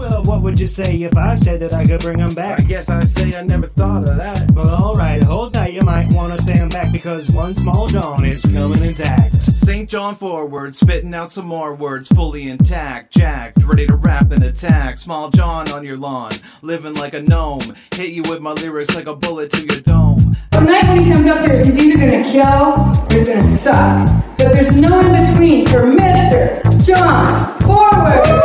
Well, 0.00 0.24
what 0.24 0.40
would 0.40 0.58
you 0.58 0.66
say 0.66 1.02
if 1.02 1.14
I 1.14 1.34
said 1.34 1.60
that 1.60 1.74
I 1.74 1.84
could 1.84 2.00
bring 2.00 2.20
them 2.20 2.32
back? 2.32 2.58
I 2.58 2.62
guess 2.62 2.88
I'd 2.88 3.06
say 3.06 3.36
I 3.36 3.42
never 3.42 3.66
thought 3.66 4.08
of 4.08 4.16
that. 4.16 4.50
Well, 4.52 4.74
alright, 4.74 5.22
hold 5.22 5.52
tight, 5.52 5.74
you 5.74 5.82
might 5.82 6.10
want 6.10 6.32
to 6.32 6.42
stand 6.42 6.72
back 6.72 6.90
because 6.90 7.28
one 7.28 7.54
small 7.54 7.86
John 7.86 8.24
is 8.24 8.40
coming 8.40 8.82
intact. 8.82 9.42
St. 9.42 9.90
John 9.90 10.16
forward, 10.16 10.74
spitting 10.74 11.12
out 11.12 11.32
some 11.32 11.44
more 11.44 11.74
words, 11.74 12.08
fully 12.08 12.48
intact, 12.48 13.12
jacked, 13.12 13.62
ready 13.62 13.86
to 13.86 13.94
rap 13.94 14.32
and 14.32 14.42
attack. 14.42 14.96
Small 14.96 15.28
John 15.28 15.70
on 15.70 15.84
your 15.84 15.98
lawn, 15.98 16.32
living 16.62 16.94
like 16.94 17.12
a 17.12 17.20
gnome, 17.20 17.74
hit 17.92 18.08
you 18.08 18.22
with 18.22 18.40
my 18.40 18.52
lyrics 18.52 18.94
like 18.94 19.06
a 19.06 19.14
bullet 19.14 19.52
to 19.52 19.60
your 19.60 19.82
dome. 19.82 20.34
Tonight 20.52 20.88
when 20.88 21.04
he 21.04 21.12
comes 21.12 21.30
up 21.30 21.46
here, 21.46 21.62
he's 21.62 21.78
either 21.78 21.98
gonna 21.98 22.24
kill 22.24 23.04
or 23.04 23.12
he's 23.12 23.28
gonna 23.28 23.44
suck. 23.44 24.08
But 24.38 24.52
there's 24.52 24.72
no 24.72 24.98
in 25.00 25.26
between 25.26 25.66
for 25.66 25.82
Mr. 25.82 26.86
John 26.86 27.60
Forward. 27.60 28.40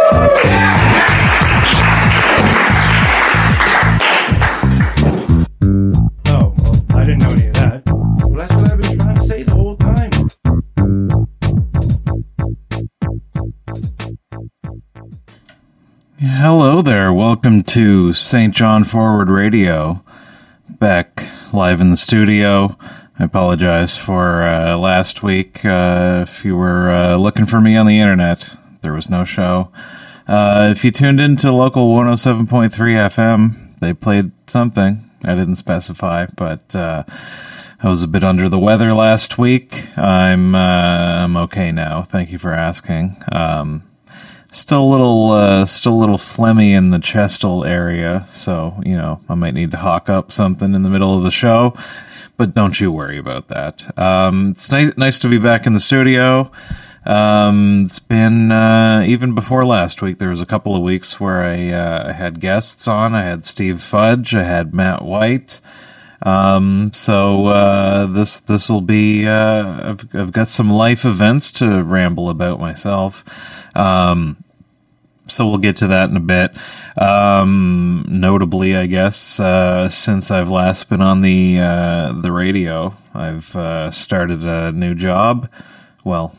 Hello 16.28 16.82
there. 16.82 17.14
Welcome 17.14 17.62
to 17.66 18.12
St. 18.12 18.52
John 18.52 18.84
Forward 18.84 19.30
Radio. 19.30 20.04
Back 20.68 21.30
live 21.54 21.80
in 21.80 21.92
the 21.92 21.96
studio. 21.96 22.76
I 23.20 23.26
apologize 23.26 23.96
for 23.96 24.42
uh, 24.42 24.76
last 24.76 25.22
week. 25.22 25.64
Uh, 25.64 26.26
if 26.28 26.44
you 26.44 26.58
were 26.58 26.90
uh, 26.90 27.18
looking 27.18 27.46
for 27.46 27.62
me 27.62 27.78
on 27.78 27.86
the 27.86 28.00
internet, 28.00 28.58
there 28.82 28.92
was 28.92 29.08
no 29.08 29.24
show. 29.24 29.72
Uh, 30.28 30.70
if 30.72 30.84
you 30.84 30.90
tuned 30.90 31.20
into 31.20 31.52
local 31.52 31.96
107.3 31.96 32.72
FM, 32.72 33.80
they 33.80 33.94
played 33.94 34.32
something. 34.48 35.08
I 35.24 35.36
didn't 35.36 35.58
specify, 35.58 36.26
but 36.36 36.74
uh, 36.74 37.04
I 37.84 37.88
was 37.88 38.02
a 38.02 38.08
bit 38.08 38.24
under 38.24 38.50
the 38.50 38.60
weather 38.60 38.96
last 38.96 39.38
week. 39.38 39.96
I'm 39.96 40.56
uh, 40.56 41.24
I'm 41.24 41.38
okay 41.38 41.72
now. 41.72 42.02
Thank 42.02 42.32
you 42.32 42.40
for 42.40 42.52
asking. 42.52 43.16
Um, 43.32 43.84
Still 44.56 44.86
a 44.86 44.90
little, 44.90 45.32
uh, 45.32 45.66
still 45.66 45.96
a 45.96 46.00
little 46.00 46.18
phlegmy 46.18 46.70
in 46.70 46.90
the 46.90 46.98
chestal 46.98 47.68
area, 47.68 48.26
so 48.32 48.82
you 48.86 48.96
know 48.96 49.20
I 49.28 49.36
might 49.36 49.54
need 49.54 49.72
to 49.72 49.78
hawk 49.78 50.10
up 50.10 50.32
something 50.32 50.74
in 50.74 50.82
the 50.82 50.90
middle 50.90 51.18
of 51.18 51.26
the 51.26 51.30
show. 51.30 51.76
But 52.38 52.54
don't 52.54 52.80
you 52.80 52.90
worry 52.90 53.18
about 53.18 53.50
that. 53.50 54.00
Um, 54.00 54.52
it's 54.52 54.72
nice, 54.72 54.96
nice 54.96 55.20
to 55.20 55.28
be 55.28 55.40
back 55.40 55.66
in 55.66 55.74
the 55.74 55.82
studio. 55.82 56.50
Um, 57.06 57.84
it's 57.84 58.00
been 58.00 58.54
uh, 58.54 59.04
even 59.06 59.36
before 59.36 59.66
last 59.66 60.02
week. 60.02 60.20
There 60.20 60.30
was 60.30 60.40
a 60.40 60.46
couple 60.46 60.74
of 60.74 60.82
weeks 60.82 61.20
where 61.20 61.44
I, 61.44 61.70
uh, 61.72 62.14
had 62.14 62.40
guests 62.40 62.88
on. 62.88 63.14
I 63.14 63.26
had 63.26 63.44
Steve 63.44 63.82
Fudge. 63.82 64.34
I 64.34 64.44
had 64.44 64.74
Matt 64.74 65.04
White. 65.04 65.60
Um, 66.22 66.92
so 66.94 67.48
uh, 67.48 68.06
this 68.06 68.40
this 68.40 68.70
will 68.70 68.80
be. 68.80 69.28
Uh, 69.28 69.92
I've, 69.92 70.16
I've 70.16 70.32
got 70.32 70.48
some 70.48 70.70
life 70.70 71.04
events 71.04 71.52
to 71.52 71.84
ramble 71.84 72.30
about 72.30 72.62
myself. 72.62 73.26
Um, 73.76 74.38
so 75.28 75.46
we'll 75.46 75.58
get 75.58 75.78
to 75.78 75.88
that 75.88 76.10
in 76.10 76.18
a 76.18 76.20
bit. 76.20 76.52
Um, 76.98 78.06
notably, 78.08 78.76
I 78.76 78.86
guess 78.86 79.40
uh, 79.40 79.90
since 79.90 80.32
I've 80.32 80.50
last 80.50 80.90
been 80.90 81.02
on 81.02 81.22
the 81.22 81.60
uh, 81.60 82.14
the 82.14 82.32
radio, 82.32 82.96
I've 83.14 83.56
uh, 83.56 83.92
started 83.92 84.44
a 84.46 84.72
new 84.72 84.96
job. 84.96 85.50
Well, 86.04 86.36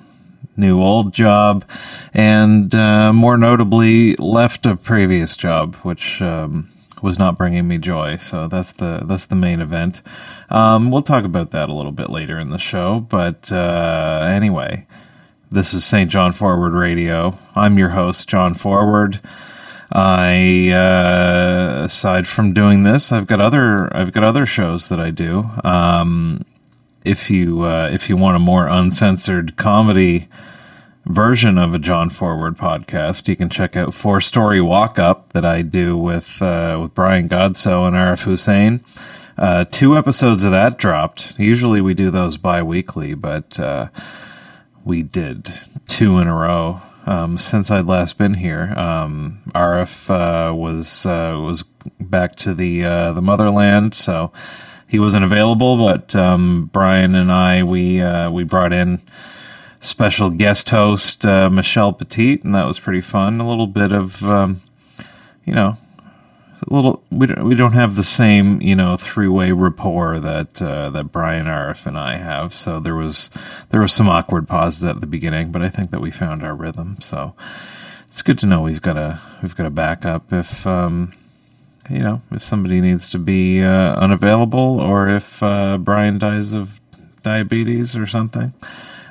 new 0.56 0.80
old 0.80 1.12
job, 1.12 1.64
and 2.14 2.74
uh, 2.74 3.12
more 3.12 3.36
notably, 3.36 4.16
left 4.16 4.66
a 4.66 4.76
previous 4.76 5.36
job, 5.36 5.76
which. 5.76 6.20
Um, 6.22 6.70
was 7.02 7.18
not 7.18 7.36
bringing 7.36 7.68
me 7.68 7.76
joy, 7.76 8.16
so 8.16 8.48
that's 8.48 8.72
the 8.72 9.02
that's 9.04 9.26
the 9.26 9.34
main 9.34 9.60
event. 9.60 10.00
Um, 10.48 10.90
we'll 10.90 11.02
talk 11.02 11.24
about 11.24 11.50
that 11.50 11.68
a 11.68 11.74
little 11.74 11.92
bit 11.92 12.08
later 12.08 12.38
in 12.38 12.48
the 12.48 12.58
show, 12.58 13.00
but 13.00 13.52
uh, 13.52 14.26
anyway, 14.28 14.86
this 15.50 15.72
is 15.72 15.84
St. 15.84 16.10
John 16.10 16.32
Forward 16.32 16.72
Radio. 16.72 17.38
I'm 17.54 17.78
your 17.78 17.90
host, 17.90 18.28
John 18.28 18.54
Forward. 18.54 19.20
I 19.92 20.70
uh, 20.70 21.84
aside 21.84 22.26
from 22.26 22.52
doing 22.52 22.82
this, 22.82 23.12
I've 23.12 23.26
got 23.26 23.40
other 23.40 23.94
I've 23.96 24.12
got 24.12 24.24
other 24.24 24.44
shows 24.44 24.88
that 24.88 24.98
I 24.98 25.10
do. 25.10 25.48
Um, 25.62 26.44
if 27.04 27.30
you 27.30 27.62
uh, 27.62 27.88
if 27.92 28.08
you 28.08 28.16
want 28.16 28.36
a 28.36 28.40
more 28.40 28.66
uncensored 28.66 29.56
comedy 29.56 30.28
version 31.04 31.56
of 31.56 31.72
a 31.72 31.78
John 31.78 32.10
Forward 32.10 32.58
podcast, 32.58 33.28
you 33.28 33.36
can 33.36 33.48
check 33.48 33.76
out 33.76 33.94
Four 33.94 34.20
Story 34.20 34.60
Walk 34.60 34.98
Up 34.98 35.32
that 35.32 35.44
I 35.44 35.62
do 35.62 35.96
with 35.96 36.42
uh, 36.42 36.80
with 36.82 36.94
Brian 36.94 37.28
Godso 37.28 37.86
and 37.86 37.94
Arif 37.94 38.24
Hussein. 38.24 38.84
Uh, 39.38 39.64
two 39.66 39.96
episodes 39.96 40.42
of 40.44 40.50
that 40.50 40.78
dropped. 40.78 41.38
Usually 41.38 41.80
we 41.80 41.94
do 41.94 42.10
those 42.10 42.38
bi-weekly, 42.38 43.12
but 43.14 43.60
uh, 43.60 43.88
we 44.86 45.02
did 45.02 45.50
two 45.88 46.18
in 46.18 46.28
a 46.28 46.34
row 46.34 46.80
um, 47.06 47.36
since 47.36 47.70
I'd 47.70 47.86
last 47.86 48.16
been 48.16 48.34
here. 48.34 48.72
Um, 48.76 49.42
Arif 49.52 50.08
uh, 50.08 50.54
was 50.54 51.04
uh, 51.04 51.38
was 51.42 51.64
back 52.00 52.36
to 52.36 52.54
the 52.54 52.84
uh, 52.84 53.12
the 53.12 53.20
motherland, 53.20 53.96
so 53.96 54.32
he 54.86 55.00
wasn't 55.00 55.24
available. 55.24 55.76
But 55.76 56.14
um, 56.14 56.70
Brian 56.72 57.16
and 57.16 57.32
I 57.32 57.64
we 57.64 58.00
uh, 58.00 58.30
we 58.30 58.44
brought 58.44 58.72
in 58.72 59.02
special 59.80 60.30
guest 60.30 60.70
host 60.70 61.26
uh, 61.26 61.50
Michelle 61.50 61.92
Petit, 61.92 62.40
and 62.44 62.54
that 62.54 62.66
was 62.66 62.78
pretty 62.78 63.02
fun. 63.02 63.40
A 63.40 63.48
little 63.48 63.66
bit 63.66 63.92
of 63.92 64.24
um, 64.24 64.62
you 65.44 65.52
know 65.52 65.76
little 66.66 67.02
we 67.10 67.26
don't, 67.26 67.44
we 67.44 67.54
don't 67.54 67.72
have 67.72 67.94
the 67.94 68.04
same 68.04 68.60
you 68.60 68.74
know 68.74 68.96
three 68.96 69.28
way 69.28 69.52
rapport 69.52 70.18
that 70.20 70.60
uh, 70.60 70.90
that 70.90 71.12
Brian 71.12 71.46
Arif 71.46 71.86
and 71.86 71.98
I 71.98 72.16
have. 72.16 72.54
So 72.54 72.80
there 72.80 72.94
was 72.94 73.30
there 73.70 73.80
was 73.80 73.92
some 73.92 74.08
awkward 74.08 74.48
pauses 74.48 74.84
at 74.84 75.00
the 75.00 75.06
beginning, 75.06 75.52
but 75.52 75.62
I 75.62 75.68
think 75.68 75.90
that 75.90 76.00
we 76.00 76.10
found 76.10 76.42
our 76.42 76.54
rhythm. 76.54 76.96
So 77.00 77.34
it's 78.06 78.22
good 78.22 78.38
to 78.40 78.46
know 78.46 78.62
we've 78.62 78.82
got 78.82 78.96
a 78.96 79.20
we've 79.42 79.56
got 79.56 79.66
a 79.66 79.70
backup 79.70 80.32
if 80.32 80.66
um, 80.66 81.12
you 81.90 82.00
know 82.00 82.22
if 82.30 82.42
somebody 82.42 82.80
needs 82.80 83.08
to 83.10 83.18
be 83.18 83.62
uh, 83.62 83.94
unavailable 83.96 84.80
or 84.80 85.08
if 85.08 85.42
uh, 85.42 85.78
Brian 85.78 86.18
dies 86.18 86.52
of 86.52 86.80
diabetes 87.22 87.96
or 87.96 88.06
something. 88.06 88.52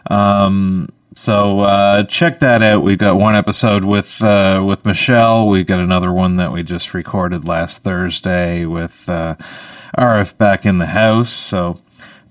Um, 0.09 0.89
so 1.15 1.61
uh, 1.61 2.03
check 2.03 2.41
that 2.41 2.61
out. 2.61 2.83
We've 2.83 2.97
got 2.97 3.17
one 3.17 3.35
episode 3.35 3.85
with 3.85 4.21
uh, 4.21 4.63
with 4.65 4.85
Michelle. 4.85 5.47
We've 5.47 5.65
got 5.65 5.79
another 5.79 6.11
one 6.11 6.35
that 6.35 6.51
we 6.51 6.61
just 6.61 6.93
recorded 6.93 7.45
last 7.45 7.83
Thursday 7.83 8.65
with 8.65 9.07
uh, 9.07 9.35
Arif 9.97 10.37
back 10.37 10.65
in 10.65 10.77
the 10.77 10.87
house. 10.87 11.31
So 11.31 11.79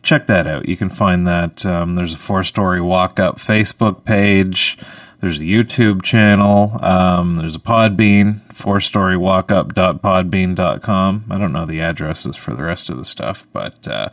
check 0.02 0.26
that 0.26 0.46
out. 0.46 0.68
You 0.68 0.76
can 0.76 0.90
find 0.90 1.26
that. 1.26 1.64
Um, 1.64 1.96
there's 1.96 2.14
a 2.14 2.18
four 2.18 2.44
story 2.44 2.80
walk 2.80 3.18
up 3.18 3.38
Facebook 3.38 4.04
page. 4.04 4.78
There's 5.20 5.40
a 5.40 5.44
YouTube 5.44 6.02
channel. 6.02 6.78
Um, 6.82 7.38
there's 7.38 7.56
a 7.56 7.60
Podbean, 7.60 8.42
four 8.52 8.78
story 8.80 9.16
walk 9.16 9.50
up.podbean.com. 9.50 11.24
I 11.30 11.38
don't 11.38 11.52
know 11.52 11.64
the 11.64 11.80
addresses 11.80 12.36
for 12.36 12.54
the 12.54 12.64
rest 12.64 12.90
of 12.90 12.98
the 12.98 13.06
stuff, 13.06 13.46
but 13.50 13.88
uh, 13.88 14.10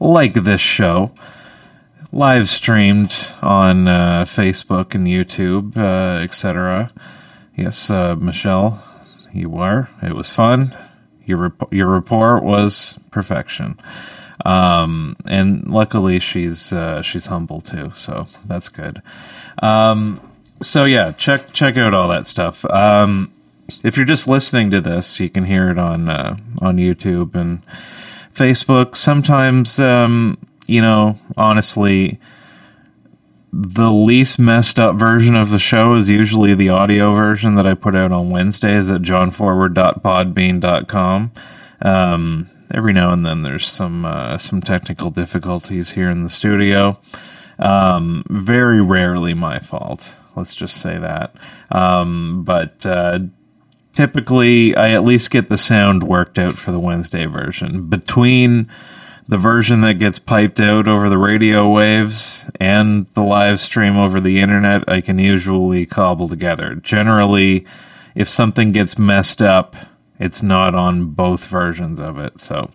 like 0.00 0.32
this 0.32 0.62
show, 0.62 1.12
live 2.12 2.48
streamed 2.48 3.14
on 3.42 3.88
uh, 3.88 4.24
Facebook 4.26 4.94
and 4.94 5.06
YouTube, 5.06 5.76
uh, 5.76 6.22
etc. 6.22 6.92
Yes, 7.56 7.90
uh, 7.90 8.16
Michelle, 8.16 8.82
you 9.32 9.56
are. 9.56 9.90
It 10.02 10.14
was 10.14 10.30
fun. 10.30 10.76
Your 11.24 11.38
rep- 11.38 11.72
your 11.72 11.88
report 11.88 12.42
was 12.44 12.98
perfection. 13.10 13.78
Um, 14.44 15.16
and 15.26 15.66
luckily 15.66 16.20
she's 16.20 16.72
uh, 16.72 17.02
she's 17.02 17.26
humble 17.26 17.60
too, 17.60 17.92
so 17.96 18.26
that's 18.44 18.68
good. 18.68 19.02
Um, 19.62 20.20
so 20.62 20.84
yeah, 20.84 21.12
check 21.12 21.52
check 21.52 21.76
out 21.76 21.94
all 21.94 22.08
that 22.08 22.26
stuff. 22.26 22.64
Um, 22.66 23.32
if 23.82 23.96
you're 23.96 24.06
just 24.06 24.28
listening 24.28 24.70
to 24.70 24.80
this, 24.80 25.18
you 25.18 25.28
can 25.28 25.44
hear 25.44 25.70
it 25.70 25.78
on 25.78 26.08
uh, 26.08 26.36
on 26.60 26.76
YouTube 26.76 27.34
and 27.34 27.62
Facebook. 28.34 28.96
Sometimes, 28.96 29.80
um, 29.80 30.38
you 30.66 30.80
know, 30.80 31.18
honestly, 31.36 32.18
the 33.52 33.90
least 33.90 34.38
messed 34.38 34.78
up 34.78 34.94
version 34.96 35.34
of 35.34 35.50
the 35.50 35.58
show 35.58 35.94
is 35.94 36.08
usually 36.10 36.54
the 36.54 36.68
audio 36.68 37.14
version 37.14 37.54
that 37.54 37.66
I 37.66 37.72
put 37.74 37.96
out 37.96 38.12
on 38.12 38.30
Wednesdays 38.30 38.90
at 38.90 39.00
johnforward.podbean.com. 39.02 41.32
Um, 41.80 42.50
every 42.70 42.92
now 42.92 43.12
and 43.12 43.24
then 43.24 43.42
there's 43.42 43.66
some 43.66 44.04
uh, 44.04 44.36
some 44.38 44.60
technical 44.60 45.10
difficulties 45.10 45.92
here 45.92 46.10
in 46.10 46.22
the 46.22 46.30
studio. 46.30 47.00
Um, 47.58 48.24
very 48.28 48.82
rarely 48.82 49.34
my 49.34 49.60
fault. 49.60 50.14
Let's 50.34 50.54
just 50.54 50.78
say 50.78 50.98
that. 50.98 51.34
Um, 51.70 52.42
but 52.44 52.84
uh, 52.84 53.20
typically, 53.94 54.76
I 54.76 54.90
at 54.90 55.04
least 55.04 55.30
get 55.30 55.48
the 55.48 55.56
sound 55.56 56.02
worked 56.02 56.38
out 56.38 56.54
for 56.54 56.72
the 56.72 56.80
Wednesday 56.80 57.24
version. 57.24 57.88
Between 57.88 58.70
the 59.28 59.38
version 59.38 59.80
that 59.80 59.98
gets 59.98 60.18
piped 60.18 60.60
out 60.60 60.86
over 60.86 61.08
the 61.08 61.18
radio 61.18 61.68
waves 61.68 62.44
and 62.60 63.06
the 63.14 63.22
live 63.22 63.60
stream 63.60 63.96
over 63.96 64.20
the 64.20 64.38
internet, 64.38 64.88
I 64.88 65.00
can 65.00 65.18
usually 65.18 65.84
cobble 65.84 66.28
together. 66.28 66.76
Generally, 66.76 67.66
if 68.14 68.28
something 68.28 68.72
gets 68.72 68.98
messed 68.98 69.42
up, 69.42 69.74
it's 70.18 70.42
not 70.42 70.74
on 70.74 71.06
both 71.06 71.44
versions 71.46 72.00
of 72.00 72.18
it. 72.18 72.40
So 72.40 72.70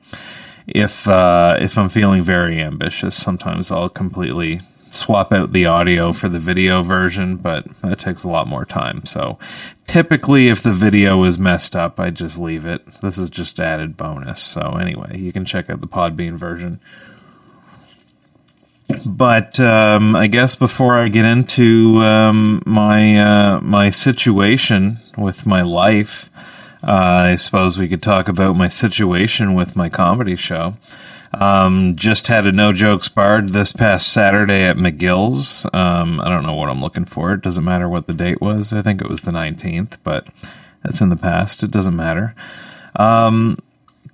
if 0.68 1.08
uh, 1.08 1.58
if 1.60 1.78
I'm 1.78 1.90
feeling 1.90 2.22
very 2.22 2.60
ambitious, 2.62 3.16
sometimes 3.16 3.72
I'll 3.72 3.90
completely 3.90 4.62
swap 4.92 5.32
out 5.32 5.54
the 5.54 5.66
audio 5.66 6.14
for 6.14 6.30
the 6.30 6.40
video 6.40 6.84
version, 6.84 7.38
but 7.38 7.66
that 7.82 8.00
takes 8.00 8.24
a 8.24 8.30
lot 8.30 8.48
more 8.48 8.66
time. 8.66 9.06
So 9.06 9.40
typically, 9.88 10.48
if 10.48 10.62
the 10.62 10.74
video 10.74 11.24
is 11.24 11.38
messed 11.40 11.76
up, 11.76 12.00
I 12.00 12.10
just 12.10 12.38
leave 12.38 12.66
it. 12.66 12.86
This 13.02 13.18
is 13.18 13.30
just 13.30 13.60
added 13.60 13.98
bonus. 13.98 14.42
So 14.42 14.78
anyway, 14.78 15.18
you 15.18 15.32
can 15.32 15.46
check 15.46 15.70
out 15.70 15.82
the 15.82 15.88
Podbean 15.88 16.38
version. 16.38 16.80
But 19.06 19.60
um, 19.60 20.16
I 20.16 20.28
guess 20.28 20.56
before 20.56 20.98
I 20.98 21.08
get 21.08 21.26
into 21.26 21.98
um, 22.02 22.62
my 22.66 23.20
uh, 23.20 23.62
my 23.62 23.90
situation 23.90 24.98
with 25.18 25.46
my 25.46 25.62
life, 25.62 26.30
uh, 26.84 26.92
I 27.32 27.36
suppose 27.36 27.78
we 27.78 27.88
could 27.88 28.02
talk 28.02 28.28
about 28.28 28.56
my 28.56 28.68
situation 28.68 29.54
with 29.54 29.76
my 29.76 29.88
comedy 29.88 30.36
show. 30.36 30.76
Um, 31.34 31.96
just 31.96 32.28
had 32.28 32.46
a 32.46 32.52
no 32.52 32.74
jokes 32.74 33.08
barred 33.08 33.54
this 33.54 33.72
past 33.72 34.12
Saturday 34.12 34.64
at 34.64 34.76
McGill's. 34.76 35.66
Um, 35.74 36.20
I 36.20 36.30
don't 36.30 36.46
know 36.46 36.56
what 36.56 36.70
I'm 36.70 36.82
looking 36.82 37.06
for. 37.06 37.34
It 37.34 37.42
doesn't 37.42 37.64
matter 37.64 37.88
what 37.88 38.06
the 38.08 38.14
date 38.14 38.42
was. 38.42 38.74
I 38.74 38.82
think 38.82 39.02
it 39.02 39.10
was 39.10 39.22
the 39.22 39.32
19th, 39.32 39.98
but 40.04 40.28
that's 40.84 41.02
in 41.02 41.10
the 41.10 41.16
past. 41.16 41.64
It 41.64 41.72
doesn't 41.72 41.96
matter. 41.96 42.36
Um, 42.96 43.58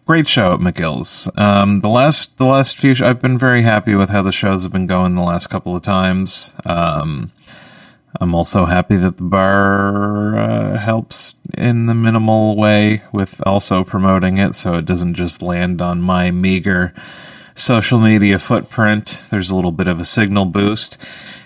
great 0.05 0.27
show 0.27 0.53
at 0.53 0.59
McGill's. 0.59 1.29
Um, 1.35 1.81
the 1.81 1.89
last 1.89 2.37
the 2.37 2.45
last 2.45 2.77
few, 2.77 2.93
sh- 2.93 3.01
I've 3.01 3.21
been 3.21 3.37
very 3.37 3.63
happy 3.63 3.95
with 3.95 4.09
how 4.09 4.21
the 4.21 4.31
shows 4.31 4.63
have 4.63 4.71
been 4.71 4.87
going 4.87 5.15
the 5.15 5.23
last 5.23 5.47
couple 5.47 5.75
of 5.75 5.81
times. 5.81 6.53
Um, 6.65 7.31
I'm 8.19 8.33
also 8.33 8.65
happy 8.65 8.97
that 8.97 9.17
the 9.17 9.23
bar 9.23 10.35
uh, 10.35 10.77
helps 10.77 11.35
in 11.55 11.85
the 11.85 11.93
minimal 11.93 12.55
way 12.55 13.03
with 13.11 13.41
also 13.45 13.83
promoting 13.83 14.37
it, 14.37 14.55
so 14.55 14.75
it 14.75 14.85
doesn't 14.85 15.15
just 15.15 15.41
land 15.41 15.81
on 15.81 16.01
my 16.01 16.31
meager 16.31 16.93
social 17.55 17.99
media 17.99 18.39
footprint. 18.39 19.23
There's 19.29 19.49
a 19.49 19.55
little 19.55 19.71
bit 19.71 19.87
of 19.87 19.99
a 19.99 20.05
signal 20.05 20.45
boost, 20.45 20.97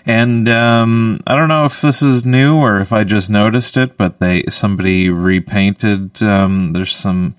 and 0.06 0.48
um, 0.48 1.20
I 1.26 1.36
don't 1.36 1.48
know 1.48 1.64
if 1.64 1.80
this 1.80 2.02
is 2.02 2.24
new 2.24 2.56
or 2.56 2.80
if 2.80 2.92
I 2.92 3.04
just 3.04 3.28
noticed 3.30 3.76
it, 3.76 3.96
but 3.96 4.18
they 4.18 4.44
somebody 4.48 5.10
repainted. 5.10 6.22
Um, 6.22 6.72
there's 6.72 6.96
some 6.96 7.34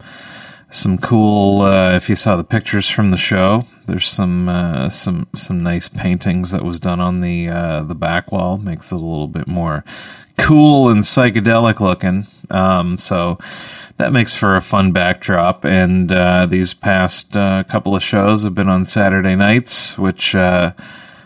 some 0.73 0.97
cool. 0.97 1.61
Uh, 1.61 1.95
if 1.95 2.09
you 2.09 2.15
saw 2.15 2.35
the 2.35 2.43
pictures 2.43 2.89
from 2.89 3.11
the 3.11 3.17
show, 3.17 3.65
there's 3.85 4.09
some 4.09 4.49
uh, 4.49 4.89
some 4.89 5.27
some 5.35 5.61
nice 5.61 5.87
paintings 5.87 6.51
that 6.51 6.65
was 6.65 6.79
done 6.79 6.99
on 6.99 7.21
the 7.21 7.47
uh, 7.47 7.83
the 7.83 7.95
back 7.95 8.31
wall. 8.31 8.57
Makes 8.57 8.91
it 8.91 8.95
a 8.95 8.97
little 8.97 9.27
bit 9.27 9.47
more 9.47 9.85
cool 10.37 10.89
and 10.89 11.03
psychedelic 11.03 11.79
looking. 11.79 12.27
Um, 12.49 12.97
so 12.97 13.37
that 13.97 14.11
makes 14.11 14.33
for 14.33 14.55
a 14.55 14.61
fun 14.61 14.91
backdrop. 14.91 15.63
And 15.63 16.11
uh, 16.11 16.47
these 16.47 16.73
past 16.73 17.37
uh, 17.37 17.63
couple 17.65 17.95
of 17.95 18.03
shows 18.03 18.43
have 18.43 18.55
been 18.55 18.69
on 18.69 18.85
Saturday 18.85 19.35
nights, 19.35 19.97
which 19.97 20.33
uh, 20.35 20.73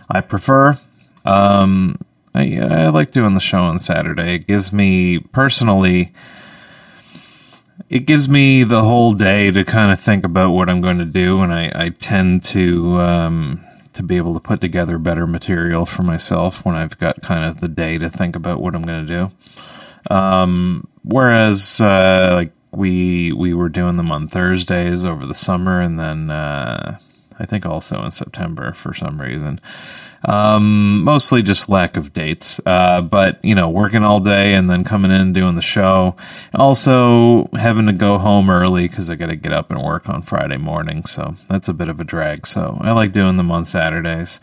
I 0.09 0.21
prefer. 0.21 0.77
Um, 1.25 1.97
I, 2.35 2.59
I 2.59 2.89
like 2.89 3.13
doing 3.13 3.33
the 3.33 3.39
show 3.39 3.59
on 3.59 3.79
Saturday. 3.79 4.35
It 4.35 4.47
gives 4.47 4.71
me 4.71 5.19
personally 5.19 6.13
it 7.89 7.99
gives 7.99 8.27
me 8.27 8.63
the 8.63 8.83
whole 8.83 9.13
day 9.13 9.51
to 9.51 9.63
kind 9.63 9.91
of 9.91 9.99
think 9.99 10.25
about 10.25 10.51
what 10.51 10.69
I'm 10.69 10.81
going 10.81 10.97
to 10.97 11.05
do, 11.05 11.41
and 11.41 11.53
I, 11.53 11.71
I 11.73 11.89
tend 11.89 12.43
to 12.45 12.99
um, 12.99 13.65
to 13.93 14.03
be 14.03 14.17
able 14.17 14.33
to 14.33 14.39
put 14.39 14.61
together 14.61 14.97
better 14.97 15.25
material 15.25 15.85
for 15.85 16.03
myself 16.03 16.65
when 16.65 16.75
I've 16.75 16.97
got 16.97 17.21
kind 17.21 17.45
of 17.45 17.61
the 17.61 17.67
day 17.67 17.97
to 17.97 18.09
think 18.09 18.35
about 18.35 18.61
what 18.61 18.75
I'm 18.75 18.83
going 18.83 19.07
to 19.07 19.13
do. 19.13 20.13
Um, 20.13 20.87
whereas, 21.03 21.79
uh, 21.81 22.31
like 22.33 22.51
we 22.71 23.31
we 23.31 23.53
were 23.53 23.69
doing 23.69 23.97
them 23.97 24.11
on 24.11 24.27
Thursdays 24.27 25.05
over 25.05 25.25
the 25.25 25.35
summer, 25.35 25.81
and 25.81 25.99
then 25.99 26.29
uh, 26.29 26.99
I 27.39 27.45
think 27.45 27.65
also 27.65 28.03
in 28.03 28.11
September 28.11 28.73
for 28.73 28.93
some 28.93 29.21
reason. 29.21 29.59
Um, 30.25 31.03
mostly 31.03 31.43
just 31.43 31.69
lack 31.69 31.95
of 31.95 32.13
dates. 32.13 32.59
Uh, 32.65 33.01
but 33.01 33.43
you 33.43 33.55
know, 33.55 33.69
working 33.69 34.03
all 34.03 34.19
day 34.19 34.53
and 34.53 34.69
then 34.69 34.83
coming 34.83 35.11
in 35.11 35.33
doing 35.33 35.55
the 35.55 35.61
show. 35.61 36.15
Also 36.55 37.49
having 37.53 37.85
to 37.85 37.93
go 37.93 38.17
home 38.17 38.49
early 38.49 38.87
because 38.87 39.09
I 39.09 39.15
got 39.15 39.27
to 39.27 39.35
get 39.35 39.53
up 39.53 39.69
and 39.69 39.83
work 39.83 40.09
on 40.09 40.23
Friday 40.23 40.57
morning. 40.57 41.05
So 41.05 41.35
that's 41.49 41.67
a 41.67 41.73
bit 41.73 41.89
of 41.89 41.99
a 41.99 42.03
drag. 42.03 42.47
So 42.47 42.77
I 42.81 42.91
like 42.91 43.13
doing 43.13 43.37
them 43.37 43.51
on 43.51 43.65
Saturdays. 43.65 44.39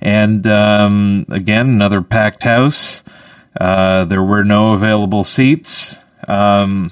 And 0.00 0.46
um, 0.46 1.26
again, 1.28 1.68
another 1.68 2.02
packed 2.02 2.42
house. 2.42 3.02
Uh, 3.60 4.04
there 4.04 4.22
were 4.22 4.44
no 4.44 4.72
available 4.72 5.24
seats. 5.24 5.96
Um, 6.26 6.90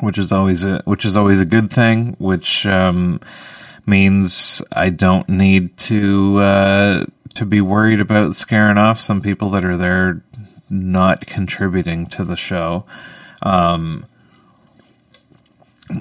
which 0.00 0.16
is 0.18 0.32
always 0.32 0.64
a 0.64 0.82
which 0.86 1.04
is 1.04 1.16
always 1.16 1.40
a 1.40 1.44
good 1.44 1.70
thing. 1.70 2.16
Which 2.18 2.66
um, 2.66 3.20
means 3.90 4.62
I 4.72 4.88
don't 4.88 5.28
need 5.28 5.76
to 5.78 6.38
uh, 6.38 7.06
to 7.34 7.44
be 7.44 7.60
worried 7.60 8.00
about 8.00 8.34
scaring 8.34 8.78
off 8.78 9.00
some 9.00 9.20
people 9.20 9.50
that 9.50 9.64
are 9.64 9.76
there 9.76 10.22
not 10.70 11.26
contributing 11.26 12.06
to 12.06 12.24
the 12.24 12.36
show. 12.36 12.86
Um, 13.42 14.06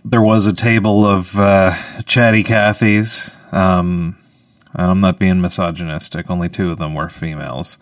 there 0.06 0.22
was 0.22 0.48
a 0.48 0.54
table 0.54 1.06
of 1.06 1.38
uh, 1.38 1.76
chatty 2.06 2.44
Cathys. 2.44 3.34
Um, 3.52 4.18
I'm 4.76 5.02
not 5.02 5.18
being 5.18 5.42
misogynistic. 5.42 6.30
Only 6.30 6.48
two 6.48 6.72
of 6.72 6.78
them 6.78 6.94
were 6.94 7.10
females. 7.10 7.78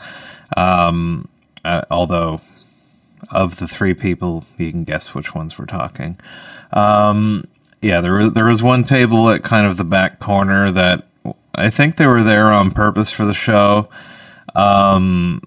Um, 0.56 1.28
uh, 1.66 1.82
although, 1.92 2.40
of 3.30 3.58
the 3.58 3.68
three 3.68 3.94
people, 3.94 4.46
you 4.58 4.72
can 4.72 4.86
guess 4.86 5.14
which 5.14 5.36
ones 5.36 5.60
we're 5.60 5.66
talking. 5.66 6.18
Um, 6.72 7.46
yeah, 7.82 8.02
there 8.02 8.18
was, 8.18 8.34
there 8.34 8.46
was 8.46 8.64
one 8.64 8.84
table 8.84 9.30
at 9.30 9.44
kind 9.44 9.66
of 9.68 9.78
the 9.78 9.84
back 9.84 10.20
corner 10.20 10.72
that 10.72 11.08
I 11.54 11.70
think 11.70 11.98
they 11.98 12.08
were 12.08 12.24
there 12.24 12.52
on 12.52 12.72
purpose 12.72 13.12
for 13.12 13.26
the 13.26 13.34
show. 13.34 13.90
Um, 14.56 15.42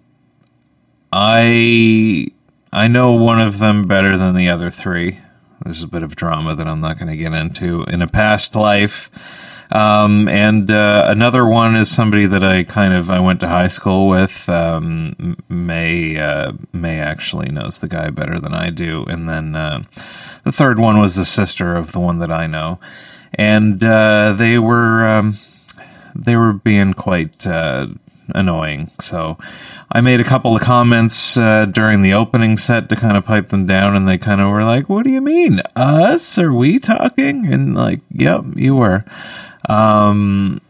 I 1.12 2.28
I 2.72 2.88
know 2.88 3.12
one 3.12 3.40
of 3.40 3.58
them 3.58 3.88
better 3.88 4.16
than 4.16 4.34
the 4.34 4.48
other 4.48 4.70
three. 4.70 5.18
There's 5.64 5.82
a 5.82 5.88
bit 5.88 6.02
of 6.02 6.16
drama 6.16 6.54
that 6.54 6.66
I'm 6.66 6.80
not 6.80 6.98
going 6.98 7.10
to 7.10 7.16
get 7.16 7.32
into 7.32 7.82
in 7.84 8.00
a 8.02 8.06
past 8.06 8.54
life. 8.54 9.10
Um, 9.72 10.28
and 10.28 10.70
uh, 10.70 11.05
another 11.08 11.46
one 11.46 11.76
is 11.76 11.90
somebody 11.90 12.26
that 12.26 12.43
I 12.43 12.64
kind 12.64 12.93
of 12.93 13.11
I 13.11 13.20
went 13.20 13.40
to 13.40 13.49
high 13.49 13.69
school 13.69 14.08
with. 14.08 14.49
Um, 14.49 15.37
May 15.49 16.19
uh, 16.19 16.52
May 16.72 16.99
actually 16.99 17.50
knows 17.50 17.78
the 17.78 17.88
guy 17.88 18.11
better 18.11 18.40
than 18.40 18.55
I 18.55 18.70
do, 18.70 19.05
and 19.05 19.28
then 19.28 19.55
uh, 19.55 19.84
the 20.44 20.52
third 20.52 20.78
one 20.78 20.99
was 20.99 21.14
the 21.14 21.25
sister 21.25 21.76
of 21.76 21.92
the 21.92 22.00
one 22.00 22.18
that 22.18 22.33
I 22.33 22.47
know, 22.47 22.80
and 23.35 23.83
uh, 23.85 24.35
they 24.37 24.59
were 24.59 25.06
um, 25.06 25.38
they 26.14 26.37
were 26.37 26.52
being 26.52 26.94
quite 26.94 27.47
uh, 27.47 27.88
annoying. 28.35 28.90
So 29.00 29.38
I 29.92 30.00
made 30.00 30.21
a 30.21 30.25
couple 30.25 30.56
of 30.56 30.62
comments 30.62 31.37
uh, 31.37 31.66
during 31.66 32.02
the 32.02 32.14
opening 32.14 32.56
set 32.56 32.88
to 32.88 32.97
kind 32.97 33.16
of 33.16 33.25
pipe 33.25 33.50
them 33.50 33.66
down, 33.66 33.94
and 33.94 34.09
they 34.09 34.18
kind 34.18 34.40
of 34.40 34.50
were 34.50 34.64
like, 34.64 34.88
"What 34.88 35.04
do 35.04 35.12
you 35.12 35.21
mean, 35.21 35.61
us? 35.76 36.38
Are 36.38 36.52
we 36.52 36.80
talking?" 36.80 37.47
And 37.47 37.76
like, 37.76 38.00
"Yep, 38.11 38.56
you 38.56 38.75
were." 38.75 39.04
Um, 39.70 40.60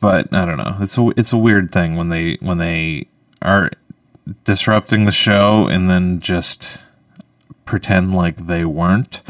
but 0.00 0.32
I 0.32 0.46
don't 0.46 0.56
know. 0.56 0.76
It's 0.80 0.96
a 0.96 1.08
it's 1.16 1.32
a 1.32 1.36
weird 1.36 1.72
thing 1.72 1.96
when 1.96 2.08
they 2.08 2.38
when 2.40 2.58
they 2.58 3.06
are 3.42 3.70
disrupting 4.44 5.04
the 5.04 5.12
show 5.12 5.66
and 5.66 5.90
then 5.90 6.20
just 6.20 6.78
pretend 7.66 8.14
like 8.14 8.46
they 8.46 8.64
weren't. 8.64 9.22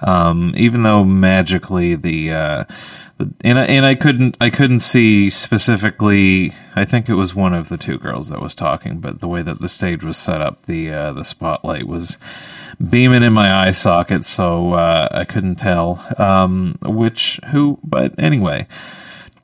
Um, 0.00 0.54
even 0.56 0.82
though 0.82 1.04
magically 1.04 1.94
the 1.94 2.32
uh, 2.32 2.64
and 3.42 3.58
I, 3.58 3.64
and 3.66 3.86
I 3.86 3.94
couldn't 3.94 4.36
I 4.40 4.50
couldn't 4.50 4.80
see 4.80 5.30
specifically. 5.30 6.54
I 6.74 6.84
think 6.84 7.08
it 7.08 7.14
was 7.14 7.34
one 7.34 7.54
of 7.54 7.68
the 7.68 7.76
two 7.76 7.98
girls 7.98 8.28
that 8.28 8.40
was 8.40 8.54
talking, 8.54 9.00
but 9.00 9.20
the 9.20 9.28
way 9.28 9.42
that 9.42 9.60
the 9.60 9.68
stage 9.68 10.02
was 10.02 10.16
set 10.16 10.40
up, 10.40 10.66
the 10.66 10.92
uh, 10.92 11.12
the 11.12 11.24
spotlight 11.24 11.86
was 11.86 12.18
beaming 12.88 13.22
in 13.22 13.32
my 13.32 13.66
eye 13.66 13.72
socket, 13.72 14.24
so 14.24 14.74
uh, 14.74 15.08
I 15.10 15.24
couldn't 15.24 15.56
tell 15.56 16.04
um, 16.18 16.78
which 16.82 17.40
who. 17.50 17.78
But 17.82 18.14
anyway, 18.18 18.66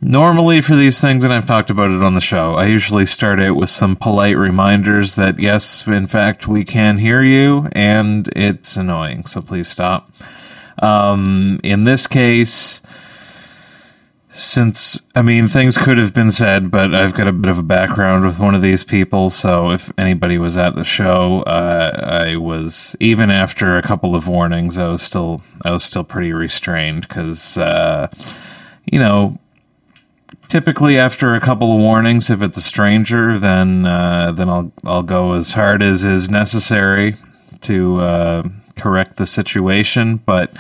normally 0.01 0.61
for 0.61 0.77
these 0.77 1.01
things, 1.01 1.25
and 1.25 1.33
I've 1.33 1.47
talked 1.47 1.71
about 1.71 1.91
it 1.91 2.03
on 2.03 2.15
the 2.15 2.21
show, 2.21 2.55
I 2.55 2.67
usually 2.67 3.07
start 3.07 3.41
out 3.41 3.57
with 3.57 3.71
some 3.71 3.97
polite 3.97 4.37
reminders 4.37 5.15
that 5.17 5.39
yes, 5.39 5.87
in 5.87 6.07
fact, 6.07 6.49
we 6.49 6.65
can 6.65 6.99
hear 6.99 7.23
you, 7.23 7.69
and 7.73 8.29
it's 8.37 8.77
annoying, 8.77 9.27
so 9.27 9.43
please 9.43 9.69
stop. 9.69 10.11
Um, 10.79 11.59
in 11.65 11.85
this 11.85 12.07
case 12.07 12.83
since 14.37 15.01
I 15.15 15.23
mean 15.23 15.49
things 15.49 15.79
could 15.79 15.97
have 15.97 16.13
been 16.13 16.31
said, 16.31 16.71
but 16.71 16.95
I've 16.95 17.15
got 17.15 17.27
a 17.27 17.33
bit 17.33 17.51
of 17.51 17.59
a 17.59 17.63
background 17.63 18.27
with 18.27 18.39
one 18.39 18.55
of 18.55 18.61
these 18.61 18.85
people, 18.85 19.31
so 19.31 19.71
if 19.71 19.91
anybody 19.97 20.37
was 20.37 20.57
at 20.59 20.75
the 20.75 20.85
show, 20.85 21.43
uh, 21.43 22.23
I 22.25 22.37
was 22.37 22.95
even 23.01 23.31
after 23.31 23.79
a 23.79 23.83
couple 23.83 24.15
of 24.15 24.29
warnings, 24.29 24.77
I 24.77 24.89
was 24.89 25.03
still 25.03 25.43
I 25.65 25.71
was 25.71 25.85
still 25.85 26.05
pretty 26.05 26.33
restrained 26.33 27.09
because 27.09 27.57
uh, 27.57 28.09
you 28.85 28.99
know 28.99 29.39
typically 30.49 30.99
after 30.99 31.35
a 31.35 31.41
couple 31.41 31.73
of 31.73 31.81
warnings, 31.81 32.29
if 32.31 32.43
it's 32.43 32.59
a 32.59 32.63
stranger, 32.63 33.39
then 33.39 33.87
uh, 33.87 34.33
then 34.33 34.51
I'll 34.51 34.73
I'll 34.85 35.03
go 35.03 35.33
as 35.33 35.55
hard 35.55 35.83
as 35.83 36.05
is 36.05 36.29
necessary 36.29 37.15
to 37.63 38.01
uh, 38.01 38.49
correct 38.77 39.17
the 39.17 39.27
situation, 39.27 40.17
but 40.19 40.53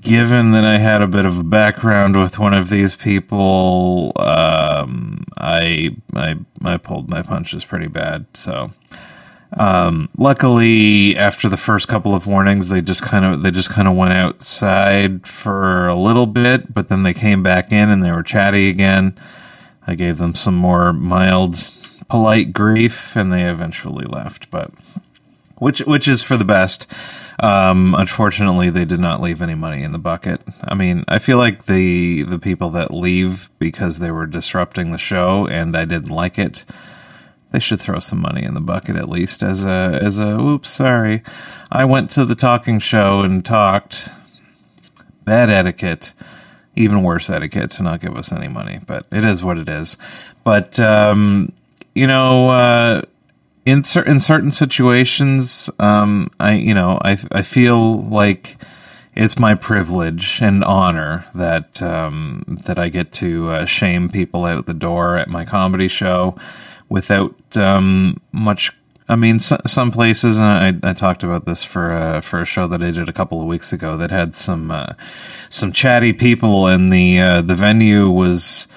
given 0.00 0.50
that 0.52 0.64
I 0.64 0.78
had 0.78 1.02
a 1.02 1.06
bit 1.06 1.26
of 1.26 1.38
a 1.38 1.44
background 1.44 2.16
with 2.16 2.38
one 2.38 2.54
of 2.54 2.70
these 2.70 2.96
people, 2.96 4.12
um, 4.16 5.24
I 5.36 5.96
I 6.14 6.36
I 6.64 6.76
pulled 6.78 7.08
my 7.08 7.22
punches 7.22 7.64
pretty 7.64 7.86
bad. 7.86 8.26
So, 8.34 8.72
um, 9.56 10.08
luckily, 10.16 11.16
after 11.16 11.48
the 11.48 11.56
first 11.56 11.88
couple 11.88 12.14
of 12.14 12.26
warnings, 12.26 12.68
they 12.68 12.80
just 12.80 13.02
kind 13.02 13.24
of 13.24 13.42
they 13.42 13.50
just 13.50 13.70
kind 13.70 13.86
of 13.86 13.94
went 13.94 14.12
outside 14.12 15.26
for 15.26 15.86
a 15.86 15.96
little 15.96 16.26
bit, 16.26 16.72
but 16.74 16.88
then 16.88 17.02
they 17.02 17.14
came 17.14 17.42
back 17.42 17.70
in 17.70 17.90
and 17.90 18.02
they 18.02 18.10
were 18.10 18.22
chatty 18.22 18.68
again. 18.68 19.16
I 19.86 19.94
gave 19.94 20.18
them 20.18 20.34
some 20.34 20.56
more 20.56 20.92
mild, 20.92 21.70
polite 22.08 22.52
grief, 22.52 23.14
and 23.14 23.32
they 23.32 23.44
eventually 23.44 24.04
left. 24.04 24.50
But 24.50 24.72
which 25.58 25.80
which 25.80 26.08
is 26.08 26.22
for 26.22 26.36
the 26.36 26.44
best. 26.44 26.86
Um, 27.38 27.94
unfortunately, 27.94 28.70
they 28.70 28.84
did 28.84 29.00
not 29.00 29.20
leave 29.20 29.42
any 29.42 29.54
money 29.54 29.82
in 29.82 29.92
the 29.92 29.98
bucket. 29.98 30.40
I 30.62 30.74
mean, 30.74 31.04
I 31.06 31.18
feel 31.18 31.38
like 31.38 31.66
the 31.66 32.22
the 32.22 32.38
people 32.38 32.70
that 32.70 32.92
leave 32.92 33.50
because 33.58 33.98
they 33.98 34.10
were 34.10 34.26
disrupting 34.26 34.90
the 34.90 34.98
show 34.98 35.46
and 35.46 35.76
I 35.76 35.84
didn't 35.84 36.10
like 36.10 36.38
it, 36.38 36.64
they 37.52 37.58
should 37.58 37.80
throw 37.80 38.00
some 38.00 38.20
money 38.20 38.42
in 38.42 38.54
the 38.54 38.60
bucket 38.60 38.96
at 38.96 39.08
least 39.08 39.42
as 39.42 39.64
a 39.64 39.98
as 40.02 40.18
a 40.18 40.38
oops, 40.38 40.70
sorry. 40.70 41.22
I 41.70 41.84
went 41.84 42.10
to 42.12 42.24
the 42.24 42.34
talking 42.34 42.78
show 42.78 43.20
and 43.20 43.44
talked. 43.44 44.08
Bad 45.24 45.50
etiquette. 45.50 46.12
Even 46.74 47.02
worse 47.02 47.28
etiquette 47.30 47.70
to 47.72 47.82
not 47.82 48.00
give 48.00 48.16
us 48.16 48.30
any 48.32 48.48
money, 48.48 48.80
but 48.86 49.06
it 49.10 49.24
is 49.24 49.42
what 49.42 49.58
it 49.58 49.68
is. 49.68 49.96
But 50.44 50.78
um, 50.78 51.52
you 51.94 52.06
know, 52.06 52.50
uh, 52.50 53.02
in 53.66 53.82
certain 53.82 54.12
in 54.12 54.20
certain 54.20 54.52
situations, 54.52 55.68
um, 55.78 56.30
I 56.40 56.52
you 56.52 56.72
know 56.72 56.98
I 57.02 57.18
I 57.32 57.42
feel 57.42 58.02
like 58.04 58.56
it's 59.14 59.38
my 59.38 59.54
privilege 59.54 60.40
and 60.40 60.62
honor 60.62 61.26
that 61.34 61.82
um, 61.82 62.60
that 62.64 62.78
I 62.78 62.88
get 62.88 63.12
to 63.14 63.50
uh, 63.50 63.64
shame 63.66 64.08
people 64.08 64.44
out 64.44 64.66
the 64.66 64.74
door 64.74 65.16
at 65.16 65.28
my 65.28 65.44
comedy 65.44 65.88
show 65.88 66.36
without 66.88 67.34
um, 67.56 68.20
much. 68.32 68.72
I 69.08 69.14
mean, 69.14 69.38
so, 69.38 69.60
some 69.66 69.92
places, 69.92 70.38
and 70.38 70.82
I, 70.84 70.90
I 70.90 70.92
talked 70.92 71.22
about 71.22 71.44
this 71.44 71.64
for 71.64 71.92
uh, 71.92 72.20
for 72.20 72.40
a 72.40 72.44
show 72.44 72.68
that 72.68 72.82
I 72.82 72.92
did 72.92 73.08
a 73.08 73.12
couple 73.12 73.40
of 73.40 73.46
weeks 73.46 73.72
ago 73.72 73.96
that 73.96 74.10
had 74.10 74.36
some 74.36 74.70
uh, 74.70 74.94
some 75.50 75.72
chatty 75.72 76.12
people, 76.12 76.68
and 76.68 76.92
the 76.92 77.18
uh, 77.18 77.42
the 77.42 77.54
venue 77.56 78.10
was 78.10 78.68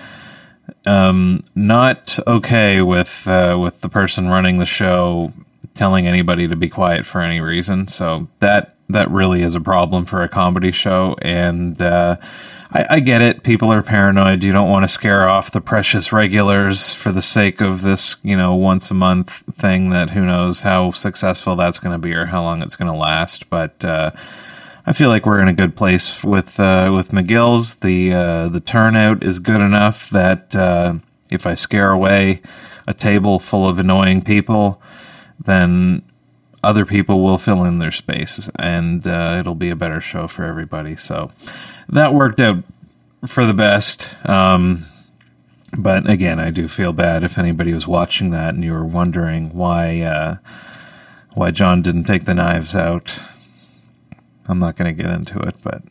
um, 0.86 1.44
not 1.56 2.20
okay 2.28 2.82
with 2.82 3.28
uh, 3.28 3.58
with 3.60 3.82
the 3.82 3.90
person 3.90 4.28
running 4.28 4.58
the 4.58 4.66
show 4.66 5.34
telling 5.74 6.08
anybody 6.08 6.48
to 6.48 6.56
be 6.56 6.70
quiet 6.70 7.06
for 7.06 7.22
any 7.22 7.40
reason. 7.40 7.88
So 7.88 8.28
that 8.40 8.76
that 8.90 9.10
really 9.12 9.44
is 9.44 9.56
a 9.56 9.62
problem 9.62 10.06
for 10.06 10.24
a 10.24 10.30
comedy 10.30 10.72
show, 10.72 11.16
and 11.22 11.80
uh, 11.82 12.18
I, 12.72 12.86
I 12.90 13.00
get 13.00 13.22
it. 13.22 13.44
People 13.44 13.72
are 13.72 13.84
paranoid. 13.84 14.44
You 14.44 14.52
don't 14.52 14.70
want 14.70 14.84
to 14.84 14.90
scare 14.90 15.28
off 15.28 15.52
the 15.52 15.62
precious 15.62 16.12
regulars 16.12 16.94
for 16.94 17.12
the 17.12 17.22
sake 17.22 17.62
of 17.62 17.82
this, 17.82 18.18
you 18.24 18.36
know, 18.36 18.56
once 18.56 18.92
a 18.92 18.96
month 18.96 19.44
thing 19.54 19.92
that 19.92 20.12
who 20.12 20.26
knows 20.26 20.62
how 20.62 20.92
successful 20.92 21.56
that's 21.56 21.80
going 21.80 21.94
to 21.94 22.00
be 22.00 22.14
or 22.14 22.26
how 22.26 22.44
long 22.44 22.62
it's 22.62 22.76
going 22.76 22.92
to 22.92 22.98
last. 22.98 23.50
But 23.50 23.84
uh, 23.84 24.12
I 24.90 24.92
feel 24.92 25.10
like 25.10 25.28
we're 25.28 25.40
in 25.40 25.48
a 25.48 25.54
good 25.54 25.76
place 25.76 26.24
with 26.24 26.60
uh, 26.60 26.92
with 26.92 27.12
McGill's. 27.12 27.76
The 27.76 28.12
uh, 28.12 28.48
the 28.48 28.60
turnout 28.60 29.22
is 29.22 29.38
good 29.38 29.62
enough 29.62 30.10
that 30.10 30.56
uh, 30.56 30.96
if 31.30 31.46
I 31.46 31.54
scare 31.54 31.92
away 31.92 32.42
a 32.88 32.96
table 32.96 33.38
full 33.38 33.70
of 33.70 33.78
annoying 33.78 34.24
people, 34.24 34.82
then 35.40 36.02
other 36.64 36.88
people 36.88 37.24
will 37.24 37.38
fill 37.38 37.66
in 37.66 37.78
their 37.78 37.92
space, 37.92 38.50
and 38.58 39.08
uh, 39.08 39.38
it'll 39.40 39.54
be 39.54 39.70
a 39.70 39.76
better 39.76 40.02
show 40.02 40.28
for 40.28 40.44
everybody. 40.44 40.96
So 40.96 41.32
that 41.88 42.16
worked 42.16 42.40
out 42.40 42.64
for 43.28 43.46
the 43.46 43.54
best. 43.54 44.16
Um, 44.28 44.88
but 45.78 46.10
again, 46.10 46.40
I 46.40 46.50
do 46.50 46.68
feel 46.68 46.94
bad 46.94 47.24
if 47.24 47.38
anybody 47.38 47.76
was 47.76 47.86
watching 47.86 48.32
that 48.32 48.56
and 48.56 48.64
you 48.64 48.74
were 48.74 48.86
wondering 48.86 49.52
why 49.52 50.02
uh, 50.02 50.38
why 51.36 51.52
John 51.52 51.84
didn't 51.84 52.06
take 52.06 52.26
the 52.26 52.34
knives 52.34 52.76
out. 52.76 53.20
I'm 54.50 54.60
not 54.60 54.76
going 54.76 54.94
to 54.96 55.04
get 55.04 55.12
into 55.12 55.40
it, 55.40 55.56
but 55.64 55.84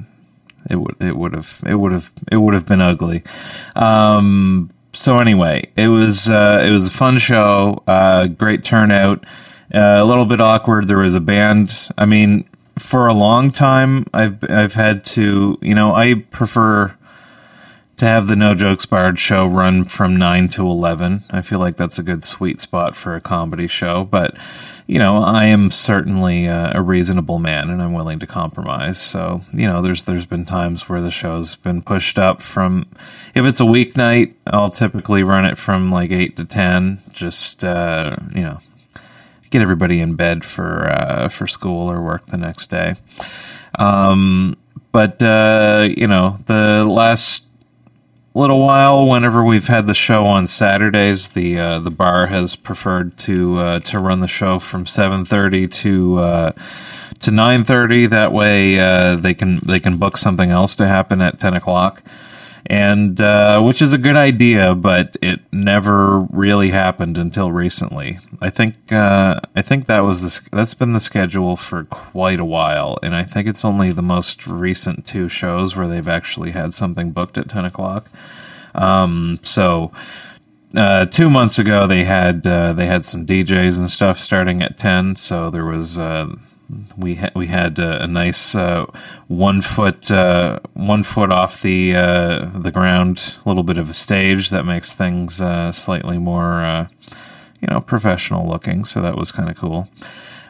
it 0.69 0.77
would 0.77 0.97
it 1.01 1.17
would 1.17 1.33
have 1.35 1.63
it 1.67 1.77
would 1.77 1.93
have 1.93 2.13
it 2.31 2.37
would 2.37 2.55
have 2.55 2.67
been 2.67 2.81
ugly. 2.81 3.23
Um, 3.77 4.71
so 4.93 5.19
anyway, 5.19 5.71
it 5.77 5.89
was 5.89 6.29
uh, 6.29 6.65
it 6.67 6.71
was 6.71 6.89
a 6.89 6.93
fun 6.93 7.19
show, 7.19 7.83
uh, 7.87 8.27
great 8.27 8.65
turnout. 8.65 9.25
Uh, 9.73 9.99
a 10.01 10.05
little 10.05 10.25
bit 10.25 10.41
awkward. 10.41 10.89
There 10.89 10.99
was 10.99 11.15
a 11.15 11.21
band. 11.21 11.91
I 11.97 12.07
mean, 12.07 12.49
for 12.79 13.07
a 13.07 13.15
long 13.15 13.53
time, 13.53 14.07
I've 14.13 14.43
I've 14.51 14.75
had 14.75 15.07
to. 15.07 15.59
You 15.63 15.75
know, 15.75 15.95
I 15.95 16.15
prefer 16.15 16.97
to 17.99 18.07
have 18.07 18.29
the 18.29 18.37
No 18.37 18.55
Jokes 18.55 18.87
Barred 18.87 19.19
show 19.19 19.45
run 19.45 19.85
from 19.85 20.17
9 20.17 20.49
to 20.51 20.63
11. 20.67 21.25
I 21.31 21.43
feel 21.43 21.59
like 21.59 21.77
that's 21.77 21.99
a 21.99 22.03
good 22.03 22.25
sweet 22.25 22.61
spot 22.61 22.95
for 22.95 23.17
a 23.17 23.21
comedy 23.21 23.67
show, 23.67 24.05
but 24.05 24.37
you 24.87 24.99
know, 24.99 25.19
I 25.19 25.47
am 25.47 25.71
certainly 25.71 26.49
uh, 26.49 26.79
a 26.79 26.81
reasonable 26.81 27.39
man 27.39 27.69
and 27.71 27.83
I'm 27.83 27.93
willing 27.93 28.21
to 28.21 28.27
compromise. 28.27 28.99
So, 29.01 29.43
you 29.53 29.67
know, 29.67 29.83
there's 29.83 30.05
there's 30.05 30.27
been 30.27 30.47
times 30.47 30.89
where 30.89 31.03
the 31.03 31.11
show's 31.11 31.57
been 31.57 31.83
pushed 31.83 32.19
up 32.19 32.41
from 32.41 32.87
if 33.35 33.45
it's 33.45 33.61
a 33.61 33.65
weeknight, 33.65 34.35
I'll 34.47 34.71
typically 34.71 35.23
run 35.23 35.45
it 35.45 35.59
from 35.59 35.91
like 35.91 36.11
8 36.11 36.37
to 36.39 36.45
10 36.45 37.03
just 37.13 37.65
uh, 37.65 38.17
you 38.35 38.43
know, 38.43 38.61
get 39.51 39.61
everybody 39.61 40.01
in 40.01 40.15
bed 40.15 40.45
for 40.45 40.89
uh, 40.89 41.29
for 41.29 41.47
school 41.47 41.91
or 41.91 42.01
work 42.01 42.27
the 42.27 42.39
next 42.39 42.71
day. 42.71 42.95
Um, 43.79 44.57
but 44.93 45.23
uh, 45.23 45.89
you 45.97 46.07
know, 46.07 46.39
the 46.47 46.85
last 46.85 47.48
little 48.39 48.61
while, 48.61 49.07
whenever 49.07 49.43
we've 49.45 49.67
had 49.67 49.87
the 49.87 49.95
show 49.95 50.25
on 50.27 50.47
Saturdays, 50.47 51.29
the 51.29 51.59
uh, 51.59 51.79
the 51.81 51.91
bar 51.91 52.29
has 52.29 52.57
preferred 52.57 53.19
to 53.19 53.59
uh, 53.59 53.81
to 53.81 53.99
run 53.99 54.21
the 54.21 54.29
show 54.29 54.59
from 54.59 54.87
seven 54.87 55.25
thirty 55.25 55.67
to 55.67 56.19
uh, 56.19 56.53
to 57.21 57.31
nine 57.31 57.65
thirty. 57.65 58.07
That 58.07 58.33
way, 58.33 58.79
uh, 58.79 59.17
they 59.17 59.35
can 59.35 59.61
they 59.67 59.81
can 59.81 59.97
book 59.99 60.17
something 60.17 60.51
else 60.51 60.75
to 60.77 60.87
happen 60.87 61.21
at 61.21 61.41
ten 61.41 61.55
o'clock, 61.55 62.03
and 62.69 63.19
uh, 63.19 63.63
which 63.63 63.81
is 63.81 63.95
a 63.95 63.99
good 63.99 64.17
idea, 64.17 64.75
but 64.75 65.17
it 65.23 65.41
never 65.51 66.21
really 66.21 66.71
happened 66.71 67.17
until 67.17 67.51
recently. 67.51 68.19
I 68.43 68.51
think 68.51 68.93
uh, 68.93 69.41
I 69.57 69.63
think 69.63 69.87
that 69.87 70.01
was 70.01 70.21
the 70.21 70.49
that's 70.55 70.75
been 70.75 70.93
the 70.93 71.01
schedule 71.01 71.57
for 71.57 71.85
quite 71.85 72.39
a 72.39 72.45
while, 72.45 72.99
and 73.03 73.17
I 73.17 73.25
think 73.25 73.49
it's 73.49 73.65
only 73.65 73.91
the 73.91 74.03
most 74.03 74.47
recent 74.47 75.07
two 75.07 75.31
shows 75.31 75.77
where 75.77 75.89
they've 75.89 76.07
actually 76.07 76.51
had 76.51 76.75
something 76.75 77.11
booked 77.11 77.39
at 77.39 77.49
ten 77.49 77.65
o'clock. 77.65 78.11
Um, 78.75 79.41
so 79.43 79.91
uh, 80.77 81.07
two 81.07 81.31
months 81.31 81.59
ago 81.59 81.87
they 81.87 82.05
had 82.05 82.47
uh, 82.47 82.75
they 82.75 82.87
had 82.87 83.07
some 83.07 83.27
DJs 83.27 83.79
and 83.79 83.91
stuff 83.91 84.21
starting 84.21 84.61
at 84.61 84.79
ten, 84.79 85.17
so 85.17 85.49
there 85.49 85.65
was 85.65 85.99
uh, 85.99 86.27
we 86.97 87.17
ha- 87.17 87.31
we 87.35 87.47
had 87.47 87.81
uh, 87.81 87.99
a 88.01 88.07
nice 88.07 88.55
uh, 88.55 88.87
one 89.29 89.63
foot 89.63 90.11
uh, 90.11 90.61
one 90.75 91.03
foot 91.03 91.33
off 91.33 91.63
the 91.63 91.95
uh, 91.95 92.51
the 92.55 92.71
ground, 92.71 93.37
a 93.45 93.49
little 93.49 93.63
bit 93.63 93.79
of 93.79 93.89
a 93.89 93.95
stage 93.95 94.51
that 94.51 94.65
makes 94.65 94.93
things 94.93 95.41
uh, 95.41 95.73
slightly 95.73 96.19
more 96.19 96.63
uh, 96.65 96.89
you 97.61 97.69
know 97.69 97.81
professional 97.81 98.49
looking. 98.49 98.85
So 98.85 99.01
that 99.01 99.17
was 99.17 99.33
kind 99.33 99.49
of 99.49 99.57
cool. 99.57 99.89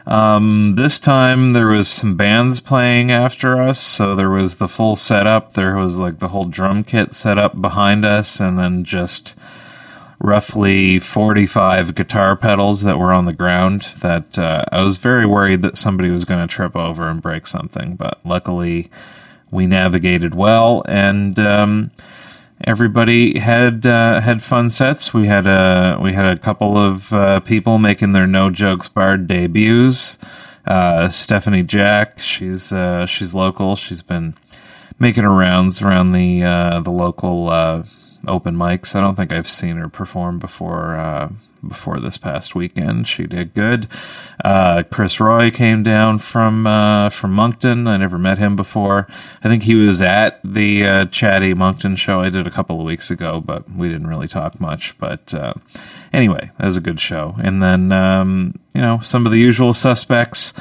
Um, 0.05 0.75
this 0.75 0.99
time 0.99 1.53
there 1.53 1.67
was 1.67 1.87
some 1.87 2.15
bands 2.15 2.61
playing 2.61 3.11
after 3.11 3.61
us, 3.61 3.79
so 3.79 4.15
there 4.15 4.29
was 4.29 4.55
the 4.55 4.67
full 4.67 4.95
setup. 4.95 5.53
There 5.53 5.75
was 5.75 5.99
like 5.99 6.19
the 6.19 6.29
whole 6.29 6.45
drum 6.45 6.83
kit 6.83 7.13
set 7.13 7.37
up 7.37 7.61
behind 7.61 8.05
us, 8.05 8.39
and 8.39 8.57
then 8.57 8.83
just 8.83 9.35
roughly 10.19 10.99
45 10.99 11.95
guitar 11.95 12.35
pedals 12.35 12.81
that 12.81 12.99
were 12.99 13.13
on 13.13 13.25
the 13.25 13.33
ground 13.33 13.81
that 14.01 14.37
uh, 14.37 14.65
I 14.71 14.81
was 14.81 14.97
very 14.97 15.25
worried 15.25 15.61
that 15.61 15.77
somebody 15.77 16.09
was 16.09 16.25
going 16.25 16.45
to 16.45 16.53
trip 16.53 16.75
over 16.75 17.07
and 17.07 17.21
break 17.21 17.47
something, 17.47 17.95
but 17.95 18.19
luckily 18.25 18.89
we 19.51 19.65
navigated 19.65 20.35
well 20.35 20.83
and 20.87 21.39
um, 21.39 21.91
everybody 22.63 23.39
had 23.39 23.85
uh, 23.85 24.19
had 24.21 24.43
fun 24.43 24.69
sets. 24.69 25.13
We 25.13 25.27
had 25.27 25.47
a 25.47 25.97
we 26.01 26.13
had 26.13 26.25
a 26.25 26.37
couple 26.37 26.77
of 26.77 27.13
uh, 27.13 27.39
people 27.41 27.77
making 27.77 28.11
their 28.11 28.27
no 28.27 28.49
jokes 28.49 28.87
barred 28.89 29.27
debuts. 29.27 30.17
Uh, 30.65 31.09
Stephanie 31.09 31.63
Jack, 31.63 32.19
she's 32.19 32.71
uh, 32.71 33.05
she's 33.05 33.33
local. 33.33 33.75
She's 33.75 34.01
been 34.01 34.35
making 34.99 35.23
her 35.23 35.33
rounds 35.33 35.81
around 35.81 36.11
the 36.11 36.43
uh, 36.43 36.81
the 36.81 36.91
local 36.91 37.49
open 38.27 38.55
mics. 38.55 38.95
I 38.95 39.01
don't 39.01 39.15
think 39.15 39.31
I've 39.31 39.47
seen 39.47 39.77
her 39.77 39.89
perform 39.89 40.39
before 40.39 40.95
uh, 40.95 41.29
before 41.67 41.99
this 41.99 42.17
past 42.17 42.55
weekend. 42.55 43.07
She 43.07 43.25
did 43.25 43.53
good. 43.53 43.87
Uh, 44.43 44.83
Chris 44.89 45.19
Roy 45.19 45.51
came 45.51 45.83
down 45.83 46.19
from 46.19 46.65
uh, 46.65 47.09
from 47.09 47.31
Moncton. 47.31 47.87
I 47.87 47.97
never 47.97 48.17
met 48.17 48.37
him 48.37 48.55
before. 48.55 49.07
I 49.43 49.47
think 49.47 49.63
he 49.63 49.75
was 49.75 50.01
at 50.01 50.39
the 50.43 50.85
uh, 50.85 51.05
Chatty 51.05 51.53
Moncton 51.53 51.95
show 51.95 52.21
I 52.21 52.29
did 52.29 52.47
a 52.47 52.51
couple 52.51 52.79
of 52.79 52.85
weeks 52.85 53.11
ago, 53.11 53.41
but 53.41 53.69
we 53.71 53.89
didn't 53.89 54.07
really 54.07 54.27
talk 54.27 54.59
much. 54.59 54.97
But 54.97 55.33
uh, 55.33 55.53
anyway, 56.13 56.51
that 56.57 56.67
was 56.67 56.77
a 56.77 56.81
good 56.81 56.99
show. 56.99 57.35
And 57.41 57.61
then 57.61 57.91
um, 57.91 58.59
you 58.73 58.81
know 58.81 58.99
some 58.99 59.25
of 59.25 59.31
the 59.31 59.39
usual 59.39 59.73
suspects. 59.73 60.53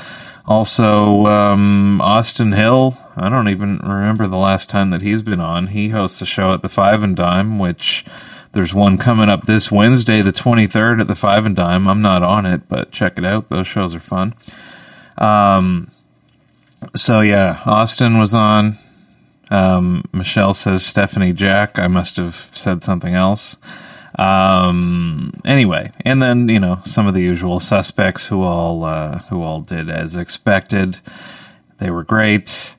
Also, 0.49 1.27
um, 1.27 2.01
Austin 2.01 2.53
Hill. 2.53 2.97
I 3.17 3.29
don't 3.29 3.51
even 3.51 3.77
remember 3.81 4.27
the 4.27 4.39
last 4.39 4.71
time 4.71 4.89
that 4.91 5.03
he's 5.03 5.21
been 5.21 5.41
on. 5.41 5.67
He 5.67 5.91
hosts 5.91 6.23
a 6.23 6.27
show 6.27 6.55
at 6.55 6.63
the 6.63 6.71
Five 6.71 7.03
and 7.03 7.15
Dime, 7.15 7.59
which 7.59 8.07
there's 8.53 8.73
one 8.73 8.97
coming 8.97 9.29
up 9.29 9.45
this 9.45 9.71
Wednesday, 9.71 10.23
the 10.23 10.33
23rd, 10.33 11.03
at 11.03 11.07
the 11.07 11.15
Five 11.15 11.45
and 11.45 11.55
Dime. 11.55 11.87
I'm 11.87 12.01
not 12.01 12.23
on 12.23 12.47
it, 12.47 12.67
but 12.67 12.93
check 12.93 13.19
it 13.19 13.27
out. 13.27 13.51
Those 13.51 13.67
shows 13.67 13.95
are 13.95 14.01
fun. 14.01 14.35
Um, 15.19 15.91
so 16.97 17.21
yeah, 17.21 17.61
Austin 17.67 18.19
was 18.19 18.35
on. 18.35 18.79
Um, 19.51 20.03
Michelle 20.15 20.55
says 20.55 20.85
Stephanie 20.85 21.35
Jack. 21.35 21.79
I 21.79 21.89
must 21.89 22.17
have 22.17 22.51
said 22.55 22.83
something 22.83 23.13
else. 23.13 23.59
Um, 24.19 25.33
anyway, 25.45 25.93
and 26.05 26.21
then 26.21 26.49
you 26.49 26.59
know 26.59 26.81
some 26.85 27.07
of 27.07 27.15
the 27.15 27.23
usual 27.23 27.61
suspects 27.61 28.27
who 28.27 28.43
all 28.43 28.85
uh, 28.85 29.19
who 29.31 29.43
all 29.43 29.61
did 29.61 29.89
as 29.89 30.17
expected. 30.17 30.99
They 31.79 31.91
were 31.91 32.05
great. 32.05 32.75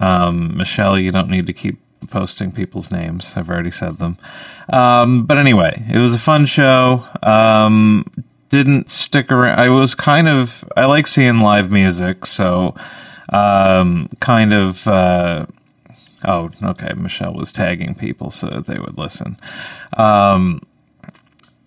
Um, 0.00 0.56
Michelle, 0.56 0.98
you 0.98 1.12
don't 1.12 1.28
need 1.28 1.46
to 1.46 1.52
keep 1.52 1.78
posting 2.08 2.50
people's 2.52 2.90
names. 2.90 3.34
I've 3.36 3.50
already 3.50 3.70
said 3.70 3.98
them. 3.98 4.16
Um, 4.72 5.26
but 5.26 5.36
anyway, 5.36 5.84
it 5.92 5.98
was 5.98 6.14
a 6.14 6.18
fun 6.18 6.46
show. 6.46 7.04
Um, 7.22 8.06
didn't 8.48 8.90
stick 8.90 9.30
around. 9.30 9.58
I 9.60 9.68
was 9.68 9.94
kind 9.94 10.28
of 10.28 10.64
I 10.76 10.86
like 10.86 11.06
seeing 11.06 11.40
live 11.40 11.70
music, 11.70 12.24
so 12.26 12.74
um, 13.28 14.08
kind 14.20 14.54
of. 14.54 14.86
Uh, 14.88 15.46
oh, 16.24 16.50
okay. 16.62 16.94
Michelle 16.96 17.34
was 17.34 17.52
tagging 17.52 17.94
people 17.94 18.30
so 18.30 18.48
that 18.48 18.66
they 18.66 18.78
would 18.78 18.96
listen. 18.96 19.38
Um, 19.96 20.62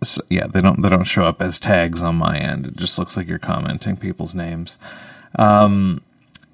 so, 0.03 0.21
yeah, 0.29 0.47
they 0.47 0.61
don't 0.61 0.81
they 0.81 0.89
don't 0.89 1.03
show 1.03 1.23
up 1.23 1.41
as 1.41 1.59
tags 1.59 2.01
on 2.01 2.15
my 2.15 2.37
end. 2.37 2.67
It 2.67 2.77
just 2.77 2.97
looks 2.97 3.17
like 3.17 3.27
you're 3.27 3.39
commenting 3.39 3.97
people's 3.97 4.33
names. 4.33 4.77
Um, 5.35 6.01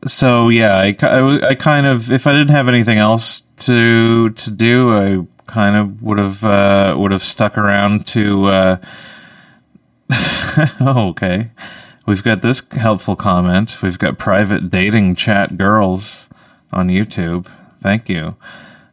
so 0.06 0.50
yeah, 0.50 0.75
I, 0.77 0.96
I, 1.01 1.50
I 1.50 1.56
kind 1.56 1.86
of 1.86 2.12
if 2.12 2.27
I 2.27 2.32
didn't 2.32 2.50
have 2.50 2.68
anything 2.68 2.98
else 2.98 3.44
to 3.60 4.29
to 4.29 4.51
do, 4.51 4.89
I 4.91 5.25
kind 5.48 5.75
of 5.75 6.01
would 6.03 6.18
have 6.18 6.44
uh, 6.44 6.96
would 6.98 7.12
have 7.12 7.24
stuck 7.24 7.58
around 7.58 8.08
to. 8.08 8.46
Uh, 8.46 8.77
okay, 10.82 11.51
we've 12.08 12.24
got 12.24 12.41
this 12.41 12.68
helpful 12.72 13.15
comment. 13.15 13.82
We've 13.82 14.00
got 14.00 14.18
private 14.18 14.72
dating 14.72 15.15
chat 15.15 15.58
girls 15.58 16.27
on 16.72 16.88
YouTube. 16.88 17.48
Thank 17.82 18.10
you. 18.10 18.36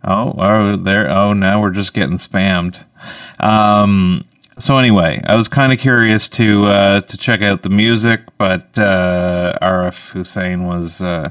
Oh, 0.04 0.34
oh, 0.38 0.76
there. 0.76 1.10
Oh, 1.10 1.32
now 1.32 1.60
we're 1.60 1.70
just 1.70 1.92
getting 1.92 2.16
spammed. 2.16 2.84
Um, 3.40 4.24
so 4.58 4.78
anyway, 4.78 5.20
I 5.24 5.34
was 5.36 5.48
kind 5.48 5.72
of 5.72 5.78
curious 5.78 6.28
to 6.30 6.64
uh, 6.64 7.00
to 7.02 7.16
check 7.18 7.42
out 7.42 7.62
the 7.62 7.68
music, 7.68 8.22
but 8.38 8.78
uh, 8.78 9.58
Arif 9.60 10.12
Hussein 10.12 10.66
was 10.66 11.02
uh, 11.02 11.30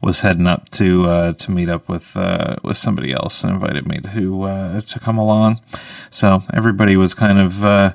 was 0.00 0.20
heading 0.20 0.46
up 0.46 0.70
to 0.70 1.04
uh, 1.06 1.32
to 1.34 1.50
meet 1.50 1.68
up 1.68 1.88
with 1.88 2.16
uh, 2.16 2.56
with 2.64 2.78
somebody 2.78 3.12
else 3.12 3.44
and 3.44 3.52
invited 3.52 3.86
me 3.86 3.98
to 4.14 4.42
uh, 4.44 4.80
to 4.80 4.98
come 4.98 5.18
along. 5.18 5.60
So 6.10 6.42
everybody 6.52 6.96
was 6.96 7.12
kind 7.12 7.38
of 7.38 7.94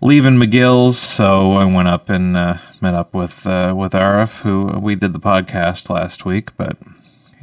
leaving 0.00 0.34
McGill's, 0.34 0.98
so 0.98 1.52
I 1.52 1.64
went 1.64 1.88
up 1.88 2.08
and 2.08 2.32
met 2.32 2.94
up 2.94 3.14
with 3.14 3.44
with 3.46 3.92
Arif, 3.92 4.42
who 4.42 4.80
we 4.80 4.96
did 4.96 5.12
the 5.12 5.20
podcast 5.20 5.90
last 5.90 6.24
week, 6.24 6.56
but 6.56 6.76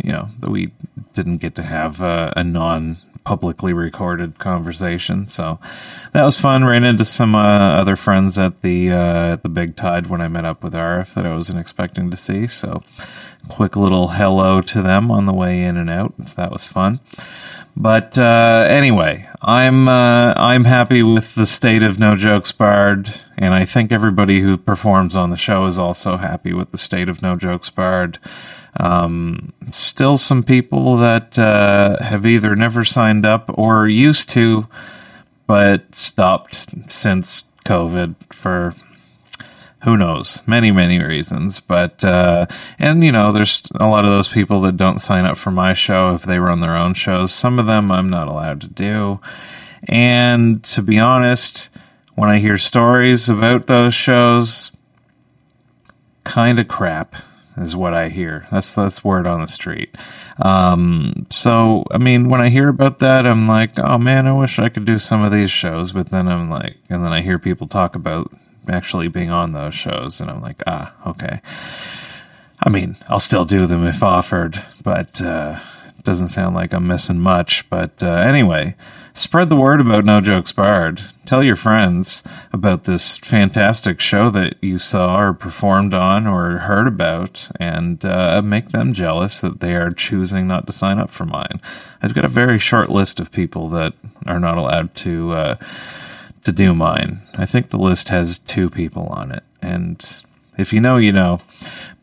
you 0.03 0.11
know 0.11 0.27
we 0.45 0.73
didn't 1.13 1.37
get 1.37 1.55
to 1.55 1.63
have 1.63 2.01
a 2.01 2.43
non 2.43 2.97
publicly 3.25 3.73
recorded 3.73 4.39
conversation. 4.39 5.27
So 5.27 5.59
that 6.13 6.23
was 6.23 6.39
fun. 6.39 6.63
Ran 6.63 6.85
into 6.85 7.03
some 7.03 7.35
uh, 7.35 7.81
other 7.81 7.97
friends 7.97 8.39
at 8.39 8.61
the 8.61 8.91
uh, 8.91 9.33
at 9.33 9.43
the 9.43 9.49
Big 9.49 9.75
Tide 9.75 10.07
when 10.07 10.21
I 10.21 10.29
met 10.29 10.45
up 10.45 10.63
with 10.63 10.73
Arif 10.73 11.13
that 11.15 11.25
I 11.25 11.35
wasn't 11.35 11.59
expecting 11.59 12.09
to 12.11 12.17
see. 12.17 12.47
So 12.47 12.83
quick 13.49 13.75
little 13.75 14.09
hello 14.09 14.61
to 14.61 14.81
them 14.81 15.11
on 15.11 15.25
the 15.25 15.33
way 15.33 15.63
in 15.63 15.75
and 15.75 15.89
out. 15.89 16.13
So 16.27 16.41
that 16.41 16.51
was 16.51 16.67
fun. 16.67 16.99
But 17.75 18.17
uh, 18.17 18.65
anyway, 18.69 19.27
I'm 19.41 19.89
uh, 19.89 20.33
I'm 20.37 20.63
happy 20.63 21.03
with 21.03 21.35
the 21.35 21.45
state 21.45 21.83
of 21.83 21.99
No 21.99 22.15
Jokes 22.15 22.53
Barred, 22.53 23.21
and 23.37 23.53
I 23.53 23.65
think 23.65 23.91
everybody 23.91 24.39
who 24.39 24.57
performs 24.57 25.15
on 25.15 25.29
the 25.29 25.37
show 25.37 25.65
is 25.65 25.77
also 25.77 26.15
happy 26.15 26.53
with 26.53 26.71
the 26.71 26.77
state 26.77 27.09
of 27.09 27.21
No 27.21 27.35
Jokes 27.35 27.69
Barred. 27.69 28.17
Um, 28.77 29.53
still 29.71 30.17
some 30.17 30.43
people 30.43 30.97
that 30.97 31.39
uh, 31.39 32.01
have 32.03 32.25
either 32.25 32.55
never 32.55 32.83
signed 32.83 33.25
up 33.25 33.49
or 33.53 33.87
used 33.87 34.29
to, 34.31 34.67
but 35.47 35.95
stopped 35.95 36.67
since 36.91 37.45
COVID 37.65 38.15
for 38.31 38.73
who 39.85 39.95
knows? 39.95 40.41
Many 40.47 40.71
many 40.71 40.99
reasons. 40.99 41.59
But 41.59 42.03
uh 42.03 42.47
and 42.79 43.03
you 43.03 43.11
know 43.11 43.31
there's 43.31 43.61
a 43.79 43.87
lot 43.87 44.03
of 44.03 44.11
those 44.11 44.27
people 44.27 44.59
that 44.61 44.77
don't 44.77 44.99
sign 44.99 45.25
up 45.25 45.37
for 45.37 45.51
my 45.51 45.73
show 45.73 46.15
if 46.15 46.23
they 46.23 46.39
run 46.39 46.61
their 46.61 46.75
own 46.75 46.95
shows. 46.95 47.31
Some 47.31 47.59
of 47.59 47.67
them 47.67 47.91
i'm 47.91 48.09
not 48.09 48.27
allowed 48.27 48.61
to 48.61 48.67
do. 48.67 49.21
And 49.87 50.63
to 50.65 50.81
be 50.81 50.97
honest 50.97 51.69
when 52.15 52.29
i 52.29 52.39
hear 52.39 52.57
stories 52.57 53.29
about 53.29 53.67
those 53.67 53.93
shows 53.93 54.71
kind 56.23 56.57
of 56.57 56.67
crap 56.67 57.15
is 57.57 57.75
what 57.75 57.93
I 57.93 58.09
hear. 58.09 58.47
That's 58.51 58.73
that's 58.73 59.03
word 59.03 59.27
on 59.27 59.41
the 59.41 59.47
street. 59.47 59.95
Um, 60.37 61.27
so 61.29 61.85
I 61.91 61.97
mean, 61.97 62.29
when 62.29 62.41
I 62.41 62.49
hear 62.49 62.69
about 62.69 62.99
that, 62.99 63.25
I'm 63.25 63.47
like, 63.47 63.77
oh 63.79 63.97
man, 63.97 64.27
I 64.27 64.33
wish 64.33 64.59
I 64.59 64.69
could 64.69 64.85
do 64.85 64.99
some 64.99 65.23
of 65.23 65.31
these 65.31 65.51
shows. 65.51 65.91
But 65.91 66.11
then 66.11 66.27
I'm 66.27 66.49
like, 66.49 66.77
and 66.89 67.03
then 67.03 67.13
I 67.13 67.21
hear 67.21 67.39
people 67.39 67.67
talk 67.67 67.95
about 67.95 68.31
actually 68.67 69.07
being 69.07 69.29
on 69.29 69.53
those 69.53 69.75
shows, 69.75 70.19
and 70.19 70.29
I'm 70.29 70.41
like, 70.41 70.61
ah, 70.67 70.93
okay. 71.07 71.41
I 72.59 72.69
mean, 72.69 72.95
I'll 73.07 73.19
still 73.19 73.45
do 73.45 73.67
them 73.67 73.85
if 73.85 74.01
offered, 74.01 74.63
but 74.81 75.21
uh, 75.21 75.59
doesn't 76.05 76.29
sound 76.29 76.55
like 76.55 76.73
I'm 76.73 76.87
missing 76.87 77.19
much. 77.19 77.69
But 77.69 78.01
uh, 78.01 78.07
anyway, 78.07 78.75
spread 79.13 79.49
the 79.49 79.55
word 79.55 79.81
about 79.81 80.05
No 80.05 80.21
Jokes 80.21 80.51
Barred. 80.51 81.01
Tell 81.25 81.43
your 81.43 81.55
friends 81.55 82.23
about 82.53 82.83
this 82.83 83.17
fantastic 83.17 83.99
show 83.99 84.29
that 84.29 84.55
you 84.61 84.77
saw 84.77 85.19
or 85.19 85.33
performed 85.33 85.93
on 85.93 86.27
or 86.27 86.59
heard 86.59 86.87
about, 86.87 87.49
and 87.59 88.05
uh, 88.05 88.41
make 88.43 88.69
them 88.69 88.93
jealous 88.93 89.39
that 89.39 89.59
they 89.59 89.75
are 89.75 89.91
choosing 89.91 90.47
not 90.47 90.67
to 90.67 90.71
sign 90.71 90.99
up 90.99 91.09
for 91.09 91.25
mine. 91.25 91.59
I've 92.01 92.13
got 92.13 92.25
a 92.25 92.29
very 92.29 92.59
short 92.59 92.89
list 92.89 93.19
of 93.19 93.31
people 93.31 93.69
that 93.69 93.93
are 94.27 94.39
not 94.39 94.57
allowed 94.57 94.95
to 94.97 95.31
uh, 95.31 95.55
to 96.43 96.51
do 96.51 96.75
mine. 96.75 97.21
I 97.33 97.47
think 97.47 97.69
the 97.69 97.79
list 97.79 98.09
has 98.09 98.37
two 98.37 98.69
people 98.69 99.07
on 99.07 99.31
it, 99.31 99.43
and 99.61 100.23
if 100.57 100.71
you 100.71 100.79
know, 100.79 100.97
you 100.97 101.11
know. 101.11 101.41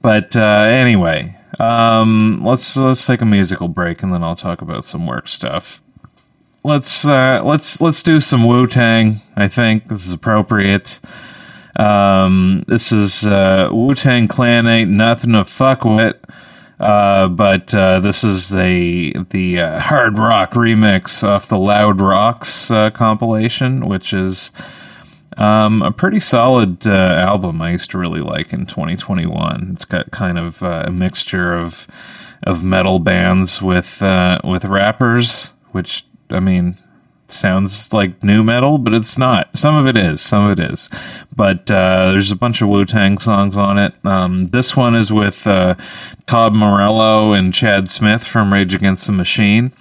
But 0.01 0.37
uh, 0.37 0.67
anyway, 0.69 1.38
um, 1.59 2.43
let's 2.45 2.77
let's 2.77 3.07
take 3.07 3.21
a 3.21 3.27
musical 3.27 3.69
break, 3.69 4.03
and 4.03 4.12
then 4.12 4.23
I'll 4.23 4.37
talk 4.37 4.62
about 4.62 4.85
some 4.85 5.07
work 5.07 5.29
stuff 5.29 5.83
let's 6.65 7.05
uh, 7.05 7.43
let's 7.45 7.81
let's 7.81 8.03
do 8.03 8.21
some 8.21 8.47
Wu 8.47 8.67
Tang. 8.67 9.21
I 9.37 9.49
think 9.49 9.88
this 9.88 10.07
is 10.07 10.12
appropriate. 10.12 11.01
Um, 11.77 12.65
this 12.69 12.93
is 12.93 13.25
uh, 13.27 13.71
Wu 13.73 13.95
Tang 13.95 14.29
Clan 14.29 14.67
ain't 14.67 14.91
nothing 14.91 15.33
to 15.33 15.45
fuck 15.45 15.85
with. 15.85 16.17
Uh, 16.79 17.29
but 17.29 17.73
uh, 17.75 18.01
this 18.01 18.25
is 18.25 18.49
the 18.49 19.15
the 19.31 19.61
uh, 19.61 19.79
hard 19.79 20.19
rock 20.19 20.53
remix 20.53 21.23
off 21.23 21.49
the 21.49 21.59
Loud 21.59 22.01
Rocks 22.01 22.71
uh, 22.71 22.91
compilation, 22.91 23.87
which 23.87 24.12
is 24.12 24.51
um, 25.37 25.83
a 25.83 25.90
pretty 25.92 26.21
solid 26.21 26.87
uh, 26.87 26.90
album. 26.90 27.61
I 27.62 27.73
used 27.73 27.90
to 27.90 27.99
really 27.99 28.21
like 28.21 28.53
in 28.53 28.66
2021. 28.66 29.73
It's 29.75 29.85
got 29.85 30.11
kind 30.11 30.38
of 30.38 30.62
uh, 30.62 30.85
a 30.87 30.90
mixture 30.90 31.55
of 31.55 31.87
of 32.45 32.64
metal 32.64 32.99
bands 32.99 33.62
with 33.62 34.01
with 34.45 34.64
rappers, 34.64 35.53
which 35.71 36.05
I 36.33 36.40
mean, 36.40 36.79
sounds 37.29 37.92
like 37.92 38.23
nu 38.23 38.42
metal, 38.42 38.79
but 38.79 38.95
it's 38.95 39.18
not. 39.18 39.57
Some 39.57 39.75
of 39.75 39.87
it 39.87 39.99
is. 39.99 40.21
Some 40.21 40.47
of 40.47 40.59
it 40.59 40.73
is. 40.73 40.88
But 41.35 41.71
uh, 41.71 42.12
there's 42.12 42.31
a 42.31 42.37
bunch 42.37 42.62
of 42.62 42.68
Wu 42.68 42.85
Tang 42.85 43.18
songs 43.18 43.57
on 43.57 43.79
it. 43.79 43.95
Um, 44.05 44.49
this 44.49 44.77
one 44.77 44.95
is 44.95 45.12
with 45.12 45.47
uh, 45.47 45.75
Tom 46.27 46.57
Morello 46.57 47.33
and 47.33 47.53
Chad 47.53 47.88
Smith 47.88 48.25
from 48.25 48.53
Rage 48.53 48.75
Against 48.75 49.07
the 49.07 49.12
Machine. 49.12 49.73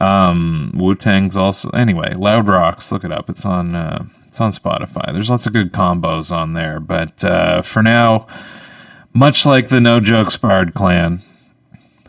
Um, 0.00 0.72
Wu 0.74 0.94
Tang's 0.94 1.36
also 1.36 1.70
anyway. 1.70 2.14
Loud 2.14 2.48
Rocks. 2.48 2.90
Look 2.90 3.04
it 3.04 3.12
up. 3.12 3.28
It's 3.28 3.44
on. 3.44 4.10
It's 4.30 4.40
on 4.40 4.52
Spotify. 4.52 5.12
There's 5.12 5.28
lots 5.28 5.48
of 5.48 5.52
good 5.52 5.72
combos 5.72 6.30
on 6.30 6.52
there. 6.52 6.78
But 6.78 7.24
uh, 7.24 7.62
for 7.62 7.82
now, 7.82 8.28
much 9.12 9.44
like 9.44 9.70
the 9.70 9.80
No 9.80 9.98
Jokes 9.98 10.36
Barred 10.36 10.72
clan, 10.72 11.22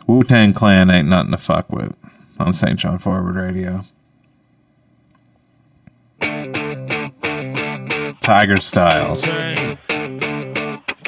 Wu 0.06 0.22
Tang 0.22 0.54
Clan 0.54 0.88
ain't 0.88 1.08
nothing 1.08 1.32
to 1.32 1.36
fuck 1.36 1.68
with 1.68 1.96
on 2.38 2.52
St. 2.52 2.78
John 2.78 2.98
Forward 2.98 3.34
Radio. 3.34 3.82
Tiger 8.20 8.60
style. 8.60 9.16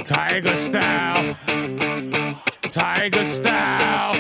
Tiger 0.03 0.57
style. 0.57 1.37
Tiger 2.72 3.24
style. 3.24 4.14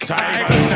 Tiger 0.00 0.52
style. 0.52 0.75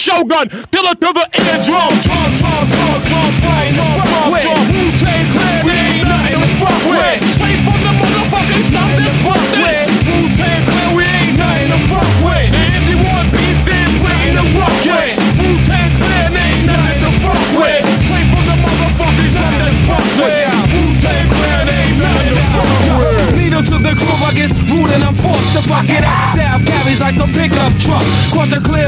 Shogun, 0.00 0.48
Dilla 0.72 0.96
to 0.96 1.12
the 1.12 1.24
eardrum. 1.28 2.00
Drum, 2.00 2.32
drum, 2.40 2.64
drum, 2.72 2.96
drum, 3.04 3.28
drum, 3.36 3.68
drum, 3.76 4.00
drum, 4.00 4.40
drum. 4.40 4.64
Wu 4.72 4.88
Tang 4.96 5.28
Clan, 5.28 5.60
we 5.60 5.76
ain't 5.76 6.08
nothing 6.08 6.40
to 6.40 6.48
fuck 6.56 6.80
with. 6.88 7.20
Straight 7.28 7.60
from 7.68 7.80
the 7.84 7.92
motherfucking 8.00 8.64
stuff 8.64 8.90
that's 8.96 9.20
busted. 9.20 9.92
Wu 10.08 10.32
Tang 10.40 10.64
Clan, 10.64 10.96
we 10.96 11.04
ain't 11.04 11.36
nothing 11.36 11.68
to 11.68 11.78
fuck 11.92 12.08
with. 12.24 12.48
And 12.48 12.72
if 12.80 12.84
you 12.88 12.96
want 13.04 13.28
beef, 13.28 13.60
then 13.68 13.92
play 14.00 14.32
the 14.32 14.44
ruckus. 14.56 15.20
Wu 15.36 15.48
Tang 15.68 15.92
Clan 15.92 16.32
ain't 16.32 16.64
nothing 16.64 17.00
to 17.04 17.10
fuck 17.20 17.44
with. 17.60 17.84
Straight 18.00 18.28
from 18.32 18.44
the 18.48 18.56
motherfucking 18.56 19.30
stuff 19.36 19.52
that's 19.60 19.84
busted. 19.84 20.48
Wu 20.72 20.96
Tang 20.96 21.28
Clan 21.28 21.68
ain't 21.76 22.00
nothing 22.00 22.40
to 22.40 22.44
fuck 22.56 22.72
with. 22.96 23.36
Needle 23.36 23.64
to 23.68 23.76
the 23.76 23.92
groove, 23.92 24.24
I 24.24 24.32
guess 24.32 24.56
rude 24.72 24.96
and 24.96 25.04
I'm 25.04 25.12
forced 25.20 25.52
to 25.52 25.62
fuck 25.68 25.84
it 25.92 26.00
up. 26.08 26.32
Sound 26.32 26.64
carries 26.64 27.04
like 27.04 27.20
a 27.20 27.28
pickup 27.28 27.76
truck. 27.76 28.00
Cross 28.32 28.56
the 28.56 28.64
clear 28.64 28.79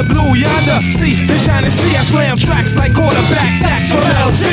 See 0.93 1.27
the 1.29 1.37
shining 1.37 1.71
sea, 1.71 1.97
I 1.97 2.03
slam 2.03 2.37
tracks 2.39 2.77
like 2.77 2.95
quarterback 2.95 3.57
sacks 3.61 3.93
from 3.93 4.09
LT. 4.09 4.49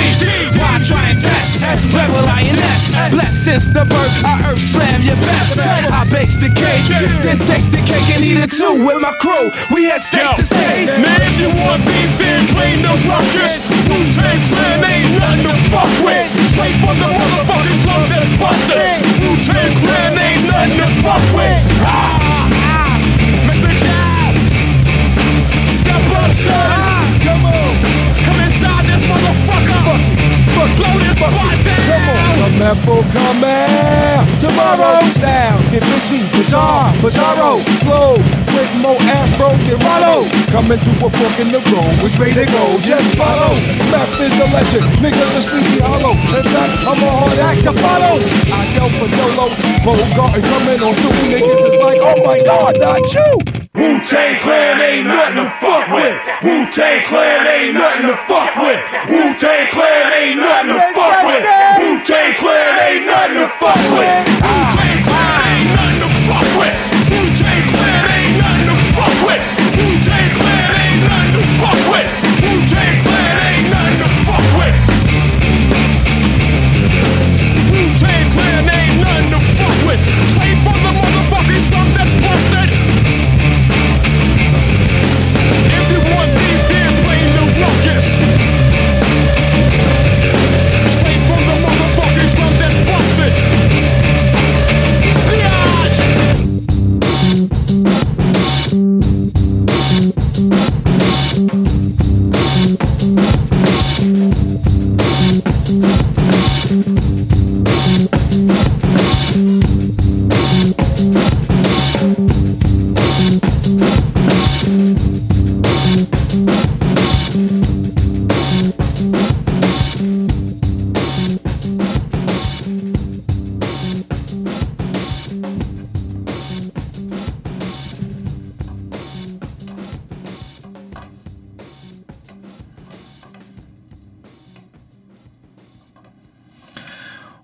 Why 0.59 0.79
try 0.83 1.15
and 1.15 1.19
test? 1.19 1.63
Rebel 1.95 2.19
INS. 2.27 3.11
Blessed 3.11 3.39
since 3.45 3.65
the 3.71 3.85
birth, 3.87 4.11
I 4.27 4.51
earth 4.51 4.59
slam 4.59 5.01
your 5.01 5.15
best. 5.23 5.59
I 5.59 6.03
bakes 6.11 6.35
the 6.35 6.49
cake, 6.51 6.83
then 7.23 7.39
take 7.39 7.63
the 7.71 7.79
cake 7.87 8.09
and 8.11 8.23
eat 8.23 8.35
it 8.35 8.51
too 8.51 8.83
with 8.83 8.99
my 8.99 9.13
crew. 9.23 9.47
We 9.71 9.85
had 9.87 10.03
Yo, 10.11 10.35
steaks 10.35 10.35
to 10.43 10.45
stay. 10.55 10.85
man, 10.85 11.19
if 11.23 11.39
you 11.39 11.49
want 11.55 11.87
beef, 11.87 12.11
then 12.19 12.47
play 12.51 12.75
no 12.83 12.99
ruckus. 13.07 13.71
Wu-Tang 13.87 14.39
Clan 14.51 14.83
ain't 14.83 15.15
nothing 15.15 15.43
to 15.47 15.55
fuck 15.71 15.91
with. 16.03 16.27
Straight 16.51 16.75
from 16.83 16.99
the 16.99 17.09
motherfuckers 17.15 17.79
love 17.87 18.05
that 18.11 18.27
busted. 18.35 18.99
Wu-Tang 19.23 19.71
Clan 19.87 20.11
ain't 20.19 20.43
nothing 20.51 20.83
to 20.83 20.87
fuck 20.99 21.23
with. 21.31 21.63
Ah, 21.87 22.48
Coming 40.59 40.77
through 40.83 41.07
a 41.07 41.09
fork 41.15 41.39
in 41.39 41.55
the 41.55 41.61
road, 41.71 42.03
which 42.03 42.19
way 42.19 42.35
they 42.35 42.43
go, 42.43 42.63
just 42.83 43.15
follow. 43.15 43.55
Map 43.95 44.11
is 44.19 44.27
the 44.27 44.43
legend, 44.51 44.91
niggas 44.99 45.39
are 45.39 45.47
sleepy 45.47 45.79
hollow. 45.79 46.11
In 46.35 46.43
fact, 46.51 46.83
I'm 46.83 46.99
a 46.99 47.09
hard 47.15 47.39
act 47.39 47.63
to 47.63 47.71
follow. 47.79 48.19
I 48.51 48.67
yell 48.75 48.91
for 48.99 49.07
Dolo, 49.07 49.47
Bogart 49.87 50.43
coming 50.43 50.83
on 50.83 50.93
through. 50.99 51.31
Niggas 51.31 51.63
is 51.63 51.79
like, 51.79 52.03
oh 52.03 52.19
my 52.27 52.43
god, 52.43 52.75
not 52.75 53.07
you. 53.07 53.39
Wu-Tang 53.71 54.35
Clan 54.43 54.83
ain't 54.83 55.07
nothing 55.07 55.47
to 55.47 55.49
fuck 55.63 55.87
with. 55.95 56.19
Wu-Tang 56.43 57.07
Clan 57.07 57.47
ain't 57.47 57.79
nothing 57.79 58.07
to 58.11 58.17
fuck 58.27 58.51
with. 58.59 58.83
Wu-Tang 59.15 59.67
Clan 59.71 60.11
ain't 60.11 60.43
nothing 60.43 60.75
to 60.75 60.81
fuck 60.91 61.23
with. 61.23 61.43
Wu-Tang 61.79 62.35
Clan 62.35 62.73
ain't 62.83 63.05
nothing 63.07 63.37
to 63.39 63.47
fuck 63.63 63.79
with. 63.95 64.11
Wu-Tang 64.27 64.75
Clan 64.75 64.98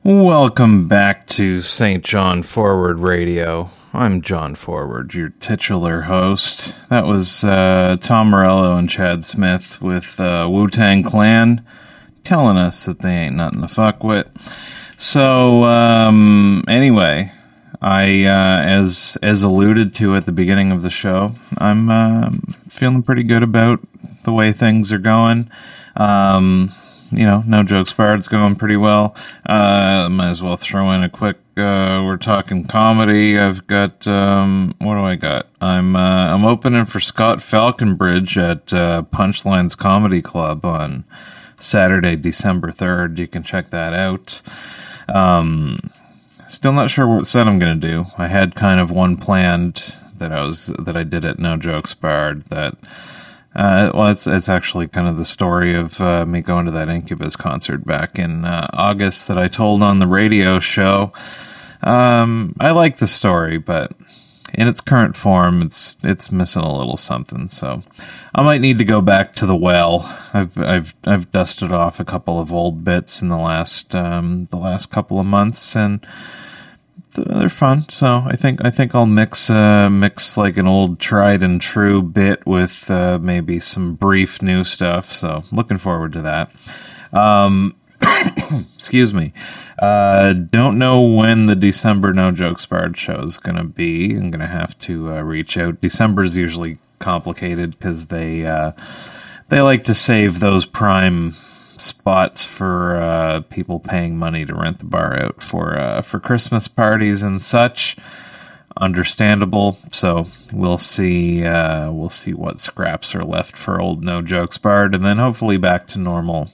Welcome 0.08 0.88
back 0.88 1.26
to 1.30 1.62
St. 1.62 2.04
John 2.06 2.44
Forward 2.44 3.00
Radio. 3.00 3.72
I'm 3.92 4.22
John 4.22 4.54
Forward, 4.54 5.16
your 5.16 5.30
titular 5.30 6.02
host. 6.02 6.76
That 6.92 7.08
was 7.08 7.44
uh, 7.44 7.98
Tom 8.00 8.30
Morello 8.30 8.76
and 8.76 8.88
Chad 8.88 9.26
Smith 9.26 9.82
with 9.82 10.20
uh, 10.20 10.48
Wu 10.48 10.68
Tang 10.68 11.02
Clan 11.02 11.66
telling 12.24 12.56
us 12.56 12.86
that 12.86 13.00
they 13.00 13.16
ain't 13.16 13.38
nothing 13.38 13.62
to 13.62 13.68
fuck 13.68 14.04
with. 14.04 14.28
So, 14.96 15.64
um, 15.64 16.64
anyway, 16.68 17.32
I, 17.82 18.26
uh, 18.26 18.62
as 18.64 19.18
as 19.24 19.42
alluded 19.42 19.96
to 19.96 20.16
at 20.16 20.28
the 20.28 20.32
beginning 20.32 20.72
of 20.72 20.84
the 20.84 20.92
show, 20.92 21.34
I'm 21.58 21.90
uh, 21.90 22.30
feeling 22.70 23.02
pretty 23.02 23.24
good 23.24 23.42
about 23.42 23.80
the 24.24 24.34
way 24.34 24.52
things 24.52 24.92
are 24.92 25.00
going. 25.00 25.50
Um, 25.96 26.72
you 27.12 27.26
know, 27.26 27.44
no 27.46 27.64
jokes 27.64 27.94
barred. 27.94 28.20
It's 28.20 28.28
going 28.28 28.56
pretty 28.56 28.78
well. 28.78 29.16
Uh, 29.46 30.10
might 30.10 30.30
as 30.30 30.42
well 30.42 30.58
throw 30.58 30.92
in 30.92 31.04
a 31.04 31.10
quick. 31.10 31.38
Uh, 31.58 32.04
we're 32.06 32.18
talking 32.18 32.66
comedy. 32.66 33.38
I've 33.38 33.66
got 33.68 34.08
um, 34.08 34.76
what 34.80 34.96
do 34.96 35.02
I 35.02 35.16
got? 35.16 35.48
I'm 35.62 35.96
uh, 35.96 36.34
I'm 36.34 36.46
opening 36.46 36.86
for 36.86 37.00
Scott 37.00 37.42
Falconbridge 37.42 38.38
at 38.38 38.74
uh, 38.74 39.04
Punchlines 39.12 39.78
Comedy 39.78 40.22
Club 40.22 40.66
on 40.66 41.06
Saturday, 41.60 42.16
December 42.16 42.72
third. 42.72 43.18
You 43.20 43.28
can 43.28 43.44
check 43.44 43.70
that 43.70 43.94
out. 43.94 44.42
Um, 45.08 45.92
still 46.50 46.74
not 46.74 46.90
sure 46.90 47.08
what 47.08 47.28
set 47.28 47.48
I'm 47.48 47.60
gonna 47.60 47.76
do. 47.76 48.06
I 48.18 48.28
had 48.28 48.56
kind 48.56 48.80
of 48.80 48.92
one 48.92 49.16
planned 49.16 49.96
that 50.18 50.32
I 50.32 50.42
was 50.44 50.68
that 50.80 50.98
I 50.98 51.04
did 51.04 51.24
at 51.24 51.40
No 51.40 51.56
Jokes 51.58 51.94
Barred 51.94 52.46
that. 52.46 52.76
Uh, 53.56 53.90
well, 53.94 54.10
it's 54.10 54.28
it's 54.28 54.50
actually 54.50 54.88
kind 54.88 55.08
of 55.08 55.18
the 55.18 55.26
story 55.26 55.76
of 55.76 56.02
uh, 56.02 56.26
me 56.26 56.42
going 56.42 56.66
to 56.66 56.72
that 56.72 56.90
Incubus 56.90 57.38
concert 57.38 57.86
back 57.86 58.20
in 58.20 58.44
uh, 58.44 58.68
August 58.74 59.28
that 59.28 59.38
I 59.38 59.48
told 59.48 59.82
on 59.82 60.00
the 60.00 60.08
radio 60.08 60.60
show. 60.60 61.14
Um, 61.82 62.56
I 62.60 62.72
like 62.72 62.98
the 62.98 63.08
story, 63.08 63.58
but 63.58 63.94
in 64.54 64.68
its 64.68 64.82
current 64.82 65.16
form, 65.16 65.62
it's 65.62 65.96
it's 66.04 66.32
missing 66.32 66.64
a 66.64 66.78
little 66.78 66.98
something. 66.98 67.50
So 67.50 67.84
I 68.34 68.42
might 68.42 68.62
need 68.62 68.78
to 68.80 68.86
go 68.86 69.02
back 69.02 69.36
to 69.36 69.46
the 69.46 69.56
well. 69.56 70.02
I've 70.34 70.58
I've 70.58 70.96
I've 71.06 71.32
dusted 71.32 71.72
off 71.72 72.00
a 72.00 72.06
couple 72.06 72.40
of 72.40 72.52
old 72.52 72.84
bits 72.84 73.22
in 73.22 73.30
the 73.30 73.38
last 73.38 73.96
um, 73.96 74.48
the 74.52 74.58
last 74.58 74.92
couple 74.92 75.20
of 75.20 75.26
months, 75.26 75.76
and 75.76 76.06
they're 77.14 77.50
fun. 77.50 77.88
So 77.90 78.24
I 78.26 78.36
think 78.36 78.60
I 78.64 78.70
think 78.70 78.94
I'll 78.94 79.06
mix 79.06 79.50
uh, 79.50 79.90
mix 79.90 80.38
like 80.38 80.58
an 80.58 80.68
old 80.68 81.00
tried 81.00 81.44
and 81.44 81.62
true 81.62 82.02
bit 82.02 82.46
with 82.46 82.90
uh, 82.90 83.20
maybe 83.22 83.60
some 83.60 83.96
brief 83.96 84.42
new 84.42 84.64
stuff. 84.64 85.14
So 85.14 85.44
looking 85.52 85.78
forward 85.78 86.14
to 86.14 86.22
that. 86.24 86.52
Um, 87.14 87.76
excuse 88.76 89.14
me. 89.14 89.34
Uh, 89.80 90.34
don't 90.34 90.78
know 90.78 91.02
when 91.02 91.48
the 91.48 91.56
December 91.56 92.14
No 92.14 92.32
Jokes 92.32 92.66
Barred 92.66 92.98
show 92.98 93.20
is 93.22 93.38
going 93.38 93.58
to 93.58 93.64
be. 93.64 94.16
I'm 94.16 94.32
going 94.32 94.40
to 94.40 94.48
have 94.48 94.78
to 94.80 95.14
uh, 95.14 95.22
reach 95.22 95.58
out. 95.58 95.82
December's 95.82 96.38
usually 96.38 96.78
complicated 97.00 97.72
because 97.72 98.08
they 98.08 98.46
uh, 98.46 98.72
they 99.50 99.62
like 99.62 99.84
to 99.86 99.96
save 99.96 100.40
those 100.40 100.66
prime 100.66 101.36
spots 101.78 102.46
for 102.46 102.96
uh, 102.98 103.42
people 103.42 103.80
paying 103.80 104.18
money 104.18 104.46
to 104.46 104.56
rent 104.56 104.80
the 104.80 104.86
bar 104.86 105.18
out 105.18 105.42
for 105.42 105.78
uh, 105.78 106.02
for 106.02 106.20
Christmas 106.20 106.68
parties 106.68 107.22
and 107.22 107.42
such. 107.42 107.98
Understandable. 108.78 109.78
So 109.92 110.28
we'll 110.52 110.78
see. 110.78 111.46
Uh, 111.46 111.92
we'll 111.92 112.10
see 112.10 112.34
what 112.34 112.60
scraps 112.60 113.16
are 113.16 113.24
left 113.24 113.58
for 113.58 113.80
old 113.80 114.04
No 114.04 114.22
Jokes 114.22 114.58
Barred, 114.58 114.94
and 114.94 115.06
then 115.06 115.18
hopefully 115.18 115.58
back 115.58 115.88
to 115.90 116.00
normal 116.00 116.52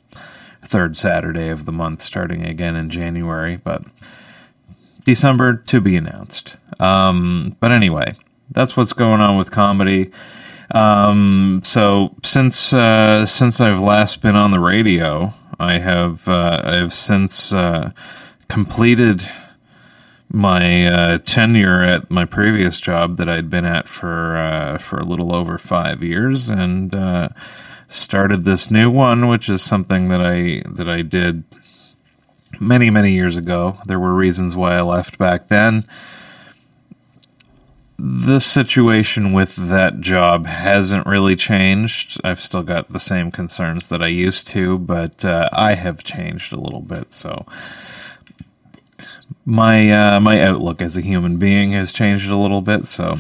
third 0.61 0.95
Saturday 0.95 1.49
of 1.49 1.65
the 1.65 1.71
month, 1.71 2.01
starting 2.03 2.45
again 2.45 2.75
in 2.75 2.89
January. 2.89 3.57
But 3.57 3.83
December 5.05 5.55
to 5.55 5.81
be 5.81 5.95
announced. 5.95 6.57
Um, 6.79 7.55
but 7.59 7.71
anyway, 7.71 8.15
that's 8.51 8.77
what's 8.77 8.93
going 8.93 9.21
on 9.21 9.37
with 9.37 9.51
comedy. 9.51 10.11
Um, 10.73 11.61
so 11.63 12.15
since 12.23 12.73
uh, 12.73 13.25
since 13.25 13.59
I've 13.59 13.79
last 13.79 14.21
been 14.21 14.35
on 14.35 14.51
the 14.51 14.59
radio, 14.59 15.33
I 15.59 15.79
have 15.79 16.27
uh, 16.27 16.61
I 16.63 16.75
have 16.75 16.93
since 16.93 17.53
uh, 17.53 17.91
completed 18.47 19.29
my 20.29 20.87
uh, 20.87 21.17
tenure 21.19 21.83
at 21.83 22.09
my 22.09 22.23
previous 22.23 22.79
job 22.79 23.17
that 23.17 23.27
I'd 23.27 23.49
been 23.49 23.65
at 23.65 23.89
for 23.89 24.37
uh, 24.37 24.77
for 24.77 24.99
a 24.99 25.03
little 25.05 25.35
over 25.35 25.57
five 25.57 26.01
years, 26.03 26.49
and 26.49 26.95
uh, 26.95 27.29
started 27.89 28.45
this 28.45 28.71
new 28.71 28.89
one, 28.89 29.27
which 29.27 29.49
is 29.49 29.61
something 29.61 30.07
that 30.07 30.21
I 30.21 30.63
that 30.65 30.87
I 30.87 31.01
did 31.01 31.43
many 32.59 32.89
many 32.89 33.11
years 33.11 33.35
ago. 33.35 33.77
There 33.85 33.99
were 33.99 34.13
reasons 34.13 34.55
why 34.55 34.77
I 34.77 34.81
left 34.81 35.17
back 35.17 35.49
then. 35.49 35.85
The 38.03 38.39
situation 38.39 39.31
with 39.31 39.55
that 39.57 40.01
job 40.01 40.47
hasn't 40.47 41.05
really 41.05 41.35
changed. 41.35 42.19
I've 42.23 42.39
still 42.39 42.63
got 42.63 42.91
the 42.91 42.99
same 42.99 43.29
concerns 43.29 43.89
that 43.89 44.01
I 44.01 44.07
used 44.07 44.47
to, 44.47 44.79
but 44.79 45.23
uh, 45.23 45.49
I 45.53 45.75
have 45.75 46.03
changed 46.03 46.51
a 46.51 46.59
little 46.59 46.81
bit. 46.81 47.13
So 47.13 47.45
my 49.45 49.91
uh, 49.91 50.19
my 50.19 50.41
outlook 50.41 50.81
as 50.81 50.97
a 50.97 51.01
human 51.01 51.37
being 51.37 51.73
has 51.73 51.93
changed 51.93 52.27
a 52.31 52.37
little 52.37 52.61
bit. 52.61 52.87
So 52.87 53.19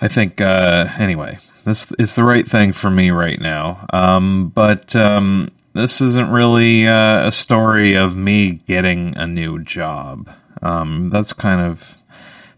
I 0.00 0.08
think 0.08 0.40
uh, 0.40 0.88
anyway, 0.96 1.38
this 1.66 1.92
is 1.98 2.14
the 2.14 2.24
right 2.24 2.48
thing 2.48 2.72
for 2.72 2.90
me 2.90 3.10
right 3.10 3.38
now. 3.38 3.84
Um, 3.92 4.48
but 4.54 4.96
um, 4.96 5.50
this 5.74 6.00
isn't 6.00 6.30
really 6.30 6.86
uh, 6.86 7.26
a 7.26 7.32
story 7.32 7.94
of 7.94 8.16
me 8.16 8.52
getting 8.66 9.18
a 9.18 9.26
new 9.26 9.62
job. 9.62 10.30
Um, 10.62 11.10
that's 11.10 11.34
kind 11.34 11.60
of 11.60 11.99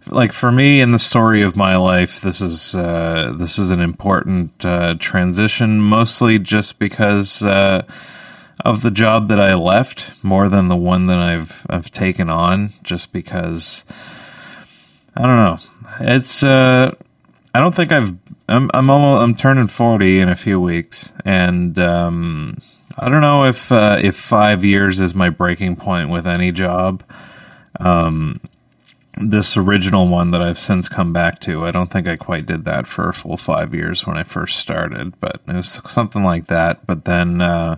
like 0.06 0.32
for 0.32 0.52
me 0.52 0.80
in 0.80 0.92
the 0.92 0.98
story 0.98 1.42
of 1.42 1.56
my 1.56 1.76
life. 1.76 2.20
This 2.20 2.40
is 2.40 2.74
uh, 2.74 3.34
this 3.38 3.58
is 3.58 3.70
an 3.70 3.80
important 3.80 4.64
uh, 4.64 4.96
transition, 4.98 5.80
mostly 5.80 6.38
just 6.38 6.78
because 6.78 7.42
uh, 7.42 7.84
of 8.64 8.82
the 8.82 8.90
job 8.90 9.28
that 9.28 9.40
I 9.40 9.54
left, 9.54 10.22
more 10.24 10.48
than 10.48 10.68
the 10.68 10.76
one 10.76 11.06
that 11.06 11.18
I've 11.18 11.66
I've 11.68 11.90
taken 11.90 12.28
on. 12.28 12.70
Just 12.82 13.12
because 13.12 13.84
I 15.16 15.22
don't 15.22 15.36
know. 15.36 15.58
It's 16.00 16.42
uh, 16.42 16.94
I 17.54 17.60
don't 17.60 17.74
think 17.74 17.92
I've 17.92 18.14
I'm 18.48 18.70
I'm 18.74 18.90
almost 18.90 19.22
I'm 19.22 19.36
turning 19.36 19.68
forty 19.68 20.20
in 20.20 20.28
a 20.28 20.36
few 20.36 20.60
weeks, 20.60 21.12
and 21.24 21.78
um, 21.78 22.58
I 22.98 23.08
don't 23.08 23.20
know 23.20 23.44
if 23.44 23.70
uh, 23.70 23.98
if 24.02 24.16
five 24.16 24.64
years 24.64 25.00
is 25.00 25.14
my 25.14 25.30
breaking 25.30 25.76
point 25.76 26.10
with 26.10 26.26
any 26.26 26.52
job. 26.52 27.02
Um, 27.80 28.40
this 29.18 29.56
original 29.56 30.08
one 30.08 30.30
that 30.30 30.42
I've 30.42 30.58
since 30.58 30.88
come 30.88 31.12
back 31.12 31.40
to, 31.40 31.64
I 31.64 31.70
don't 31.70 31.90
think 31.90 32.06
I 32.06 32.16
quite 32.16 32.46
did 32.46 32.64
that 32.64 32.86
for 32.86 33.08
a 33.08 33.14
full 33.14 33.36
five 33.36 33.74
years 33.74 34.06
when 34.06 34.16
I 34.16 34.24
first 34.24 34.58
started, 34.58 35.18
but 35.20 35.40
it 35.46 35.54
was 35.54 35.80
something 35.86 36.24
like 36.24 36.46
that. 36.46 36.86
But 36.86 37.04
then, 37.04 37.40
uh, 37.40 37.76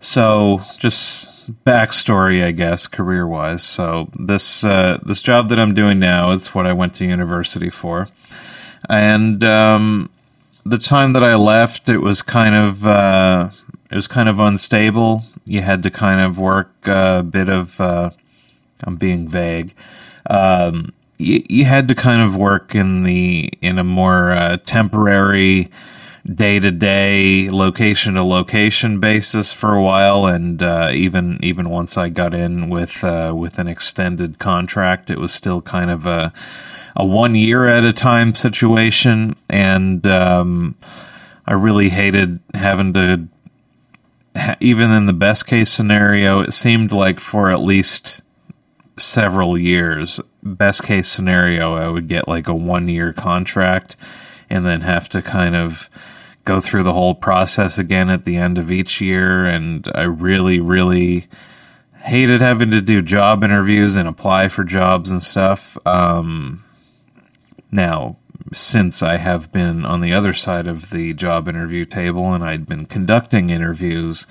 so 0.00 0.60
just 0.78 1.52
backstory, 1.64 2.42
I 2.42 2.50
guess, 2.50 2.86
career 2.86 3.26
wise. 3.26 3.62
So 3.62 4.10
this 4.18 4.64
uh, 4.64 4.98
this 5.04 5.22
job 5.22 5.48
that 5.50 5.60
I'm 5.60 5.74
doing 5.74 5.98
now, 5.98 6.32
it's 6.32 6.54
what 6.54 6.66
I 6.66 6.72
went 6.72 6.94
to 6.96 7.04
university 7.04 7.70
for 7.70 8.08
and 8.88 9.42
um, 9.44 10.10
the 10.64 10.78
time 10.78 11.12
that 11.12 11.24
I 11.24 11.34
left, 11.34 11.88
it 11.88 11.98
was 11.98 12.22
kind 12.22 12.54
of 12.54 12.86
uh, 12.86 13.50
it 13.90 13.94
was 13.94 14.06
kind 14.06 14.28
of 14.28 14.38
unstable. 14.38 15.24
You 15.44 15.62
had 15.62 15.82
to 15.82 15.90
kind 15.90 16.20
of 16.20 16.38
work 16.38 16.72
a 16.86 17.22
bit 17.22 17.48
of. 17.48 17.80
Uh, 17.80 18.10
I'm 18.82 18.96
being 18.96 19.28
vague. 19.28 19.74
Um, 20.30 20.92
you, 21.18 21.44
you, 21.48 21.64
had 21.64 21.88
to 21.88 21.94
kind 21.94 22.22
of 22.22 22.36
work 22.36 22.74
in 22.74 23.02
the 23.02 23.52
in 23.60 23.78
a 23.78 23.84
more 23.84 24.30
uh, 24.30 24.58
temporary, 24.64 25.70
day 26.24 26.60
to 26.60 26.70
day, 26.70 27.50
location 27.50 28.14
to 28.14 28.22
location 28.22 29.00
basis 29.00 29.52
for 29.52 29.74
a 29.74 29.82
while, 29.82 30.26
and 30.26 30.62
uh, 30.62 30.90
even 30.94 31.40
even 31.42 31.68
once 31.68 31.98
I 31.98 32.10
got 32.10 32.32
in 32.32 32.70
with 32.70 33.02
uh, 33.02 33.34
with 33.36 33.58
an 33.58 33.66
extended 33.66 34.38
contract, 34.38 35.10
it 35.10 35.18
was 35.18 35.34
still 35.34 35.60
kind 35.60 35.90
of 35.90 36.06
a 36.06 36.32
a 36.94 37.04
one 37.04 37.34
year 37.34 37.66
at 37.66 37.84
a 37.84 37.92
time 37.92 38.32
situation, 38.32 39.34
and 39.48 40.06
um, 40.06 40.76
I 41.44 41.54
really 41.54 41.88
hated 41.88 42.38
having 42.54 42.94
to. 42.94 43.26
even 44.60 44.92
in 44.92 45.06
the 45.06 45.12
best 45.12 45.48
case 45.48 45.72
scenario, 45.72 46.40
it 46.40 46.54
seemed 46.54 46.92
like 46.92 47.18
for 47.18 47.50
at 47.50 47.60
least 47.60 48.22
several 49.00 49.58
years. 49.58 50.20
Best 50.42 50.82
case 50.84 51.08
scenario, 51.08 51.74
I 51.74 51.88
would 51.88 52.08
get 52.08 52.28
like 52.28 52.48
a 52.48 52.54
one 52.54 52.88
year 52.88 53.12
contract 53.12 53.96
and 54.48 54.66
then 54.66 54.80
have 54.82 55.08
to 55.10 55.22
kind 55.22 55.54
of 55.54 55.90
go 56.44 56.60
through 56.60 56.82
the 56.82 56.92
whole 56.92 57.14
process 57.14 57.78
again 57.78 58.10
at 58.10 58.24
the 58.24 58.36
end 58.36 58.58
of 58.58 58.70
each 58.70 59.00
year. 59.00 59.46
And 59.46 59.90
I 59.94 60.02
really, 60.02 60.60
really 60.60 61.28
hated 62.02 62.40
having 62.40 62.70
to 62.70 62.80
do 62.80 63.02
job 63.02 63.44
interviews 63.44 63.94
and 63.94 64.08
apply 64.08 64.48
for 64.48 64.64
jobs 64.64 65.10
and 65.10 65.22
stuff. 65.22 65.76
Um, 65.86 66.64
now, 67.70 68.16
since 68.52 69.02
I 69.02 69.16
have 69.18 69.52
been 69.52 69.84
on 69.84 70.00
the 70.00 70.12
other 70.12 70.32
side 70.32 70.66
of 70.66 70.90
the 70.90 71.12
job 71.12 71.46
interview 71.46 71.84
table 71.84 72.32
and 72.32 72.42
I'd 72.42 72.66
been 72.66 72.86
conducting 72.86 73.50
interviews 73.50 74.26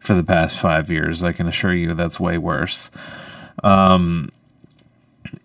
for 0.00 0.14
the 0.14 0.24
past 0.24 0.58
five 0.58 0.90
years, 0.90 1.22
I 1.22 1.32
can 1.32 1.46
assure 1.46 1.74
you 1.74 1.94
that's 1.94 2.18
way 2.18 2.38
worse. 2.38 2.90
Um, 3.62 4.30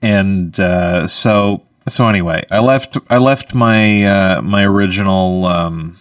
and 0.02 0.60
uh, 0.60 1.08
so 1.08 1.63
so 1.88 2.08
anyway, 2.08 2.43
I 2.52 2.60
left 2.60 2.98
I 3.10 3.17
left 3.17 3.54
my 3.54 4.04
uh, 4.04 4.41
my 4.41 4.63
original 4.63 5.46
um, 5.46 5.98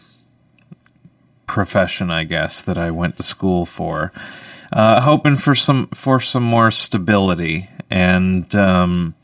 profession, 1.47 2.11
I 2.11 2.25
guess, 2.25 2.61
that 2.61 2.77
I 2.79 2.91
went 2.91 3.17
to 3.17 3.23
school 3.23 3.65
for, 3.65 4.13
uh, 4.73 5.01
hoping 5.01 5.37
for 5.37 5.55
some 5.55 5.89
for 5.89 6.21
some 6.21 6.43
more 6.43 6.71
stability 6.71 7.69
and. 7.91 8.55
Um, 8.55 9.15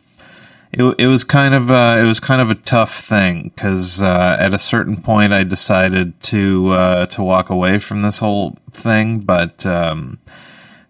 it, 0.74 0.82
it 0.98 1.06
was 1.06 1.22
kind 1.22 1.52
of 1.52 1.70
uh, 1.70 1.98
it 2.00 2.04
was 2.04 2.18
kind 2.18 2.40
of 2.40 2.50
a 2.50 2.54
tough 2.54 2.98
thing 2.98 3.52
because 3.54 4.00
uh, 4.00 4.38
at 4.40 4.54
a 4.54 4.58
certain 4.58 5.02
point 5.02 5.34
I 5.34 5.44
decided 5.44 6.18
to 6.22 6.70
uh, 6.70 7.06
to 7.06 7.22
walk 7.22 7.50
away 7.50 7.78
from 7.78 8.00
this 8.00 8.20
whole 8.20 8.56
thing, 8.70 9.20
but 9.20 9.66
um, 9.66 10.18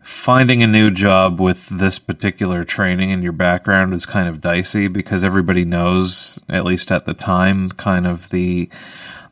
finding 0.02 0.62
a 0.62 0.66
new 0.66 0.90
job 0.90 1.40
with 1.40 1.68
this 1.68 1.98
particular 1.98 2.64
training 2.64 3.12
and 3.12 3.22
your 3.22 3.32
background 3.32 3.94
is 3.94 4.04
kind 4.04 4.28
of 4.28 4.40
dicey 4.40 4.88
because 4.88 5.24
everybody 5.24 5.64
knows, 5.64 6.40
at 6.48 6.64
least 6.64 6.90
at 6.90 7.06
the 7.06 7.14
time, 7.14 7.70
kind 7.70 8.06
of 8.06 8.28
the 8.30 8.68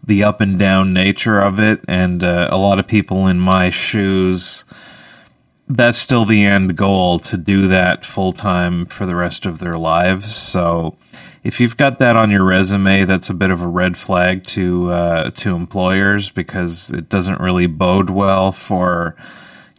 the 0.02 0.24
up 0.24 0.40
and 0.40 0.58
down 0.58 0.94
nature 0.94 1.40
of 1.40 1.58
it, 1.58 1.84
and 1.86 2.24
uh, 2.24 2.48
a 2.50 2.56
lot 2.56 2.78
of 2.78 2.86
people 2.86 3.26
in 3.26 3.38
my 3.38 3.68
shoes 3.68 4.64
that's 5.70 5.98
still 5.98 6.24
the 6.24 6.44
end 6.44 6.76
goal 6.76 7.20
to 7.20 7.36
do 7.36 7.68
that 7.68 8.04
full 8.04 8.32
time 8.32 8.86
for 8.86 9.06
the 9.06 9.14
rest 9.14 9.46
of 9.46 9.60
their 9.60 9.78
lives. 9.78 10.34
So 10.34 10.96
if 11.44 11.60
you've 11.60 11.76
got 11.76 12.00
that 12.00 12.16
on 12.16 12.30
your 12.30 12.44
resume, 12.44 13.04
that's 13.04 13.30
a 13.30 13.34
bit 13.34 13.50
of 13.50 13.62
a 13.62 13.68
red 13.68 13.96
flag 13.96 14.44
to 14.46 14.90
uh, 14.90 15.30
to 15.30 15.54
employers 15.54 16.30
because 16.30 16.90
it 16.90 17.08
doesn't 17.08 17.40
really 17.40 17.66
bode 17.66 18.10
well 18.10 18.52
for 18.52 19.14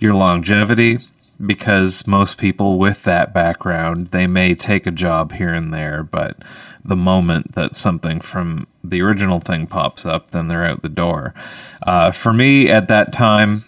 your 0.01 0.13
longevity. 0.13 0.99
Because 1.43 2.05
most 2.05 2.37
people 2.37 2.77
with 2.77 3.01
that 3.03 3.33
background, 3.33 4.11
they 4.11 4.27
may 4.27 4.53
take 4.53 4.85
a 4.85 4.91
job 4.91 5.33
here 5.33 5.51
and 5.51 5.73
there, 5.73 6.03
but 6.03 6.37
the 6.85 6.95
moment 6.95 7.55
that 7.55 7.75
something 7.75 8.21
from 8.21 8.67
the 8.83 9.01
original 9.01 9.39
thing 9.39 9.65
pops 9.65 10.05
up, 10.05 10.31
then 10.31 10.47
they're 10.47 10.65
out 10.65 10.83
the 10.83 10.89
door. 10.89 11.33
Uh, 11.81 12.11
for 12.11 12.31
me, 12.31 12.69
at 12.69 12.89
that 12.89 13.11
time, 13.11 13.65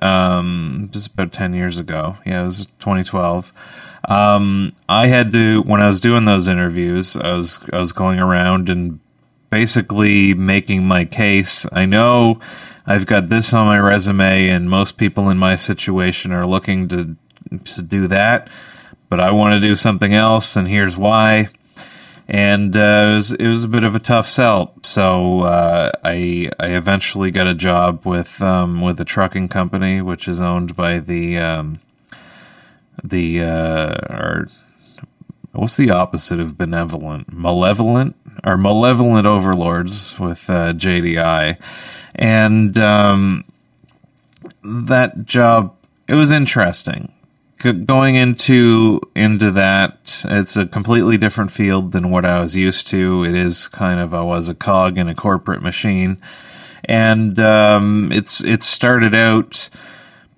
um, 0.00 0.88
just 0.90 1.12
about 1.12 1.32
10 1.32 1.52
years 1.54 1.78
ago. 1.78 2.16
Yeah, 2.24 2.42
it 2.42 2.46
was 2.46 2.66
2012. 2.80 3.52
Um, 4.08 4.72
I 4.88 5.08
had 5.08 5.32
to, 5.34 5.60
when 5.62 5.82
I 5.82 5.88
was 5.88 6.00
doing 6.00 6.24
those 6.24 6.48
interviews, 6.48 7.16
I 7.16 7.34
was, 7.34 7.60
I 7.72 7.78
was 7.78 7.92
going 7.92 8.18
around 8.18 8.70
and 8.70 9.00
basically 9.50 10.32
making 10.34 10.86
my 10.86 11.04
case. 11.04 11.66
I 11.72 11.84
know 11.84 12.40
I've 12.86 13.06
got 13.06 13.28
this 13.28 13.54
on 13.54 13.66
my 13.66 13.78
resume 13.78 14.48
and 14.48 14.68
most 14.68 14.96
people 14.96 15.30
in 15.30 15.38
my 15.38 15.56
situation 15.56 16.32
are 16.32 16.46
looking 16.46 16.88
to, 16.88 17.16
to 17.64 17.82
do 17.82 18.08
that, 18.08 18.48
but 19.08 19.20
I 19.20 19.30
want 19.30 19.60
to 19.60 19.66
do 19.66 19.76
something 19.76 20.14
else 20.14 20.56
and 20.56 20.68
here's 20.68 20.96
why 20.96 21.48
and 22.28 22.76
uh, 22.76 23.10
it 23.10 23.14
was 23.14 23.32
it 23.32 23.48
was 23.48 23.64
a 23.64 23.68
bit 23.68 23.84
of 23.84 23.94
a 23.94 24.00
tough 24.00 24.28
sell. 24.28 24.74
So 24.82 25.42
uh, 25.42 25.92
I 26.02 26.48
I 26.58 26.68
eventually 26.70 27.30
got 27.30 27.46
a 27.46 27.54
job 27.54 28.06
with 28.06 28.40
um, 28.40 28.80
with 28.80 29.00
a 29.00 29.04
trucking 29.04 29.48
company, 29.48 30.00
which 30.00 30.28
is 30.28 30.40
owned 30.40 30.74
by 30.76 30.98
the 30.98 31.38
um, 31.38 31.80
the 33.02 33.42
uh, 33.42 34.44
what's 35.52 35.76
the 35.76 35.90
opposite 35.90 36.40
of 36.40 36.58
benevolent, 36.58 37.32
malevolent? 37.32 38.16
Or 38.44 38.56
malevolent 38.56 39.26
overlords 39.26 40.18
with 40.18 40.48
uh, 40.50 40.72
JDI, 40.72 41.58
and 42.14 42.78
um, 42.78 43.44
that 44.64 45.26
job 45.26 45.76
it 46.08 46.14
was 46.14 46.30
interesting. 46.30 47.12
Going 47.58 48.16
into 48.16 49.00
into 49.14 49.52
that, 49.52 50.24
it's 50.24 50.56
a 50.56 50.66
completely 50.66 51.16
different 51.16 51.52
field 51.52 51.92
than 51.92 52.10
what 52.10 52.24
I 52.24 52.40
was 52.40 52.56
used 52.56 52.88
to. 52.88 53.24
It 53.24 53.34
is 53.34 53.68
kind 53.68 54.00
of 54.00 54.12
I 54.12 54.22
was 54.22 54.48
a 54.48 54.54
cog 54.54 54.98
in 54.98 55.08
a 55.08 55.14
corporate 55.14 55.62
machine, 55.62 56.20
and 56.84 57.38
um, 57.38 58.10
it's 58.12 58.42
it 58.42 58.64
started 58.64 59.14
out 59.14 59.68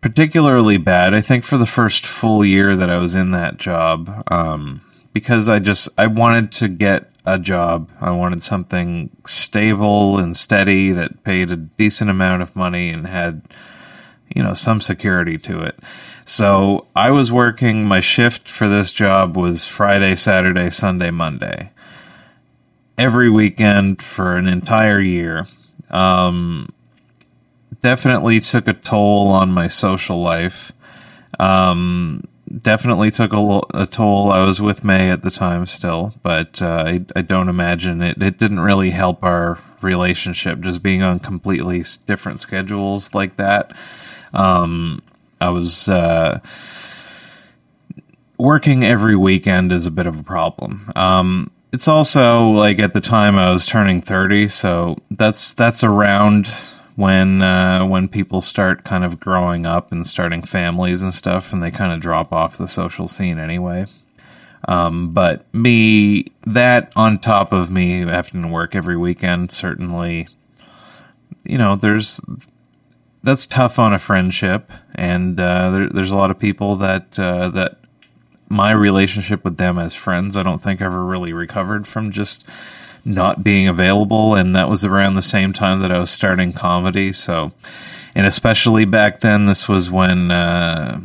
particularly 0.02 0.76
bad. 0.76 1.14
I 1.14 1.22
think 1.22 1.44
for 1.44 1.56
the 1.56 1.66
first 1.66 2.04
full 2.04 2.44
year 2.44 2.76
that 2.76 2.90
I 2.90 2.98
was 2.98 3.14
in 3.14 3.30
that 3.30 3.56
job, 3.56 4.22
um, 4.30 4.82
because 5.14 5.48
I 5.48 5.60
just 5.60 5.88
I 5.96 6.08
wanted 6.08 6.52
to 6.52 6.68
get 6.68 7.08
a 7.24 7.38
job. 7.38 7.88
I 8.02 8.10
wanted 8.10 8.42
something 8.42 9.08
stable 9.26 10.18
and 10.18 10.36
steady 10.36 10.92
that 10.92 11.24
paid 11.24 11.50
a 11.50 11.56
decent 11.56 12.10
amount 12.10 12.42
of 12.42 12.54
money 12.54 12.90
and 12.90 13.06
had 13.06 13.40
you 14.34 14.42
know 14.42 14.52
some 14.52 14.82
security 14.82 15.38
to 15.38 15.62
it. 15.62 15.78
So 16.26 16.86
I 16.94 17.10
was 17.10 17.32
working. 17.32 17.86
My 17.86 18.00
shift 18.00 18.50
for 18.50 18.68
this 18.68 18.92
job 18.92 19.36
was 19.36 19.66
Friday, 19.66 20.16
Saturday, 20.16 20.68
Sunday, 20.68 21.10
Monday, 21.10 21.70
every 22.98 23.30
weekend 23.30 24.02
for 24.02 24.36
an 24.36 24.46
entire 24.46 25.00
year. 25.00 25.46
Um, 25.90 26.72
definitely 27.82 28.40
took 28.40 28.66
a 28.66 28.72
toll 28.72 29.28
on 29.28 29.52
my 29.52 29.68
social 29.68 30.20
life. 30.20 30.72
Um, 31.38 32.26
definitely 32.62 33.10
took 33.10 33.32
a, 33.32 33.60
a 33.74 33.86
toll. 33.86 34.30
I 34.30 34.44
was 34.44 34.60
with 34.60 34.84
May 34.84 35.10
at 35.10 35.22
the 35.22 35.30
time 35.30 35.66
still, 35.66 36.14
but 36.22 36.60
uh, 36.62 36.84
I, 36.86 37.04
I 37.16 37.22
don't 37.22 37.48
imagine 37.48 38.02
it. 38.02 38.22
It 38.22 38.38
didn't 38.38 38.60
really 38.60 38.90
help 38.90 39.22
our 39.22 39.58
relationship 39.80 40.60
just 40.60 40.82
being 40.82 41.02
on 41.02 41.18
completely 41.20 41.84
different 42.06 42.40
schedules 42.40 43.14
like 43.14 43.36
that. 43.36 43.76
Um, 44.32 45.02
I 45.40 45.50
was 45.50 45.88
uh, 45.88 46.40
working 48.38 48.84
every 48.84 49.16
weekend 49.16 49.72
is 49.72 49.86
a 49.86 49.90
bit 49.90 50.06
of 50.06 50.18
a 50.18 50.22
problem. 50.22 50.90
Um, 50.96 51.50
it's 51.72 51.88
also 51.88 52.50
like 52.50 52.78
at 52.78 52.94
the 52.94 53.00
time 53.00 53.36
I 53.36 53.50
was 53.50 53.66
turning 53.66 54.00
thirty, 54.00 54.48
so 54.48 54.96
that's 55.10 55.52
that's 55.54 55.82
around 55.82 56.52
when 56.96 57.42
uh, 57.42 57.84
when 57.84 58.08
people 58.08 58.40
start 58.40 58.84
kind 58.84 59.04
of 59.04 59.18
growing 59.18 59.66
up 59.66 59.90
and 59.90 60.06
starting 60.06 60.42
families 60.42 61.02
and 61.02 61.12
stuff, 61.12 61.52
and 61.52 61.62
they 61.62 61.70
kind 61.70 61.92
of 61.92 62.00
drop 62.00 62.32
off 62.32 62.56
the 62.56 62.68
social 62.68 63.08
scene 63.08 63.38
anyway. 63.38 63.86
Um, 64.66 65.12
but 65.12 65.44
me, 65.52 66.32
that 66.46 66.92
on 66.96 67.18
top 67.18 67.52
of 67.52 67.70
me 67.70 68.00
having 68.00 68.42
to 68.42 68.48
work 68.48 68.74
every 68.74 68.96
weekend, 68.96 69.52
certainly, 69.52 70.28
you 71.44 71.58
know, 71.58 71.76
there's 71.76 72.20
that's 73.22 73.46
tough 73.46 73.78
on 73.78 73.92
a 73.92 73.98
friendship, 73.98 74.70
and 74.94 75.38
uh, 75.40 75.70
there, 75.70 75.88
there's 75.88 76.12
a 76.12 76.16
lot 76.16 76.30
of 76.30 76.38
people 76.38 76.76
that 76.76 77.18
uh, 77.18 77.48
that 77.50 77.78
my 78.48 78.70
relationship 78.70 79.44
with 79.44 79.56
them 79.56 79.78
as 79.78 79.94
friends, 79.94 80.36
I 80.36 80.42
don't 80.42 80.62
think 80.62 80.80
ever 80.80 81.04
really 81.04 81.32
recovered 81.32 81.86
from 81.86 82.12
just 82.12 82.44
not 83.04 83.44
being 83.44 83.68
available, 83.68 84.34
and 84.34 84.56
that 84.56 84.70
was 84.70 84.84
around 84.84 85.14
the 85.14 85.22
same 85.22 85.52
time 85.52 85.80
that 85.80 85.92
I 85.92 85.98
was 85.98 86.10
starting 86.10 86.52
comedy. 86.52 87.12
So, 87.12 87.52
and 88.14 88.26
especially 88.26 88.84
back 88.84 89.20
then, 89.20 89.46
this 89.46 89.68
was 89.68 89.90
when 89.90 90.30
uh, 90.30 91.00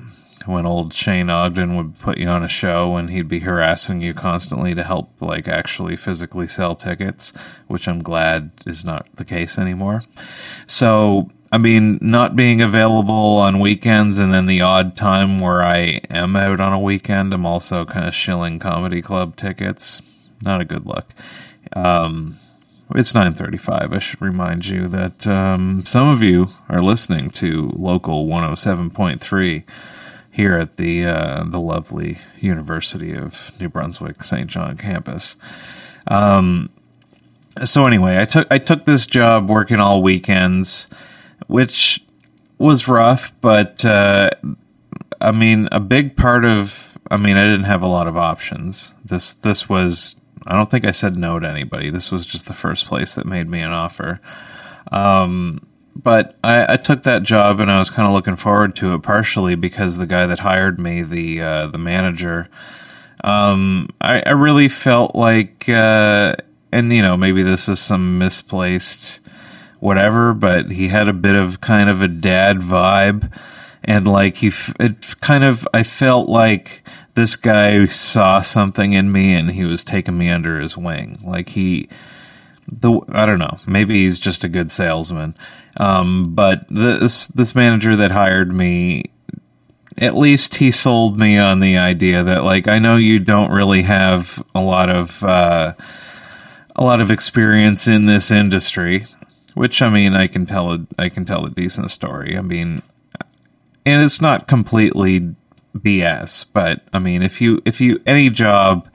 when 0.45 0.65
old 0.65 0.93
Shane 0.93 1.29
Ogden 1.29 1.75
would 1.75 1.99
put 1.99 2.17
you 2.17 2.27
on 2.27 2.43
a 2.43 2.49
show, 2.49 2.95
and 2.95 3.09
he'd 3.09 3.27
be 3.27 3.39
harassing 3.39 4.01
you 4.01 4.13
constantly 4.13 4.73
to 4.73 4.83
help, 4.83 5.09
like 5.21 5.47
actually 5.47 5.97
physically 5.97 6.47
sell 6.47 6.75
tickets, 6.75 7.33
which 7.67 7.87
I'm 7.87 8.01
glad 8.01 8.51
is 8.65 8.85
not 8.85 9.07
the 9.15 9.25
case 9.25 9.57
anymore. 9.57 10.01
So. 10.67 11.29
I 11.51 11.57
mean, 11.57 11.97
not 11.99 12.35
being 12.35 12.61
available 12.61 13.39
on 13.39 13.59
weekends 13.59 14.19
and 14.19 14.31
then 14.31 14.45
the 14.45 14.61
odd 14.61 14.95
time 14.95 15.39
where 15.39 15.63
I 15.63 15.99
am 16.07 16.35
out 16.35 16.59
on 16.61 16.73
a 16.73 16.79
weekend, 16.79 17.33
I'm 17.33 17.47
also 17.47 17.85
kind 17.85 18.07
of 18.07 18.13
shilling 18.13 18.59
comedy 18.59 19.01
club 19.01 19.35
tickets. 19.35 19.99
Not 20.43 20.61
a 20.61 20.65
good 20.65 20.85
look. 20.85 21.07
Um, 21.73 22.37
it's 22.95 23.13
9:35. 23.13 23.93
I 23.93 23.99
should 23.99 24.21
remind 24.21 24.65
you 24.65 24.87
that 24.87 25.27
um, 25.27 25.85
some 25.85 26.09
of 26.09 26.23
you 26.23 26.47
are 26.67 26.81
listening 26.81 27.29
to 27.31 27.71
local 27.75 28.25
107.3 28.27 29.63
here 30.31 30.57
at 30.57 30.77
the 30.77 31.05
uh, 31.05 31.43
the 31.45 31.59
lovely 31.59 32.17
University 32.39 33.13
of 33.13 33.59
New 33.59 33.69
Brunswick 33.69 34.23
Saint 34.23 34.49
John 34.49 34.77
campus. 34.77 35.35
Um, 36.07 36.69
so 37.63 37.85
anyway, 37.85 38.19
I 38.19 38.25
took 38.25 38.47
I 38.49 38.57
took 38.57 38.85
this 38.85 39.05
job 39.05 39.49
working 39.49 39.79
all 39.79 40.01
weekends, 40.01 40.87
which 41.47 42.03
was 42.57 42.87
rough, 42.87 43.33
but 43.41 43.85
uh, 43.85 44.31
I 45.21 45.31
mean, 45.31 45.69
a 45.71 45.79
big 45.79 46.15
part 46.15 46.45
of 46.45 46.97
I 47.11 47.17
mean, 47.17 47.37
I 47.37 47.43
didn't 47.43 47.63
have 47.63 47.81
a 47.81 47.87
lot 47.87 48.07
of 48.07 48.17
options. 48.17 48.93
This 49.03 49.33
this 49.33 49.67
was 49.67 50.15
I 50.49 50.55
don't 50.55 50.69
think 50.69 50.83
I 50.83 50.91
said 50.91 51.15
no 51.15 51.39
to 51.39 51.47
anybody. 51.47 51.91
This 51.91 52.11
was 52.11 52.25
just 52.25 52.47
the 52.47 52.55
first 52.55 52.87
place 52.87 53.13
that 53.13 53.25
made 53.25 53.47
me 53.47 53.61
an 53.61 53.71
offer. 53.71 54.19
Um, 54.91 55.65
but 55.95 56.37
I, 56.43 56.73
I 56.73 56.77
took 56.77 57.03
that 57.03 57.23
job 57.23 57.59
and 57.59 57.69
I 57.69 57.79
was 57.79 57.89
kind 57.89 58.07
of 58.07 58.13
looking 58.13 58.35
forward 58.35 58.75
to 58.77 58.95
it, 58.95 59.03
partially 59.03 59.55
because 59.55 59.97
the 59.97 60.07
guy 60.07 60.25
that 60.25 60.39
hired 60.39 60.79
me, 60.79 61.03
the 61.03 61.41
uh, 61.41 61.67
the 61.67 61.77
manager, 61.77 62.49
um, 63.23 63.89
I, 64.01 64.21
I 64.21 64.31
really 64.31 64.69
felt 64.69 65.15
like, 65.15 65.67
uh, 65.69 66.35
and 66.71 66.91
you 66.91 67.01
know, 67.01 67.17
maybe 67.17 67.43
this 67.43 67.67
is 67.69 67.79
some 67.79 68.17
misplaced 68.17 69.19
whatever, 69.79 70.33
but 70.33 70.71
he 70.71 70.87
had 70.87 71.07
a 71.07 71.13
bit 71.13 71.35
of 71.35 71.61
kind 71.61 71.89
of 71.89 72.01
a 72.01 72.07
dad 72.07 72.57
vibe, 72.57 73.31
and 73.83 74.07
like 74.07 74.37
he, 74.37 74.47
f- 74.47 74.75
it 74.79 75.19
kind 75.21 75.43
of, 75.43 75.67
I 75.73 75.83
felt 75.83 76.29
like 76.29 76.83
this 77.15 77.35
guy 77.35 77.85
saw 77.87 78.41
something 78.41 78.93
in 78.93 79.11
me 79.11 79.33
and 79.33 79.51
he 79.51 79.65
was 79.65 79.83
taking 79.83 80.17
me 80.17 80.29
under 80.29 80.59
his 80.59 80.77
wing, 80.77 81.19
like 81.23 81.49
he 81.49 81.89
the 82.71 83.01
I 83.09 83.25
don't 83.25 83.39
know. 83.39 83.57
Maybe 83.67 84.03
he's 84.03 84.19
just 84.19 84.43
a 84.43 84.49
good 84.49 84.71
salesman. 84.71 85.35
Um, 85.77 86.33
but 86.33 86.65
this 86.69 87.27
this 87.27 87.55
manager 87.55 87.95
that 87.95 88.11
hired 88.11 88.53
me, 88.53 89.05
at 89.97 90.15
least 90.15 90.55
he 90.55 90.71
sold 90.71 91.19
me 91.19 91.37
on 91.37 91.59
the 91.59 91.77
idea 91.77 92.23
that 92.23 92.43
like 92.43 92.67
I 92.67 92.79
know 92.79 92.95
you 92.95 93.19
don't 93.19 93.51
really 93.51 93.83
have 93.83 94.43
a 94.53 94.61
lot 94.61 94.89
of 94.89 95.23
uh, 95.23 95.73
a 96.75 96.83
lot 96.83 97.01
of 97.01 97.11
experience 97.11 97.87
in 97.87 98.05
this 98.05 98.31
industry, 98.31 99.05
which 99.53 99.81
I 99.81 99.89
mean 99.89 100.15
I 100.15 100.27
can 100.27 100.45
tell 100.45 100.71
a 100.71 100.85
I 100.97 101.09
can 101.09 101.25
tell 101.25 101.45
a 101.45 101.49
decent 101.49 101.91
story. 101.91 102.37
I 102.37 102.41
mean, 102.41 102.81
and 103.85 104.03
it's 104.03 104.21
not 104.21 104.47
completely 104.47 105.35
BS, 105.81 106.45
but 106.53 106.81
I 106.93 106.99
mean 106.99 107.21
if 107.21 107.41
you 107.41 107.61
if 107.65 107.81
you 107.81 108.01
any 108.05 108.29
job 108.29 108.87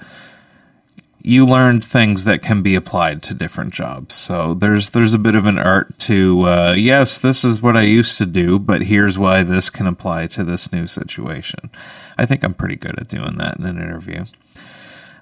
you 1.27 1.47
learned 1.47 1.83
things 1.83 2.25
that 2.25 2.43
can 2.43 2.61
be 2.61 2.75
applied 2.75 3.23
to 3.23 3.33
different 3.33 3.73
jobs. 3.73 4.15
So 4.15 4.53
there's 4.53 4.91
there's 4.91 5.15
a 5.15 5.19
bit 5.19 5.35
of 5.35 5.47
an 5.47 5.59
art 5.59 5.99
to 6.01 6.43
uh, 6.43 6.75
yes, 6.77 7.17
this 7.17 7.45
is 7.45 7.63
what 7.63 7.79
I 7.79 7.83
used 7.83 8.19
to 8.19 8.27
do, 8.27 8.59
but 8.59 8.83
here's 8.83 9.19
why 9.19 9.43
this 9.43 9.71
can 9.71 9.87
apply 9.87 10.27
to 10.29 10.45
this 10.45 10.71
new 10.71 10.87
situation. 10.87 11.71
I 12.19 12.27
think 12.27 12.45
I'm 12.45 12.53
pretty 12.53 12.77
good 12.77 12.99
at 13.01 13.09
doing 13.09 13.37
that 13.39 13.59
in 13.59 13.65
an 13.65 13.81
interview. 13.81 14.27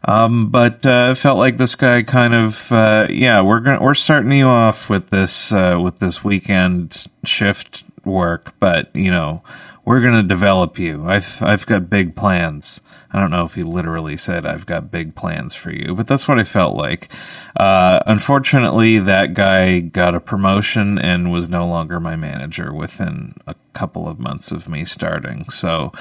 Um, 0.05 0.51
but 0.51 0.85
uh, 0.85 1.15
felt 1.15 1.39
like 1.39 1.59
this 1.59 1.77
guy 1.77 2.03
kind 2.03 2.35
of 2.35 2.73
uh, 2.73 3.07
yeah, 3.09 3.41
we're 3.41 3.61
gonna 3.61 3.81
we're 3.81 3.95
starting 3.95 4.33
you 4.33 4.47
off 4.47 4.91
with 4.91 5.11
this 5.11 5.53
uh, 5.53 5.79
with 5.81 6.01
this 6.01 6.25
weekend 6.25 7.07
shift 7.25 7.85
work, 8.05 8.55
but 8.59 8.95
you 8.97 9.13
know 9.13 9.45
we're 9.85 10.01
gonna 10.01 10.23
develop 10.23 10.79
you. 10.79 11.09
I've 11.09 11.43
I've 11.43 11.67
got 11.67 11.91
big 11.91 12.15
plans. 12.15 12.81
I 13.13 13.21
don't 13.21 13.31
know 13.31 13.45
if 13.45 13.55
he 13.55 13.63
literally 13.63 14.17
said, 14.17 14.47
I've 14.47 14.65
got 14.65 14.91
big 14.91 15.15
plans 15.15 15.55
for 15.55 15.71
you, 15.71 15.95
but 15.95 16.07
that's 16.07 16.27
what 16.27 16.39
I 16.39 16.45
felt 16.45 16.75
like. 16.75 17.13
Uh, 17.55 18.01
unfortunately, 18.07 18.99
that 19.01 19.35
guy 19.35 19.81
got 19.81 20.15
a 20.15 20.21
promotion 20.21 20.99
and 20.99 21.31
was 21.31 21.51
no 21.51 21.67
longer 21.67 22.01
my 22.01 22.17
manager 22.17 22.73
within 22.73 23.35
a 23.47 23.55
couple 23.75 24.09
of 24.09 24.19
months 24.19 24.51
of 24.51 24.67
me 24.67 24.87
starting. 24.87 25.51
So, 25.51 25.93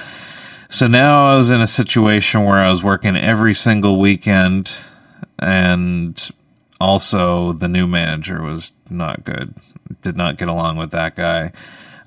so 0.70 0.86
now 0.86 1.26
I 1.26 1.36
was 1.36 1.50
in 1.50 1.60
a 1.60 1.66
situation 1.66 2.44
where 2.44 2.58
I 2.58 2.70
was 2.70 2.82
working 2.82 3.14
every 3.14 3.52
single 3.52 4.00
weekend 4.00 4.84
and 5.38 6.30
also 6.80 7.52
the 7.52 7.68
new 7.68 7.86
manager 7.86 8.40
was 8.40 8.72
not 8.88 9.22
good. 9.24 9.54
Did 10.02 10.16
not 10.16 10.38
get 10.38 10.48
along 10.48 10.78
with 10.78 10.92
that 10.92 11.14
guy. 11.14 11.52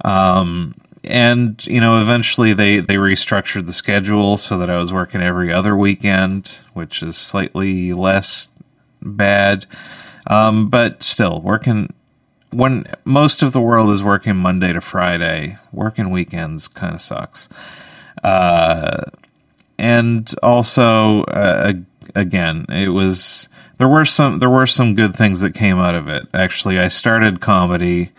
Um, 0.04 0.74
and 1.06 1.66
you 1.66 1.80
know 1.80 2.02
eventually 2.02 2.54
they 2.54 2.80
they 2.80 2.96
restructured 2.96 3.66
the 3.66 3.74
schedule 3.74 4.38
so 4.38 4.58
that 4.58 4.70
I 4.70 4.80
was 4.80 4.92
working 4.92 5.22
every 5.22 5.52
other 5.52 5.76
weekend, 5.76 6.62
which 6.74 7.02
is 7.02 7.18
slightly 7.18 7.94
less 7.94 8.50
bad. 9.02 9.66
Um, 10.28 10.70
but 10.70 11.04
still 11.04 11.42
working 11.42 11.94
when 12.52 12.86
most 13.04 13.44
of 13.44 13.52
the 13.52 13.62
world 13.62 13.90
is 13.92 14.04
working 14.04 14.36
Monday 14.36 14.74
to 14.74 14.82
Friday, 14.82 15.58
working 15.72 16.10
weekends 16.10 16.68
kind 16.68 16.96
of 16.96 17.02
sucks. 17.02 17.48
Uh, 18.24 19.04
and 19.78 20.34
also 20.42 21.24
uh, 21.24 21.74
again, 22.16 22.66
it 22.70 22.90
was 22.90 23.50
there 23.78 23.88
were 23.88 24.06
some 24.06 24.40
there 24.40 24.50
were 24.50 24.68
some 24.68 24.96
good 24.96 25.16
things 25.16 25.42
that 25.42 25.54
came 25.54 25.80
out 25.80 25.96
of 25.96 26.08
it. 26.08 26.28
Actually, 26.34 26.80
I 26.80 26.88
started 26.88 27.42
comedy 27.42 28.12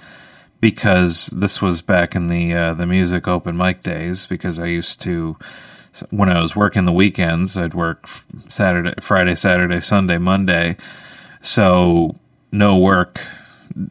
because 0.60 1.26
this 1.28 1.60
was 1.60 1.82
back 1.82 2.14
in 2.14 2.28
the 2.28 2.54
uh, 2.54 2.74
the 2.74 2.86
music 2.86 3.28
open 3.28 3.56
mic 3.56 3.82
days. 3.82 4.26
Because 4.26 4.58
I 4.58 4.66
used 4.66 5.00
to, 5.02 5.36
when 6.10 6.28
I 6.28 6.40
was 6.40 6.56
working 6.56 6.84
the 6.84 6.92
weekends, 6.92 7.56
I'd 7.56 7.74
work 7.74 8.08
Saturday, 8.48 8.94
Friday, 9.00 9.34
Saturday, 9.34 9.80
Sunday, 9.80 10.18
Monday. 10.18 10.76
So 11.40 12.16
no 12.50 12.76
work 12.76 13.20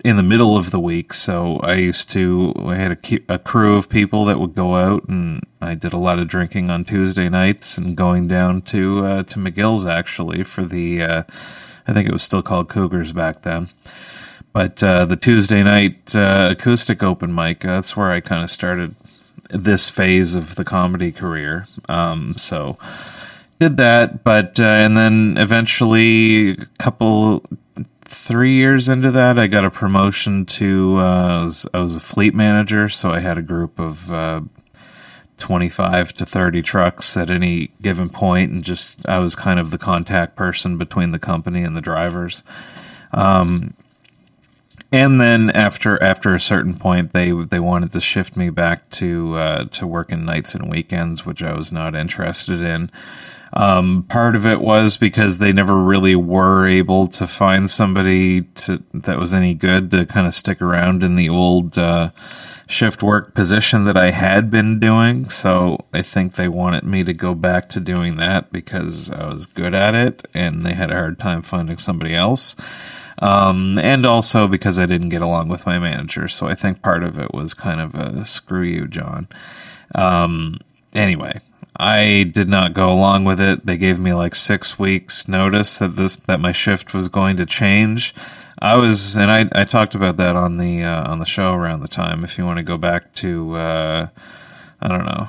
in 0.03 0.17
the 0.17 0.23
middle 0.23 0.57
of 0.57 0.71
the 0.71 0.79
week. 0.79 1.13
So 1.13 1.59
I 1.59 1.75
used 1.75 2.09
to, 2.11 2.53
I 2.57 2.75
had 2.75 2.91
a, 2.91 3.33
a 3.35 3.39
crew 3.39 3.77
of 3.77 3.87
people 3.87 4.25
that 4.25 4.39
would 4.39 4.55
go 4.55 4.75
out 4.75 5.07
and 5.07 5.45
I 5.61 5.75
did 5.75 5.93
a 5.93 5.97
lot 5.97 6.17
of 6.17 6.27
drinking 6.27 6.69
on 6.69 6.85
Tuesday 6.85 7.29
nights 7.29 7.77
and 7.77 7.95
going 7.95 8.27
down 8.27 8.63
to, 8.63 9.05
uh, 9.05 9.23
to 9.23 9.39
McGill's 9.39 9.85
actually 9.85 10.43
for 10.43 10.65
the, 10.65 11.01
uh, 11.03 11.23
I 11.87 11.93
think 11.93 12.07
it 12.07 12.13
was 12.13 12.23
still 12.23 12.41
called 12.41 12.67
Cougars 12.67 13.13
back 13.13 13.43
then. 13.43 13.69
But, 14.55 14.81
uh, 14.81 15.03
the 15.03 15.17
Tuesday 15.17 15.63
night, 15.63 16.15
uh, 16.15 16.47
acoustic 16.51 17.03
open 17.03 17.35
mic, 17.35 17.59
that's 17.59 17.97
where 17.97 18.09
I 18.09 18.21
kind 18.21 18.41
of 18.41 18.49
started 18.49 18.95
this 19.49 19.89
phase 19.89 20.33
of 20.33 20.55
the 20.55 20.63
comedy 20.63 21.11
career. 21.11 21.65
Um, 21.89 22.35
so 22.37 22.77
did 23.59 23.75
that, 23.75 24.23
but, 24.23 24.57
uh, 24.57 24.63
and 24.63 24.95
then 24.95 25.35
eventually 25.37 26.51
a 26.51 26.65
couple, 26.79 27.43
three 28.05 28.53
years 28.53 28.87
into 28.87 29.11
that, 29.11 29.37
I 29.37 29.47
got 29.47 29.65
a 29.65 29.69
promotion 29.69 30.45
to 30.45 30.99
uh, 30.99 31.41
I, 31.41 31.43
was, 31.43 31.67
I 31.73 31.79
was 31.79 31.97
a 31.97 31.99
fleet 31.99 32.33
manager, 32.33 32.87
so 32.87 33.09
I 33.11 33.19
had 33.19 33.37
a 33.37 33.41
group 33.41 33.77
of 33.77 34.09
uh, 34.09 34.41
twenty 35.37 35.67
five 35.67 36.13
to 36.13 36.25
thirty 36.25 36.61
trucks 36.61 37.17
at 37.17 37.29
any 37.29 37.71
given 37.81 38.09
point, 38.09 38.51
and 38.51 38.63
just 38.63 39.05
I 39.05 39.19
was 39.19 39.35
kind 39.35 39.59
of 39.59 39.69
the 39.69 39.77
contact 39.77 40.37
person 40.37 40.77
between 40.77 41.11
the 41.11 41.19
company 41.19 41.63
and 41.63 41.75
the 41.75 41.81
drivers. 41.81 42.43
Um, 43.11 43.73
and 44.91 45.19
then 45.19 45.49
after 45.49 46.01
after 46.01 46.33
a 46.33 46.39
certain 46.39 46.75
point, 46.75 47.13
they 47.13 47.31
they 47.31 47.59
wanted 47.59 47.91
to 47.93 48.01
shift 48.01 48.37
me 48.37 48.49
back 48.49 48.89
to 48.91 49.35
uh, 49.35 49.65
to 49.65 49.87
working 49.87 50.25
nights 50.25 50.55
and 50.55 50.69
weekends, 50.69 51.25
which 51.25 51.43
I 51.43 51.53
was 51.53 51.71
not 51.71 51.95
interested 51.95 52.61
in. 52.61 52.91
Um, 53.53 54.03
part 54.09 54.35
of 54.35 54.45
it 54.45 54.59
was 54.59 54.97
because 54.97 55.37
they 55.37 55.53
never 55.53 55.75
really 55.75 56.15
were 56.15 56.67
able 56.67 57.07
to 57.07 57.25
find 57.25 57.69
somebody 57.69 58.41
to, 58.41 58.83
that 58.93 59.17
was 59.17 59.33
any 59.33 59.53
good 59.53 59.91
to 59.91 60.05
kind 60.05 60.27
of 60.27 60.33
stick 60.33 60.61
around 60.61 61.03
in 61.03 61.15
the 61.15 61.29
old 61.29 61.77
uh, 61.77 62.09
shift 62.67 63.01
work 63.01 63.33
position 63.33 63.85
that 63.85 63.95
I 63.95 64.11
had 64.11 64.51
been 64.51 64.79
doing. 64.79 65.29
So 65.29 65.85
I 65.93 66.01
think 66.01 66.35
they 66.35 66.49
wanted 66.49 66.83
me 66.83 67.05
to 67.05 67.13
go 67.13 67.33
back 67.33 67.69
to 67.69 67.79
doing 67.79 68.17
that 68.17 68.51
because 68.51 69.09
I 69.09 69.25
was 69.31 69.45
good 69.45 69.73
at 69.73 69.95
it 69.95 70.27
and 70.33 70.65
they 70.65 70.73
had 70.73 70.91
a 70.91 70.95
hard 70.95 71.17
time 71.19 71.41
finding 71.41 71.77
somebody 71.77 72.13
else. 72.13 72.57
Um, 73.19 73.79
and 73.79 74.05
also 74.05 74.47
because 74.47 74.77
I 74.77 74.85
didn't 74.85 75.09
get 75.09 75.21
along 75.21 75.47
with 75.47 75.65
my 75.65 75.79
manager. 75.79 76.27
So 76.27 76.47
I 76.47 76.55
think 76.55 76.81
part 76.81 77.03
of 77.03 77.17
it 77.17 77.33
was 77.33 77.53
kind 77.53 77.79
of 77.79 77.95
a 77.95 78.25
screw 78.25 78.63
you, 78.63 78.87
John. 78.87 79.27
Um, 79.93 80.59
anyway, 80.93 81.39
I 81.77 82.29
did 82.33 82.49
not 82.49 82.73
go 82.73 82.91
along 82.91 83.25
with 83.25 83.39
it. 83.39 83.65
They 83.65 83.77
gave 83.77 83.99
me 83.99 84.13
like 84.13 84.35
six 84.35 84.79
weeks 84.79 85.27
notice 85.27 85.77
that 85.77 85.95
this 85.95 86.15
that 86.15 86.39
my 86.39 86.51
shift 86.51 86.93
was 86.93 87.09
going 87.09 87.37
to 87.37 87.45
change. 87.45 88.15
I 88.59 88.75
was, 88.75 89.15
and 89.15 89.31
I, 89.31 89.47
I 89.53 89.65
talked 89.65 89.95
about 89.95 90.17
that 90.17 90.35
on 90.35 90.57
the 90.57 90.83
uh, 90.83 91.09
on 91.09 91.19
the 91.19 91.25
show 91.25 91.53
around 91.53 91.81
the 91.81 91.89
time. 91.89 92.23
If 92.23 92.37
you 92.37 92.45
want 92.45 92.57
to 92.57 92.63
go 92.63 92.77
back 92.77 93.13
to, 93.15 93.55
uh, 93.55 94.07
I 94.81 94.87
don't 94.87 95.05
know, 95.05 95.27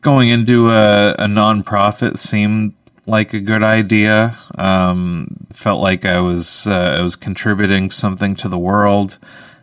Going 0.00 0.30
into 0.30 0.70
a, 0.70 1.12
a 1.12 1.26
nonprofit 1.26 2.18
seemed 2.18 2.74
like 3.06 3.34
a 3.34 3.40
good 3.40 3.62
idea. 3.62 4.38
Um, 4.56 5.46
felt 5.52 5.80
like 5.80 6.04
I 6.04 6.20
was 6.20 6.66
uh, 6.66 6.96
I 6.98 7.02
was 7.02 7.16
contributing 7.16 7.90
something 7.90 8.36
to 8.36 8.48
the 8.48 8.58
world. 8.58 9.18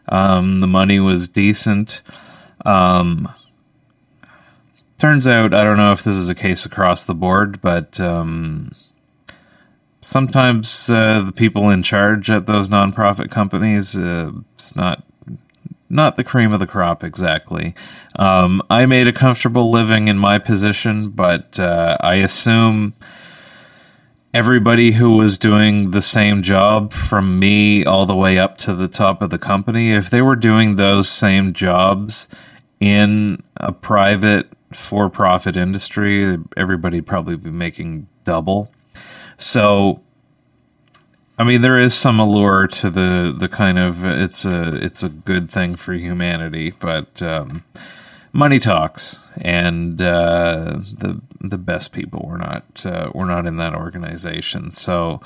Um, 0.07 0.59
the 0.59 0.67
money 0.67 0.99
was 0.99 1.27
decent. 1.27 2.01
Um, 2.65 3.31
turns 4.97 5.27
out, 5.27 5.53
I 5.53 5.63
don't 5.63 5.77
know 5.77 5.91
if 5.91 6.03
this 6.03 6.15
is 6.15 6.29
a 6.29 6.35
case 6.35 6.65
across 6.65 7.03
the 7.03 7.15
board, 7.15 7.61
but 7.61 7.99
um, 7.99 8.71
sometimes 10.01 10.89
uh, 10.89 11.21
the 11.21 11.31
people 11.31 11.69
in 11.69 11.83
charge 11.83 12.29
at 12.29 12.47
those 12.47 12.69
nonprofit 12.69 13.31
companies, 13.31 13.97
uh, 13.97 14.31
it's 14.55 14.75
not 14.75 15.03
not 15.91 16.17
the 16.17 16.23
cream 16.23 16.53
of 16.53 16.59
the 16.59 16.67
crop 16.67 17.03
exactly. 17.03 17.73
Um, 18.15 18.61
I 18.69 18.85
made 18.85 19.07
a 19.07 19.13
comfortable 19.13 19.71
living 19.71 20.07
in 20.07 20.19
my 20.19 20.37
position, 20.37 21.09
but 21.09 21.59
uh, 21.59 21.97
I 22.01 22.15
assume 22.15 22.93
everybody 24.33 24.93
who 24.93 25.17
was 25.17 25.37
doing 25.37 25.91
the 25.91 26.01
same 26.01 26.43
job 26.43 26.93
from 26.93 27.39
me 27.39 27.83
all 27.85 28.05
the 28.05 28.15
way 28.15 28.37
up 28.37 28.57
to 28.59 28.75
the 28.75 28.87
top 28.87 29.21
of 29.21 29.29
the 29.29 29.39
company, 29.39 29.91
if 29.91 30.09
they 30.09 30.21
were 30.21 30.35
doing 30.35 30.75
those 30.75 31.09
same 31.09 31.53
jobs 31.53 32.27
in 32.79 33.41
a 33.57 33.71
private 33.71 34.47
for 34.71 35.09
profit 35.09 35.57
industry, 35.57 36.37
everybody'd 36.55 37.07
probably 37.07 37.35
be 37.35 37.49
making 37.49 38.07
double. 38.23 38.71
So 39.37 40.01
I 41.39 41.45
mean, 41.45 41.61
there 41.61 41.79
is 41.79 41.93
some 41.93 42.19
allure 42.19 42.67
to 42.67 42.89
the 42.89 43.33
the 43.35 43.47
kind 43.47 43.79
of 43.79 44.03
it's 44.03 44.43
a 44.43 44.75
it's 44.75 45.03
a 45.03 45.09
good 45.09 45.49
thing 45.49 45.77
for 45.77 45.93
humanity, 45.93 46.71
but 46.71 47.21
um, 47.21 47.63
money 48.33 48.59
talks, 48.59 49.19
and 49.37 50.01
uh, 50.01 50.79
the 50.79 51.21
the 51.41 51.57
best 51.57 51.91
people 51.91 52.25
were 52.27 52.37
not 52.37 52.85
uh, 52.85 53.11
were 53.13 53.25
not 53.25 53.45
in 53.45 53.57
that 53.57 53.73
organization. 53.73 54.71
So, 54.71 55.21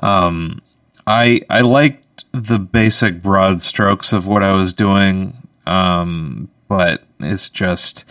um, 0.00 0.60
I 1.06 1.42
I 1.48 1.60
liked 1.60 2.24
the 2.32 2.58
basic 2.58 3.22
broad 3.22 3.62
strokes 3.62 4.12
of 4.12 4.26
what 4.26 4.42
I 4.42 4.52
was 4.52 4.72
doing, 4.72 5.36
um, 5.66 6.48
but 6.68 7.04
it's 7.20 7.48
just 7.48 8.04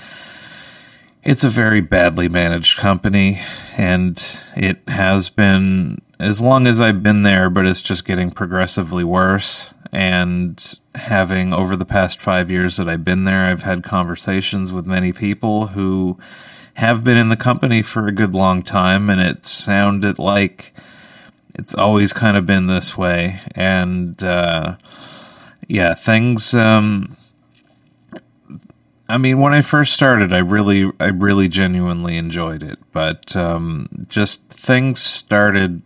it's 1.23 1.43
a 1.43 1.49
very 1.49 1.81
badly 1.81 2.27
managed 2.27 2.77
company, 2.77 3.41
and 3.77 4.21
it 4.55 4.79
has 4.87 5.29
been 5.29 6.01
as 6.19 6.41
long 6.41 6.67
as 6.67 6.79
I've 6.79 7.03
been 7.03 7.23
there, 7.23 7.49
but 7.49 7.65
it's 7.65 7.81
just 7.81 8.05
getting 8.05 8.31
progressively 8.31 9.03
worse. 9.03 9.73
And 9.93 10.79
having 10.95 11.53
over 11.53 11.75
the 11.75 11.85
past 11.85 12.19
five 12.19 12.49
years 12.49 12.77
that 12.77 12.89
I've 12.89 13.03
been 13.03 13.25
there, 13.25 13.45
I've 13.45 13.61
had 13.61 13.83
conversations 13.83 14.71
with 14.71 14.87
many 14.87 15.13
people 15.13 15.67
who 15.67 16.17
have 16.73 17.03
been 17.03 17.15
in 17.15 17.29
the 17.29 17.37
company 17.37 17.83
for 17.83 18.07
a 18.07 18.11
good 18.11 18.33
long 18.33 18.63
time, 18.63 19.11
and 19.11 19.21
it 19.21 19.45
sounded 19.45 20.17
like 20.17 20.73
it's 21.53 21.75
always 21.75 22.11
kind 22.11 22.35
of 22.35 22.47
been 22.47 22.65
this 22.65 22.97
way. 22.97 23.39
And 23.53 24.21
uh, 24.23 24.77
yeah, 25.67 25.93
things. 25.93 26.55
Um, 26.55 27.15
I 29.07 29.19
mean, 29.19 29.39
when 29.39 29.53
I 29.53 29.61
first 29.61 29.93
started, 29.93 30.33
I 30.33 30.39
really, 30.39 30.91
I 30.99 31.09
really 31.09 31.49
genuinely 31.49 32.17
enjoyed 32.17 32.63
it, 32.63 32.79
but 32.91 33.35
um, 33.35 34.07
just 34.09 34.49
things 34.49 35.01
started 35.01 35.83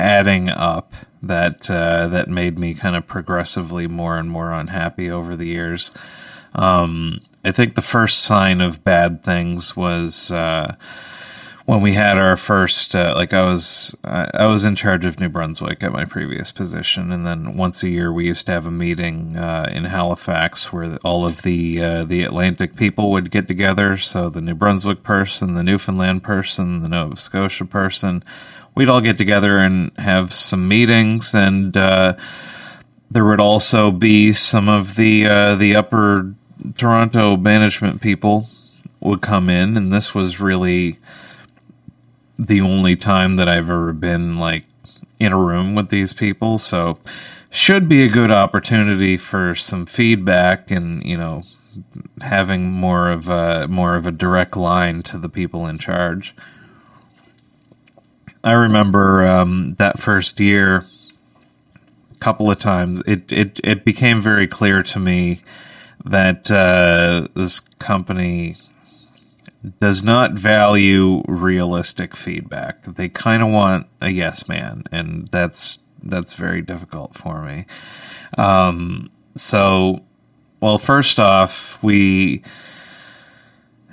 adding 0.00 0.48
up 0.48 0.94
that 1.22 1.70
uh, 1.70 2.08
that 2.08 2.28
made 2.28 2.58
me 2.58 2.74
kind 2.74 2.96
of 2.96 3.06
progressively 3.06 3.86
more 3.86 4.18
and 4.18 4.30
more 4.30 4.52
unhappy 4.52 5.10
over 5.10 5.36
the 5.36 5.46
years. 5.46 5.92
Um, 6.54 7.20
I 7.44 7.52
think 7.52 7.74
the 7.74 7.82
first 7.82 8.20
sign 8.22 8.60
of 8.60 8.84
bad 8.84 9.22
things 9.22 9.76
was 9.76 10.32
uh, 10.32 10.74
when 11.70 11.82
we 11.82 11.94
had 11.94 12.18
our 12.18 12.36
first. 12.36 12.96
Uh, 12.96 13.12
like 13.14 13.32
I 13.32 13.44
was, 13.44 13.94
I 14.02 14.46
was 14.46 14.64
in 14.64 14.74
charge 14.74 15.06
of 15.06 15.20
New 15.20 15.28
Brunswick 15.28 15.84
at 15.84 15.92
my 15.92 16.04
previous 16.04 16.50
position, 16.50 17.12
and 17.12 17.24
then 17.24 17.56
once 17.56 17.84
a 17.84 17.88
year 17.88 18.12
we 18.12 18.26
used 18.26 18.46
to 18.46 18.52
have 18.52 18.66
a 18.66 18.72
meeting 18.72 19.36
uh, 19.36 19.70
in 19.70 19.84
Halifax 19.84 20.72
where 20.72 20.96
all 21.04 21.24
of 21.24 21.42
the 21.42 21.80
uh, 21.80 22.04
the 22.04 22.24
Atlantic 22.24 22.74
people 22.74 23.12
would 23.12 23.30
get 23.30 23.46
together. 23.46 23.96
So 23.96 24.28
the 24.28 24.40
New 24.40 24.56
Brunswick 24.56 25.04
person, 25.04 25.54
the 25.54 25.62
Newfoundland 25.62 26.24
person, 26.24 26.80
the 26.80 26.88
Nova 26.88 27.14
Scotia 27.14 27.64
person 27.64 28.24
we'd 28.74 28.88
all 28.88 29.00
get 29.00 29.18
together 29.18 29.58
and 29.58 29.92
have 29.96 30.32
some 30.32 30.66
meetings, 30.66 31.34
and 31.36 31.76
uh, 31.76 32.16
there 33.12 33.24
would 33.24 33.40
also 33.40 33.92
be 33.92 34.32
some 34.32 34.68
of 34.68 34.96
the 34.96 35.24
uh, 35.24 35.54
the 35.54 35.76
upper 35.76 36.34
Toronto 36.76 37.36
management 37.36 38.00
people 38.00 38.48
would 38.98 39.22
come 39.22 39.48
in, 39.48 39.76
and 39.76 39.92
this 39.92 40.16
was 40.16 40.40
really 40.40 40.98
the 42.46 42.60
only 42.60 42.96
time 42.96 43.36
that 43.36 43.48
I've 43.48 43.70
ever 43.70 43.92
been 43.92 44.38
like 44.38 44.64
in 45.18 45.32
a 45.32 45.38
room 45.38 45.74
with 45.74 45.90
these 45.90 46.12
people. 46.12 46.58
So 46.58 46.98
should 47.50 47.88
be 47.88 48.02
a 48.02 48.08
good 48.08 48.30
opportunity 48.30 49.16
for 49.16 49.54
some 49.54 49.84
feedback 49.84 50.70
and 50.70 51.04
you 51.04 51.16
know 51.16 51.42
having 52.22 52.70
more 52.70 53.10
of 53.10 53.28
a 53.28 53.68
more 53.68 53.94
of 53.96 54.06
a 54.06 54.12
direct 54.12 54.56
line 54.56 55.02
to 55.02 55.18
the 55.18 55.28
people 55.28 55.66
in 55.66 55.78
charge. 55.78 56.34
I 58.42 58.52
remember 58.52 59.26
um, 59.26 59.74
that 59.78 59.98
first 59.98 60.40
year, 60.40 60.86
a 62.10 62.18
couple 62.20 62.50
of 62.50 62.58
times, 62.58 63.02
it, 63.06 63.30
it, 63.30 63.60
it 63.62 63.84
became 63.84 64.22
very 64.22 64.48
clear 64.48 64.82
to 64.84 64.98
me 64.98 65.42
that 66.06 66.50
uh, 66.50 67.28
this 67.34 67.60
company 67.60 68.54
does 69.80 70.02
not 70.02 70.32
value 70.32 71.22
realistic 71.26 72.16
feedback. 72.16 72.84
They 72.84 73.08
kind 73.08 73.42
of 73.42 73.50
want 73.50 73.86
a 74.00 74.10
yes 74.10 74.48
man, 74.48 74.84
and 74.90 75.28
that's 75.28 75.78
that's 76.02 76.34
very 76.34 76.62
difficult 76.62 77.14
for 77.14 77.42
me. 77.42 77.66
Um, 78.38 79.10
so, 79.36 80.00
well, 80.60 80.78
first 80.78 81.20
off, 81.20 81.82
we 81.82 82.42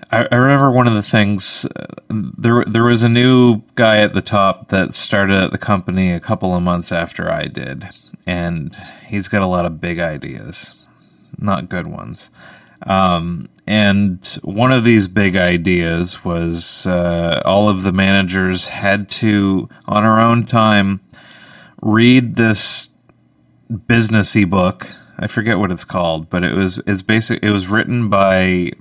I, 0.10 0.34
remember 0.34 0.72
one 0.72 0.88
of 0.88 0.94
the 0.94 1.02
things 1.02 1.66
uh, 1.76 1.86
there. 2.10 2.64
There 2.66 2.84
was 2.84 3.04
a 3.04 3.10
new 3.10 3.62
guy 3.76 4.00
at 4.00 4.14
the 4.14 4.22
top 4.22 4.70
that 4.70 4.94
started 4.94 5.36
at 5.36 5.52
the 5.52 5.58
company 5.58 6.14
a 6.14 6.20
couple 6.20 6.56
of 6.56 6.64
months 6.64 6.92
after 6.92 7.30
I 7.30 7.46
did, 7.46 7.90
and 8.26 8.76
he's 9.06 9.28
got 9.28 9.42
a 9.42 9.48
lot 9.48 9.66
of 9.66 9.82
big 9.82 10.00
ideas, 10.00 10.88
not 11.38 11.68
good 11.68 11.88
ones. 11.88 12.30
Um, 12.84 13.50
and 13.66 14.26
one 14.44 14.72
of 14.72 14.86
these 14.86 15.08
big 15.08 15.36
ideas 15.36 16.24
was 16.24 16.88
uh, 16.88 17.42
all 17.44 17.68
of 17.70 17.84
the 17.84 17.92
managers 17.92 18.68
had 18.68 19.10
to, 19.12 19.68
on 19.86 20.06
our 20.06 20.22
own 20.22 20.46
time, 20.46 21.02
read 21.82 22.36
this 22.36 22.90
businessy 23.70 24.50
book. 24.50 24.90
I 25.20 25.28
forget 25.28 25.58
what 25.58 25.72
it's 25.72 25.84
called, 25.84 26.30
but 26.30 26.44
it 26.44 26.54
was 26.54 26.80
it's 26.88 27.02
basic. 27.02 27.44
It 27.44 27.50
was 27.50 27.68
written 27.68 28.08
by 28.08 28.72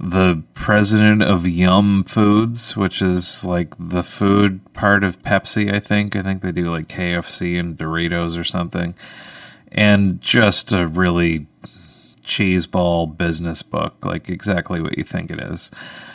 the 0.00 0.42
president 0.54 1.22
of 1.22 1.46
Yum 1.46 2.04
Foods, 2.04 2.76
which 2.76 3.02
is 3.02 3.44
like 3.44 3.74
the 3.78 4.02
food 4.04 4.72
part 4.72 5.02
of 5.02 5.22
Pepsi, 5.22 5.72
I 5.72 5.80
think. 5.80 6.14
I 6.14 6.22
think 6.22 6.42
they 6.42 6.52
do 6.52 6.70
like 6.70 6.88
KFC 6.88 7.58
and 7.58 7.76
Doritos 7.76 8.38
or 8.38 8.44
something. 8.44 8.94
And 9.72 10.20
just 10.20 10.72
a 10.72 10.86
really 10.86 11.46
cheeseball 12.28 13.16
business 13.16 13.62
book, 13.62 13.94
like 14.04 14.28
exactly 14.28 14.80
what 14.80 14.98
you 14.98 15.04
think 15.04 15.30
it 15.30 15.40
is. 15.40 15.70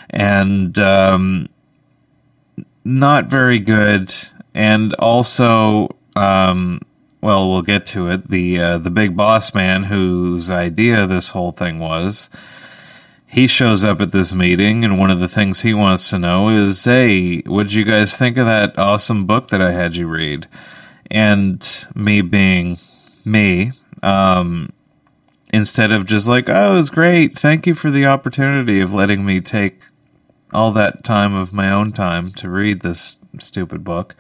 And 0.10 0.78
um, 0.80 1.50
not 2.86 3.26
very 3.26 3.60
good. 3.60 4.14
And 4.54 4.94
also, 4.96 5.96
um, 6.16 6.80
well, 7.22 7.50
we'll 7.50 7.64
get 7.64 7.88
to 7.88 8.10
it. 8.10 8.30
The 8.30 8.60
uh, 8.60 8.78
the 8.78 8.92
big 8.92 9.18
boss 9.18 9.54
man 9.56 9.84
whose 9.84 10.52
idea 10.52 11.08
this 11.08 11.30
whole 11.30 11.52
thing 11.52 11.80
was 11.80 12.30
he 13.34 13.48
shows 13.48 13.84
up 13.84 14.00
at 14.00 14.12
this 14.12 14.32
meeting, 14.32 14.86
and 14.86 15.00
one 15.00 15.10
of 15.10 15.20
the 15.20 15.28
things 15.28 15.62
he 15.62 15.74
wants 15.74 16.12
to 16.12 16.20
know 16.20 16.50
is, 16.50 16.84
"Hey, 16.86 17.40
what'd 17.40 17.74
you 17.74 17.84
guys 17.84 18.16
think 18.16 18.38
of 18.38 18.46
that 18.46 18.78
awesome 18.78 19.26
book 19.26 19.48
that 19.48 19.60
I 19.60 19.72
had 19.72 19.96
you 19.96 20.06
read?" 20.06 20.46
And 21.10 21.68
me 21.96 22.22
being 22.22 22.78
me, 23.26 23.72
um, 24.04 24.72
instead 25.54 25.94
of 25.94 26.06
just 26.06 26.28
like, 26.28 26.50
"Oh, 26.50 26.74
it 26.74 26.76
was 26.76 26.90
great. 26.90 27.40
Thank 27.40 27.66
you 27.66 27.76
for 27.76 27.90
the 27.90 28.06
opportunity 28.06 28.82
of 28.82 28.94
letting 28.94 29.24
me 29.24 29.40
take 29.40 29.84
all 30.52 30.74
that 30.74 31.06
time 31.06 31.34
of 31.34 31.54
my 31.54 31.72
own 31.72 31.94
time 31.94 32.32
to 32.34 32.50
read 32.50 32.82
this 32.82 33.16
stupid 33.40 33.86
book," 33.86 34.16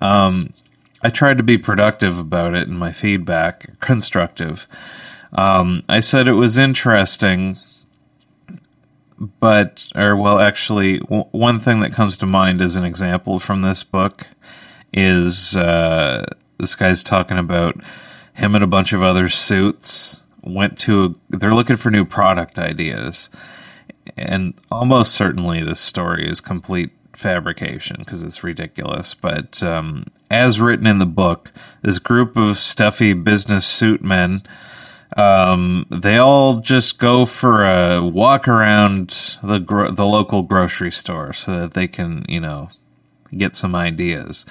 um, 0.00 0.54
I 1.02 1.10
tried 1.10 1.36
to 1.36 1.44
be 1.44 1.58
productive 1.58 2.18
about 2.18 2.54
it 2.54 2.68
in 2.68 2.78
my 2.78 2.92
feedback, 2.92 3.78
constructive. 3.80 4.66
Um, 5.32 5.82
I 5.88 6.00
said 6.00 6.26
it 6.26 6.32
was 6.32 6.56
interesting 6.56 7.58
but 9.40 9.88
or 9.94 10.16
well 10.16 10.38
actually 10.38 10.98
w- 11.00 11.24
one 11.32 11.60
thing 11.60 11.80
that 11.80 11.92
comes 11.92 12.16
to 12.16 12.26
mind 12.26 12.62
as 12.62 12.76
an 12.76 12.84
example 12.84 13.38
from 13.38 13.62
this 13.62 13.82
book 13.82 14.26
is 14.92 15.56
uh, 15.56 16.24
this 16.58 16.74
guy's 16.74 17.02
talking 17.02 17.38
about 17.38 17.76
him 18.34 18.54
and 18.54 18.62
a 18.62 18.68
bunch 18.68 18.92
of 18.92 19.02
other 19.02 19.28
suits 19.28 20.22
went 20.42 20.78
to 20.80 21.04
a, 21.04 21.36
they're 21.36 21.54
looking 21.54 21.76
for 21.76 21.90
new 21.90 22.04
product 22.04 22.58
ideas. 22.58 23.28
And 24.16 24.54
almost 24.70 25.14
certainly 25.14 25.62
this 25.62 25.80
story 25.80 26.28
is 26.28 26.40
complete 26.40 26.90
fabrication 27.14 27.96
because 27.98 28.22
it's 28.22 28.44
ridiculous. 28.44 29.14
But 29.14 29.62
um, 29.62 30.06
as 30.30 30.60
written 30.60 30.86
in 30.86 30.98
the 30.98 31.06
book 31.06 31.52
this 31.82 31.98
group 31.98 32.36
of 32.36 32.58
stuffy 32.58 33.12
business 33.12 33.66
suit 33.66 34.02
men 34.02 34.42
um, 35.16 35.86
they 35.90 36.18
all 36.18 36.60
just 36.60 36.98
go 36.98 37.24
for 37.24 37.64
a 37.64 38.02
walk 38.04 38.46
around 38.46 39.38
the 39.42 39.58
gro- 39.58 39.90
the 39.90 40.04
local 40.04 40.42
grocery 40.42 40.92
store 40.92 41.32
so 41.32 41.60
that 41.60 41.74
they 41.74 41.88
can, 41.88 42.26
you 42.28 42.40
know, 42.40 42.70
get 43.36 43.56
some 43.56 43.74
ideas. 43.74 44.44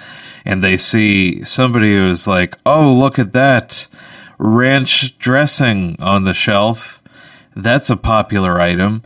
And 0.44 0.62
they 0.62 0.76
see 0.76 1.44
somebody 1.44 1.94
who's 1.94 2.26
like, 2.26 2.56
"Oh, 2.66 2.92
look 2.92 3.18
at 3.18 3.32
that 3.32 3.86
ranch 4.38 5.18
dressing 5.18 5.96
on 6.00 6.24
the 6.24 6.34
shelf. 6.34 7.02
That's 7.54 7.90
a 7.90 7.96
popular 7.96 8.60
item. 8.60 9.02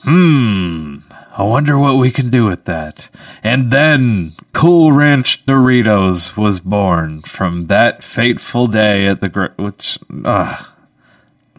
Hmm, 0.00 0.98
I 1.36 1.44
wonder 1.44 1.78
what 1.78 1.96
we 1.96 2.10
can 2.10 2.28
do 2.28 2.44
with 2.44 2.64
that. 2.64 3.08
And 3.42 3.70
then 3.70 4.32
Cool 4.52 4.92
Ranch 4.92 5.46
Doritos 5.46 6.36
was 6.36 6.60
born 6.60 7.22
from 7.22 7.68
that 7.68 8.04
fateful 8.04 8.66
day 8.66 9.06
at 9.06 9.20
the 9.20 9.28
gr- 9.28 9.46
which 9.56 9.98
ah 10.24 10.74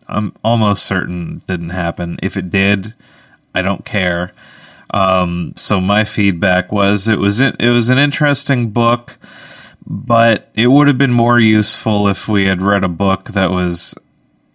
I'm 0.08 0.36
almost 0.44 0.86
certain 0.86 1.42
didn't 1.48 1.70
happen. 1.70 2.20
If 2.22 2.38
it 2.38 2.52
did, 2.52 2.94
I 3.56 3.62
don't 3.62 3.86
care. 3.86 4.34
Um, 4.94 5.54
so 5.56 5.82
my 5.82 6.04
feedback 6.04 6.72
was 6.72 7.08
it 7.08 7.18
was 7.18 7.42
it 7.42 7.60
was 7.60 7.90
an 7.90 7.98
interesting 7.98 8.70
book, 8.70 9.18
but 9.86 10.50
it 10.54 10.68
would 10.68 10.88
have 10.88 10.98
been 10.98 11.14
more 11.14 11.40
useful 11.40 12.08
if 12.08 12.28
we 12.28 12.46
had 12.46 12.62
read 12.62 12.84
a 12.84 12.90
book 12.90 13.30
that 13.32 13.52
was, 13.52 13.96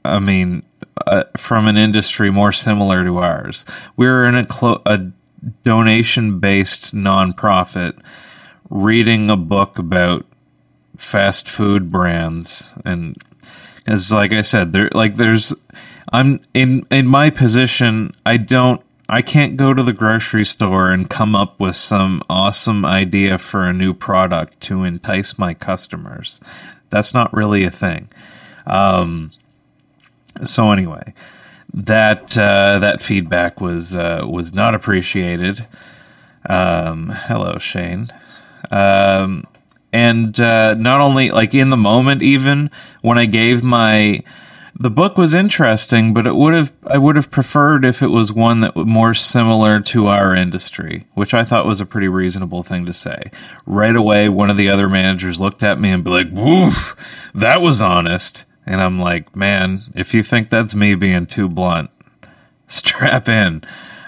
I 0.04 0.18
mean, 0.18 0.62
uh, 1.06 1.24
from 1.36 1.66
an 1.66 1.76
industry 1.76 2.30
more 2.30 2.52
similar 2.52 3.04
to 3.04 3.18
ours. 3.18 3.64
We 3.96 4.06
were 4.06 4.26
in 4.26 4.34
a, 4.34 4.46
clo- 4.46 4.82
a 4.86 5.10
donation 5.64 6.40
based 6.40 6.94
nonprofit 6.94 7.98
reading 8.70 9.30
a 9.30 9.36
book 9.36 9.78
about 9.78 10.26
fast 10.96 11.48
food 11.48 11.90
brands 11.92 12.74
and 12.84 13.16
as 13.88 14.12
like 14.12 14.32
I 14.32 14.42
said, 14.42 14.72
there 14.72 14.90
like 14.92 15.16
there's 15.16 15.54
I'm 16.12 16.40
in 16.52 16.86
in 16.90 17.06
my 17.06 17.30
position. 17.30 18.14
I 18.24 18.36
don't 18.36 18.82
I 19.08 19.22
can't 19.22 19.56
go 19.56 19.72
to 19.72 19.82
the 19.82 19.94
grocery 19.94 20.44
store 20.44 20.90
and 20.90 21.08
come 21.08 21.34
up 21.34 21.58
with 21.58 21.76
some 21.76 22.22
awesome 22.28 22.84
idea 22.84 23.38
for 23.38 23.64
a 23.64 23.72
new 23.72 23.94
product 23.94 24.60
to 24.64 24.84
entice 24.84 25.38
my 25.38 25.54
customers. 25.54 26.40
That's 26.90 27.14
not 27.14 27.32
really 27.32 27.64
a 27.64 27.70
thing. 27.70 28.10
Um, 28.66 29.30
so 30.44 30.72
anyway, 30.72 31.14
that 31.72 32.36
uh, 32.36 32.78
that 32.80 33.00
feedback 33.00 33.60
was 33.60 33.96
uh, 33.96 34.24
was 34.28 34.52
not 34.52 34.74
appreciated. 34.74 35.66
Um, 36.48 37.10
hello, 37.10 37.58
Shane. 37.58 38.08
Um, 38.70 39.44
and 39.92 40.38
uh, 40.38 40.74
not 40.74 41.00
only 41.00 41.30
like 41.30 41.54
in 41.54 41.70
the 41.70 41.76
moment, 41.76 42.22
even 42.22 42.70
when 43.00 43.16
I 43.16 43.24
gave 43.24 43.62
my 43.62 44.22
the 44.80 44.90
book 44.90 45.16
was 45.16 45.34
interesting, 45.34 46.14
but 46.14 46.26
it 46.26 46.36
would 46.36 46.54
have 46.54 46.72
I 46.86 46.98
would 46.98 47.16
have 47.16 47.30
preferred 47.30 47.84
if 47.84 48.00
it 48.00 48.08
was 48.08 48.32
one 48.32 48.60
that 48.60 48.76
was 48.76 48.86
more 48.86 49.12
similar 49.12 49.80
to 49.80 50.06
our 50.06 50.34
industry, 50.34 51.06
which 51.14 51.34
I 51.34 51.44
thought 51.44 51.66
was 51.66 51.80
a 51.80 51.86
pretty 51.86 52.08
reasonable 52.08 52.62
thing 52.62 52.86
to 52.86 52.94
say. 52.94 53.30
Right 53.66 53.96
away, 53.96 54.28
one 54.28 54.50
of 54.50 54.56
the 54.56 54.68
other 54.68 54.88
managers 54.88 55.40
looked 55.40 55.64
at 55.64 55.80
me 55.80 55.90
and 55.90 56.04
be 56.04 56.10
like, 56.10 56.28
"Woof, 56.30 56.94
that 57.34 57.60
was 57.60 57.82
honest." 57.82 58.44
And 58.66 58.80
I'm 58.80 59.00
like, 59.00 59.34
"Man, 59.34 59.80
if 59.96 60.14
you 60.14 60.22
think 60.22 60.48
that's 60.48 60.74
me 60.74 60.94
being 60.94 61.26
too 61.26 61.48
blunt, 61.48 61.90
strap 62.68 63.28
in." 63.28 63.64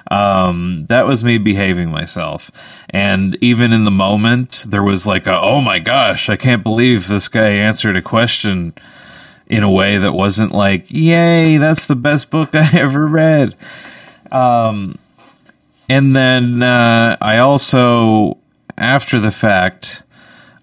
Um, 0.09 0.87
that 0.89 1.07
was 1.07 1.23
me 1.23 1.39
behaving 1.39 1.91
myself. 1.91 2.51
And 2.91 3.37
even 3.41 3.73
in 3.73 3.85
the 3.85 3.93
moment, 3.93 4.65
there 4.67 4.83
was 4.83 5.05
like 5.05 5.27
a, 5.27 5.41
"Oh 5.41 5.61
my 5.61 5.81
gosh, 5.81 6.29
I 6.29 6.37
can't 6.37 6.63
believe 6.63 7.09
this 7.09 7.27
guy 7.27 7.49
answered 7.49 7.97
a 7.97 8.03
question." 8.03 8.73
In 9.51 9.65
a 9.65 9.71
way 9.71 9.99
that 9.99 10.13
wasn't 10.13 10.53
like, 10.53 10.87
yay, 10.89 11.57
that's 11.57 11.87
the 11.87 11.97
best 11.97 12.31
book 12.31 12.55
I 12.55 12.71
ever 12.79 13.07
read. 13.07 13.57
Um, 14.31 14.97
and 15.89 16.15
then 16.15 16.63
uh, 16.63 17.17
I 17.21 17.39
also, 17.39 18.39
after 18.79 19.19
the 19.19 19.33
fact, 19.33 20.05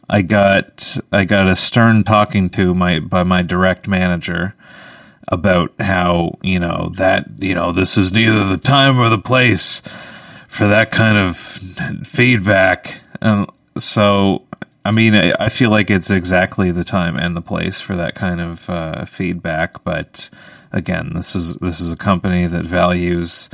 I 0.09 0.21
got 0.21 0.97
I 1.11 1.25
got 1.25 1.47
a 1.49 1.55
stern 1.57 2.05
talking 2.05 2.49
to 2.51 2.73
my 2.73 2.99
by 2.99 3.23
my 3.23 3.41
direct 3.41 3.89
manager 3.89 4.55
about 5.27 5.73
how 5.81 6.38
you 6.41 6.57
know 6.57 6.93
that 6.95 7.25
you 7.39 7.53
know 7.53 7.73
this 7.73 7.97
is 7.97 8.13
neither 8.13 8.47
the 8.47 8.57
time 8.57 8.97
or 8.97 9.09
the 9.09 9.17
place 9.17 9.81
for 10.47 10.65
that 10.69 10.91
kind 10.91 11.17
of 11.17 11.38
feedback. 12.07 13.01
And 13.19 13.49
so 13.77 14.47
I 14.88 14.91
mean, 14.91 15.15
I, 15.15 15.33
I 15.38 15.49
feel 15.49 15.69
like 15.69 15.89
it's 15.89 16.09
exactly 16.09 16.71
the 16.71 16.85
time 16.85 17.17
and 17.17 17.35
the 17.35 17.41
place 17.41 17.81
for 17.81 17.97
that 17.97 18.15
kind 18.15 18.39
of 18.39 18.69
uh, 18.69 19.03
feedback. 19.03 19.83
But 19.83 20.29
again, 20.71 21.11
this 21.13 21.35
is 21.35 21.55
this 21.57 21.81
is 21.81 21.91
a 21.91 21.97
company 21.97 22.47
that 22.47 22.63
values 22.63 23.49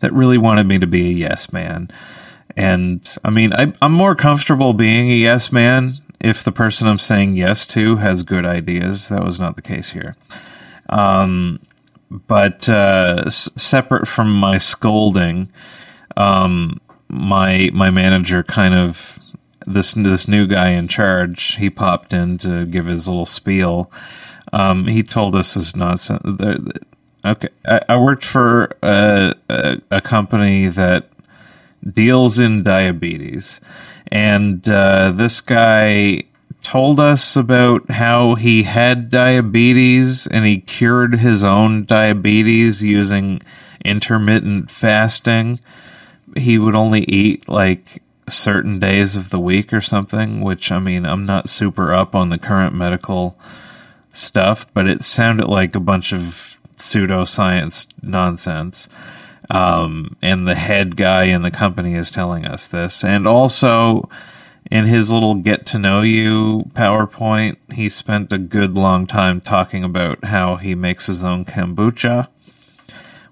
that 0.00 0.12
really 0.12 0.38
wanted 0.38 0.66
me 0.66 0.80
to 0.80 0.86
be 0.88 1.10
a 1.10 1.14
yes 1.14 1.52
man. 1.52 1.88
And 2.56 3.16
I 3.22 3.30
mean, 3.30 3.52
I, 3.52 3.72
I'm 3.80 3.92
more 3.92 4.16
comfortable 4.16 4.72
being 4.72 5.08
a 5.08 5.14
yes 5.14 5.52
man 5.52 5.92
if 6.18 6.42
the 6.42 6.50
person 6.50 6.88
I'm 6.88 6.98
saying 6.98 7.36
yes 7.36 7.64
to 7.66 7.96
has 7.96 8.24
good 8.24 8.44
ideas. 8.44 9.08
That 9.08 9.22
was 9.24 9.38
not 9.38 9.54
the 9.54 9.62
case 9.62 9.90
here. 9.90 10.16
Um, 10.88 11.60
but 12.10 12.68
uh, 12.68 13.22
s- 13.28 13.50
separate 13.56 14.08
from 14.08 14.32
my 14.34 14.58
scolding, 14.58 15.48
um, 16.16 16.80
my 17.08 17.70
my 17.72 17.90
manager 17.90 18.42
kind 18.42 18.74
of 18.74 19.20
this 19.66 19.92
this 19.92 20.28
new 20.28 20.46
guy 20.46 20.70
in 20.70 20.88
charge, 20.88 21.56
he 21.56 21.70
popped 21.70 22.12
in 22.12 22.38
to 22.38 22.66
give 22.66 22.86
his 22.86 23.08
little 23.08 23.26
spiel. 23.26 23.90
Um, 24.52 24.86
he 24.86 25.02
told 25.02 25.34
us 25.34 25.54
this 25.54 25.74
nonsense. 25.74 26.22
Okay, 27.24 27.48
I, 27.64 27.80
I 27.88 27.96
worked 27.96 28.24
for 28.24 28.76
a, 28.82 29.34
a, 29.48 29.78
a, 29.90 30.00
company 30.00 30.66
that 30.66 31.08
deals 31.88 32.38
in 32.38 32.64
diabetes, 32.64 33.60
and 34.10 34.68
uh, 34.68 35.12
this 35.12 35.40
guy 35.40 36.24
told 36.62 37.00
us 37.00 37.36
about 37.36 37.90
how 37.90 38.34
he 38.34 38.62
had 38.62 39.10
diabetes 39.10 40.26
and 40.26 40.46
he 40.46 40.60
cured 40.60 41.16
his 41.16 41.42
own 41.42 41.84
diabetes 41.84 42.82
using 42.82 43.40
intermittent 43.84 44.70
fasting. 44.70 45.60
He 46.36 46.58
would 46.58 46.74
only 46.74 47.02
eat 47.02 47.48
like 47.48 48.01
certain 48.28 48.78
days 48.78 49.16
of 49.16 49.30
the 49.30 49.40
week 49.40 49.72
or 49.72 49.80
something, 49.80 50.40
which 50.40 50.70
I 50.70 50.78
mean, 50.78 51.04
I'm 51.04 51.26
not 51.26 51.48
super 51.48 51.92
up 51.92 52.14
on 52.14 52.30
the 52.30 52.38
current 52.38 52.74
medical 52.74 53.38
stuff, 54.12 54.66
but 54.74 54.86
it 54.86 55.02
sounded 55.02 55.48
like 55.48 55.74
a 55.74 55.80
bunch 55.80 56.12
of 56.12 56.58
pseudoscience 56.76 57.86
nonsense. 58.02 58.88
Um, 59.50 60.16
and 60.22 60.46
the 60.46 60.54
head 60.54 60.96
guy 60.96 61.24
in 61.24 61.42
the 61.42 61.50
company 61.50 61.94
is 61.94 62.10
telling 62.10 62.46
us 62.46 62.66
this. 62.68 63.04
And 63.04 63.26
also, 63.26 64.08
in 64.70 64.84
his 64.84 65.12
little 65.12 65.34
get 65.34 65.66
to 65.66 65.78
know 65.78 66.02
you 66.02 66.70
PowerPoint, 66.74 67.56
he 67.72 67.88
spent 67.88 68.32
a 68.32 68.38
good 68.38 68.74
long 68.74 69.06
time 69.06 69.40
talking 69.40 69.84
about 69.84 70.24
how 70.24 70.56
he 70.56 70.74
makes 70.74 71.06
his 71.06 71.24
own 71.24 71.44
kombucha 71.44 72.28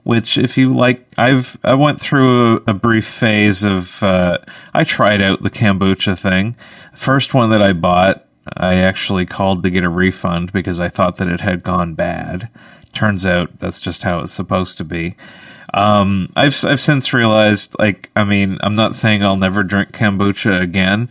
which 0.03 0.39
if 0.39 0.57
you 0.57 0.75
like 0.75 1.07
i've 1.19 1.59
i 1.65 1.75
went 1.75 2.01
through 2.01 2.57
a, 2.57 2.63
a 2.69 2.75
brief 2.75 3.07
phase 3.07 3.65
of 3.65 4.03
uh, 4.03 4.39
i 4.75 4.85
tried 4.85 5.21
out 5.21 5.43
the 5.43 5.51
kombucha 5.51 6.19
thing 6.19 6.57
first 6.95 7.35
one 7.35 7.51
that 7.51 7.63
i 7.63 7.73
bought 7.73 8.27
i 8.57 8.75
actually 8.75 9.27
called 9.27 9.63
to 9.63 9.71
get 9.71 9.85
a 9.85 9.89
refund 9.89 10.53
because 10.53 10.81
i 10.81 10.89
thought 10.89 11.17
that 11.17 11.29
it 11.29 11.41
had 11.41 11.63
gone 11.63 11.95
bad 11.95 12.49
turns 12.93 13.25
out 13.25 13.59
that's 13.59 13.81
just 13.81 14.03
how 14.03 14.21
it's 14.21 14.33
supposed 14.33 14.77
to 14.77 14.85
be 14.85 15.17
um, 15.73 16.33
I've 16.35 16.65
I've 16.65 16.81
since 16.81 17.13
realized, 17.15 17.77
like, 17.79 18.11
I 18.17 18.25
mean, 18.25 18.59
I'm 18.61 18.75
not 18.75 18.97
saying 18.97 19.23
I'll 19.23 19.37
never 19.37 19.63
drink 19.63 19.93
kombucha 19.93 20.61
again. 20.61 21.09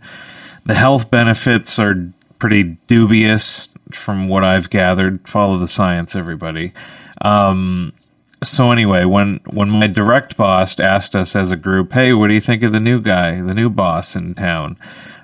The 0.66 0.74
health 0.74 1.10
benefits 1.10 1.78
are 1.78 2.12
pretty 2.38 2.76
dubious, 2.86 3.70
from 3.94 4.28
what 4.28 4.44
I've 4.44 4.70
gathered. 4.70 5.26
Follow 5.28 5.58
the 5.58 5.68
science, 5.68 6.14
everybody. 6.14 6.72
Um, 7.22 7.92
so 8.42 8.72
anyway, 8.72 9.04
when 9.04 9.40
when 9.46 9.68
my 9.68 9.86
direct 9.86 10.36
boss 10.36 10.78
asked 10.80 11.14
us 11.14 11.36
as 11.36 11.52
a 11.52 11.56
group, 11.56 11.92
"Hey, 11.92 12.12
what 12.12 12.28
do 12.28 12.34
you 12.34 12.40
think 12.40 12.62
of 12.62 12.72
the 12.72 12.80
new 12.80 13.00
guy, 13.00 13.40
the 13.40 13.54
new 13.54 13.68
boss 13.68 14.16
in 14.16 14.34
town?" 14.34 14.76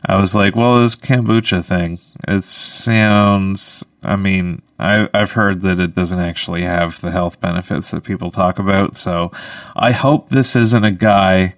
I 0.04 0.16
was 0.16 0.34
like, 0.34 0.54
"Well, 0.54 0.82
this 0.82 0.96
kombucha 0.96 1.64
thing, 1.64 1.98
it 2.28 2.44
sounds. 2.44 3.84
I 4.02 4.16
mean, 4.16 4.62
I, 4.78 5.08
I've 5.14 5.32
heard 5.32 5.62
that 5.62 5.80
it 5.80 5.94
doesn't 5.94 6.20
actually 6.20 6.62
have 6.62 7.00
the 7.00 7.10
health 7.10 7.40
benefits 7.40 7.90
that 7.90 8.04
people 8.04 8.30
talk 8.30 8.58
about. 8.58 8.96
So, 8.96 9.32
I 9.74 9.92
hope 9.92 10.28
this 10.28 10.54
isn't 10.54 10.84
a 10.84 10.90
guy 10.90 11.54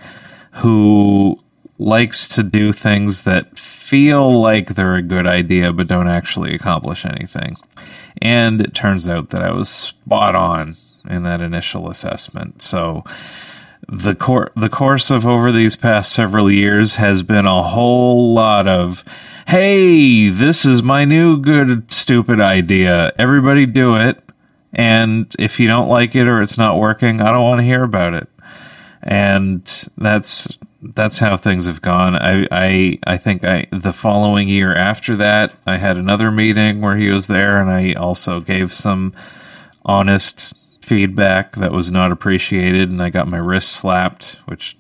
who 0.53 1.39
likes 1.79 2.27
to 2.29 2.43
do 2.43 2.73
things 2.73 3.23
that 3.23 3.59
feel 3.59 4.41
like 4.41 4.75
they're 4.75 4.97
a 4.97 5.03
good 5.03 5.27
idea 5.27 5.73
but 5.73 5.89
don't 5.89 6.09
actually 6.09 6.55
accomplish 6.55 7.05
anything." 7.05 7.57
And 8.23 8.61
it 8.61 8.75
turns 8.75 9.09
out 9.09 9.31
that 9.31 9.43
I 9.43 9.53
was 9.53 9.69
spot 9.69 10.35
on 10.35 10.77
in 11.09 11.23
that 11.25 11.41
initial 11.41 11.91
assessment. 11.91 12.63
So 12.63 13.05
the 13.89 14.15
cor- 14.15 14.53
the 14.55 14.69
course 14.69 15.11
of 15.11 15.27
over 15.27 15.51
these 15.51 15.77
past 15.77 16.13
several 16.13 16.51
years 16.51 16.97
has 16.97 17.23
been 17.23 17.47
a 17.47 17.63
whole 17.63 18.35
lot 18.35 18.67
of 18.69 19.05
hey, 19.47 20.29
this 20.29 20.67
is 20.67 20.83
my 20.83 21.07
new 21.07 21.41
good 21.41 21.91
stupid 21.93 22.41
idea. 22.41 23.13
Everybody 23.19 23.65
do 23.65 23.97
it. 23.97 24.23
And 24.75 25.35
if 25.39 25.59
you 25.59 25.67
don't 25.67 25.89
like 25.89 26.15
it 26.15 26.29
or 26.29 26.43
it's 26.43 26.59
not 26.59 26.79
working, 26.79 27.23
I 27.23 27.31
don't 27.31 27.45
want 27.45 27.61
to 27.61 27.65
hear 27.65 27.83
about 27.83 28.13
it. 28.13 28.29
And 29.03 29.89
that's 29.97 30.59
that's 30.83 31.19
how 31.19 31.37
things 31.39 31.67
have 31.67 31.81
gone. 31.81 32.15
I 32.15 32.47
I 32.51 32.99
I 33.07 33.17
think 33.17 33.45
I 33.45 33.67
the 33.73 33.95
following 33.95 34.49
year 34.49 34.75
after 34.77 35.17
that, 35.17 35.55
I 35.67 35.79
had 35.79 35.97
another 35.97 36.31
meeting 36.31 36.83
where 36.83 36.97
he 36.97 37.09
was 37.09 37.27
there 37.27 37.61
and 37.61 37.71
I 37.71 37.95
also 37.95 38.41
gave 38.41 38.75
some 38.75 39.15
honest 39.85 40.55
feedback 40.89 41.57
that 41.57 41.71
was 41.71 41.93
not 41.93 42.11
appreciated, 42.11 42.89
and 42.89 43.03
I 43.03 43.11
got 43.11 43.29
my 43.29 43.37
wrist 43.37 43.73
slapped, 43.73 44.39
which 44.47 44.79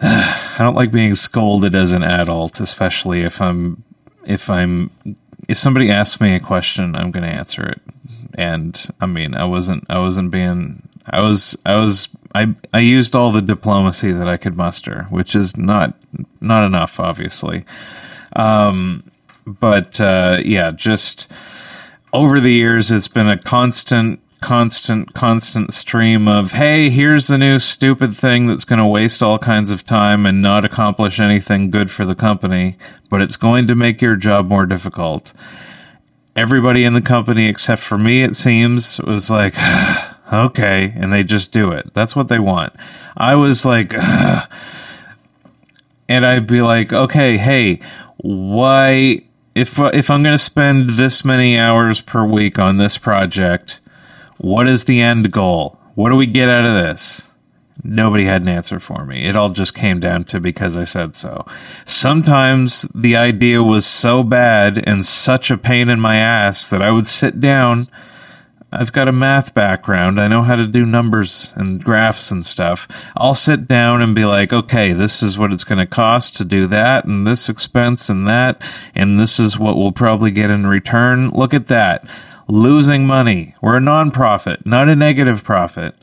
I 0.02 0.56
don't 0.58 0.74
like 0.74 0.92
being 0.92 1.14
scolded 1.14 1.74
as 1.74 1.92
an 1.92 2.02
adult, 2.02 2.60
especially 2.60 3.22
if 3.22 3.40
I'm 3.40 3.82
if 4.24 4.50
I'm 4.50 4.90
if 5.48 5.56
somebody 5.56 5.90
asks 5.90 6.20
me 6.20 6.34
a 6.34 6.40
question, 6.40 6.94
I'm 6.94 7.10
going 7.10 7.24
to 7.24 7.30
answer 7.30 7.66
it. 7.66 7.80
And 8.34 8.86
I 9.00 9.06
mean, 9.06 9.34
I 9.34 9.46
wasn't 9.46 9.86
I 9.88 9.98
wasn't 9.98 10.30
being 10.30 10.86
I 11.06 11.20
was 11.20 11.56
I 11.64 11.76
was 11.76 12.10
I 12.34 12.54
I 12.74 12.80
used 12.80 13.16
all 13.16 13.32
the 13.32 13.42
diplomacy 13.42 14.12
that 14.12 14.28
I 14.28 14.36
could 14.36 14.56
muster, 14.56 15.06
which 15.08 15.34
is 15.34 15.56
not 15.56 15.96
not 16.40 16.66
enough, 16.66 17.00
obviously. 17.00 17.64
Um, 18.36 19.04
but 19.46 20.00
uh, 20.00 20.38
yeah, 20.44 20.70
just 20.70 21.32
over 22.12 22.40
the 22.40 22.52
years, 22.52 22.90
it's 22.90 23.08
been 23.08 23.28
a 23.28 23.38
constant, 23.38 24.20
constant, 24.40 25.14
constant 25.14 25.72
stream 25.72 26.26
of, 26.26 26.52
hey, 26.52 26.90
here's 26.90 27.28
the 27.28 27.38
new 27.38 27.58
stupid 27.58 28.16
thing 28.16 28.46
that's 28.46 28.64
going 28.64 28.78
to 28.78 28.86
waste 28.86 29.22
all 29.22 29.38
kinds 29.38 29.70
of 29.70 29.84
time 29.84 30.26
and 30.26 30.42
not 30.42 30.64
accomplish 30.64 31.20
anything 31.20 31.70
good 31.70 31.90
for 31.90 32.04
the 32.04 32.14
company, 32.14 32.76
but 33.08 33.20
it's 33.20 33.36
going 33.36 33.66
to 33.68 33.74
make 33.74 34.02
your 34.02 34.16
job 34.16 34.48
more 34.48 34.66
difficult. 34.66 35.32
Everybody 36.34 36.84
in 36.84 36.94
the 36.94 37.02
company, 37.02 37.48
except 37.48 37.82
for 37.82 37.98
me, 37.98 38.22
it 38.22 38.36
seems, 38.36 39.00
was 39.00 39.30
like, 39.30 39.54
okay, 40.32 40.92
and 40.96 41.12
they 41.12 41.22
just 41.22 41.52
do 41.52 41.70
it. 41.72 41.92
That's 41.94 42.16
what 42.16 42.28
they 42.28 42.38
want. 42.38 42.72
I 43.16 43.34
was 43.34 43.64
like, 43.64 43.94
Ugh. 43.96 44.50
and 46.08 46.26
I'd 46.26 46.48
be 46.48 46.60
like, 46.60 46.92
okay, 46.92 47.36
hey, 47.36 47.80
why? 48.16 49.22
If 49.54 49.80
uh, 49.80 49.90
if 49.92 50.10
I'm 50.10 50.22
going 50.22 50.34
to 50.34 50.38
spend 50.38 50.90
this 50.90 51.24
many 51.24 51.58
hours 51.58 52.00
per 52.00 52.24
week 52.24 52.58
on 52.58 52.76
this 52.76 52.98
project, 52.98 53.80
what 54.38 54.68
is 54.68 54.84
the 54.84 55.00
end 55.00 55.32
goal? 55.32 55.78
What 55.94 56.10
do 56.10 56.16
we 56.16 56.26
get 56.26 56.48
out 56.48 56.64
of 56.64 56.74
this? 56.74 57.22
Nobody 57.82 58.24
had 58.24 58.42
an 58.42 58.48
answer 58.48 58.78
for 58.78 59.04
me. 59.04 59.26
It 59.26 59.36
all 59.36 59.50
just 59.50 59.74
came 59.74 60.00
down 60.00 60.24
to 60.24 60.40
because 60.40 60.76
I 60.76 60.84
said 60.84 61.16
so. 61.16 61.46
Sometimes 61.86 62.82
the 62.94 63.16
idea 63.16 63.62
was 63.62 63.86
so 63.86 64.22
bad 64.22 64.82
and 64.86 65.06
such 65.06 65.50
a 65.50 65.58
pain 65.58 65.88
in 65.88 65.98
my 65.98 66.16
ass 66.16 66.66
that 66.68 66.82
I 66.82 66.90
would 66.90 67.06
sit 67.06 67.40
down. 67.40 67.88
I've 68.72 68.92
got 68.92 69.08
a 69.08 69.12
math 69.12 69.54
background. 69.54 70.20
I 70.20 70.28
know 70.28 70.42
how 70.42 70.56
to 70.56 70.66
do 70.66 70.84
numbers 70.84 71.52
and 71.56 71.82
graphs 71.82 72.30
and 72.30 72.46
stuff. 72.46 72.86
I'll 73.16 73.34
sit 73.34 73.66
down 73.66 74.00
and 74.02 74.14
be 74.14 74.24
like, 74.24 74.52
okay, 74.52 74.92
this 74.92 75.22
is 75.22 75.38
what 75.38 75.52
it's 75.52 75.64
going 75.64 75.78
to 75.78 75.86
cost 75.86 76.36
to 76.36 76.44
do 76.44 76.66
that 76.68 77.04
and 77.04 77.26
this 77.26 77.48
expense 77.48 78.08
and 78.08 78.26
that. 78.28 78.62
And 78.94 79.18
this 79.18 79.40
is 79.40 79.58
what 79.58 79.76
we'll 79.76 79.92
probably 79.92 80.30
get 80.30 80.50
in 80.50 80.66
return. 80.66 81.30
Look 81.30 81.52
at 81.52 81.66
that. 81.66 82.08
Losing 82.46 83.06
money. 83.06 83.54
We're 83.60 83.76
a 83.76 83.80
nonprofit, 83.80 84.64
not 84.66 84.88
a 84.88 84.96
negative 84.96 85.44
profit 85.44 85.94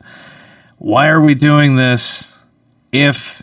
why 0.78 1.08
are 1.08 1.20
we 1.20 1.34
doing 1.34 1.76
this 1.76 2.32
if 2.92 3.42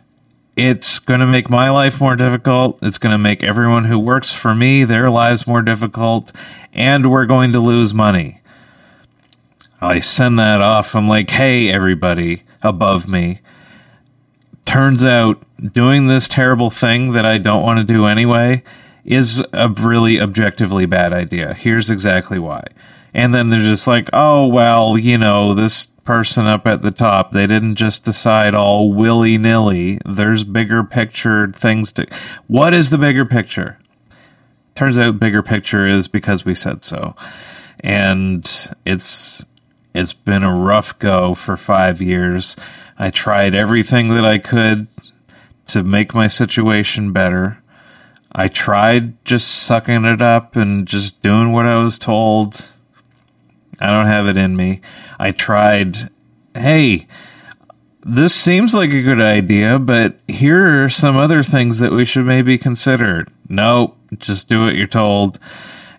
it's 0.55 0.99
going 0.99 1.19
to 1.19 1.25
make 1.25 1.49
my 1.49 1.69
life 1.69 1.99
more 1.99 2.15
difficult? 2.15 2.79
It's 2.81 2.97
going 2.97 3.11
to 3.11 3.17
make 3.17 3.43
everyone 3.43 3.85
who 3.85 3.99
works 3.99 4.31
for 4.31 4.55
me, 4.55 4.85
their 4.85 5.09
lives 5.09 5.45
more 5.45 5.61
difficult, 5.61 6.31
and 6.73 7.11
we're 7.11 7.25
going 7.25 7.51
to 7.51 7.59
lose 7.59 7.93
money. 7.93 8.41
I 9.81 9.99
send 9.99 10.39
that 10.39 10.61
off. 10.61 10.95
I'm 10.95 11.07
like, 11.07 11.29
hey, 11.29 11.69
everybody 11.69 12.43
above 12.61 13.07
me. 13.07 13.41
Turns 14.65 15.05
out 15.05 15.43
doing 15.73 16.07
this 16.07 16.27
terrible 16.27 16.69
thing 16.69 17.11
that 17.11 17.25
I 17.25 17.37
don't 17.37 17.63
want 17.63 17.79
to 17.79 17.93
do 17.93 18.05
anyway 18.05 18.63
is 19.03 19.43
a 19.53 19.69
really 19.69 20.19
objectively 20.19 20.85
bad 20.85 21.13
idea. 21.13 21.53
Here's 21.53 21.89
exactly 21.89 22.39
why. 22.39 22.63
And 23.13 23.33
then 23.33 23.49
they're 23.49 23.61
just 23.61 23.87
like, 23.87 24.09
oh, 24.11 24.47
well, 24.47 24.97
you 24.97 25.17
know, 25.17 25.53
this 25.53 25.85
person 25.85 26.45
up 26.45 26.65
at 26.67 26.81
the 26.81 26.91
top. 26.91 27.31
They 27.31 27.47
didn't 27.47 27.75
just 27.75 28.03
decide 28.03 28.55
all 28.55 28.93
willy 28.93 29.37
nilly. 29.37 29.99
There's 30.05 30.43
bigger 30.43 30.83
picture 30.83 31.51
things 31.51 31.91
to. 31.93 32.07
What 32.47 32.73
is 32.73 32.89
the 32.89 32.97
bigger 32.97 33.25
picture? 33.25 33.79
Turns 34.75 34.99
out, 34.99 35.19
bigger 35.19 35.41
picture 35.41 35.87
is 35.87 36.07
because 36.07 36.43
we 36.45 36.53
said 36.53 36.83
so, 36.83 37.15
and 37.79 38.69
it's 38.85 39.45
it's 39.95 40.13
been 40.13 40.43
a 40.43 40.55
rough 40.55 40.97
go 40.99 41.33
for 41.33 41.57
five 41.57 42.01
years. 42.01 42.55
I 42.97 43.09
tried 43.09 43.55
everything 43.55 44.09
that 44.15 44.25
I 44.25 44.37
could 44.37 44.87
to 45.67 45.83
make 45.83 46.13
my 46.13 46.27
situation 46.27 47.11
better. 47.11 47.61
I 48.31 48.47
tried 48.47 49.23
just 49.25 49.47
sucking 49.47 50.05
it 50.05 50.21
up 50.21 50.55
and 50.55 50.87
just 50.87 51.21
doing 51.21 51.51
what 51.51 51.65
I 51.65 51.77
was 51.77 51.97
told 51.97 52.69
I 53.79 53.91
don't 53.91 54.07
have 54.07 54.27
it 54.27 54.37
in 54.37 54.55
me. 54.55 54.81
I 55.19 55.31
tried, 55.31 56.09
hey, 56.53 57.07
this 58.05 58.33
seems 58.33 58.73
like 58.73 58.91
a 58.91 59.01
good 59.01 59.21
idea, 59.21 59.79
but 59.79 60.19
here 60.27 60.83
are 60.83 60.89
some 60.89 61.17
other 61.17 61.43
things 61.43 61.79
that 61.79 61.91
we 61.91 62.05
should 62.05 62.25
maybe 62.25 62.57
consider. 62.57 63.27
Nope, 63.49 63.97
just 64.17 64.47
do 64.47 64.61
what 64.61 64.75
you're 64.75 64.87
told. 64.87 65.39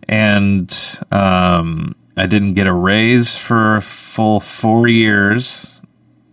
And 0.09 0.72
um, 1.11 1.97
I 2.17 2.27
didn't 2.27 2.55
get 2.55 2.67
a 2.67 2.73
raise 2.73 3.35
for 3.35 3.77
a 3.77 3.83
full 3.83 4.41
four 4.41 4.89
years 4.89 5.81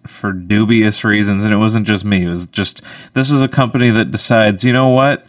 for 0.07 0.31
dubious 0.31 1.03
reasons. 1.03 1.43
And 1.43 1.53
it 1.53 1.57
wasn't 1.57 1.87
just 1.87 2.05
me, 2.05 2.25
it 2.25 2.29
was 2.29 2.47
just 2.47 2.81
this 3.13 3.31
is 3.31 3.41
a 3.41 3.47
company 3.47 3.89
that 3.89 4.11
decides, 4.11 4.63
you 4.63 4.73
know 4.73 4.89
what? 4.89 5.25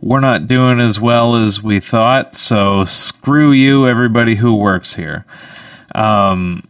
We're 0.00 0.20
not 0.20 0.48
doing 0.48 0.80
as 0.80 0.98
well 0.98 1.36
as 1.36 1.62
we 1.62 1.78
thought, 1.78 2.34
so 2.34 2.84
screw 2.84 3.52
you, 3.52 3.86
everybody 3.86 4.34
who 4.34 4.56
works 4.56 4.94
here. 4.94 5.24
Um, 5.94 6.66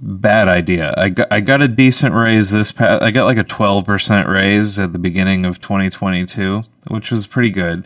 bad 0.00 0.48
idea. 0.48 0.94
I 0.96 1.10
got, 1.10 1.28
I 1.30 1.40
got 1.40 1.60
a 1.60 1.68
decent 1.68 2.14
raise 2.14 2.50
this 2.50 2.72
past. 2.72 3.02
I 3.02 3.10
got 3.10 3.26
like 3.26 3.36
a 3.36 3.44
twelve 3.44 3.84
percent 3.84 4.28
raise 4.28 4.78
at 4.78 4.94
the 4.94 4.98
beginning 4.98 5.44
of 5.44 5.60
2022, 5.60 6.62
which 6.88 7.10
was 7.10 7.26
pretty 7.26 7.50
good. 7.50 7.84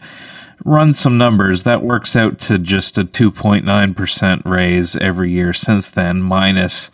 Run 0.65 0.95
some 0.95 1.19
numbers. 1.19 1.65
That 1.65 1.83
works 1.83 2.15
out 2.15 2.41
to 2.43 2.59
just 2.59 2.97
a 2.99 3.05
2.9 3.05 3.97
percent 3.97 4.43
raise 4.45 4.97
every 4.97 5.31
year 5.31 5.53
since 5.53 5.91
then, 5.91 6.23
minus 6.23 6.91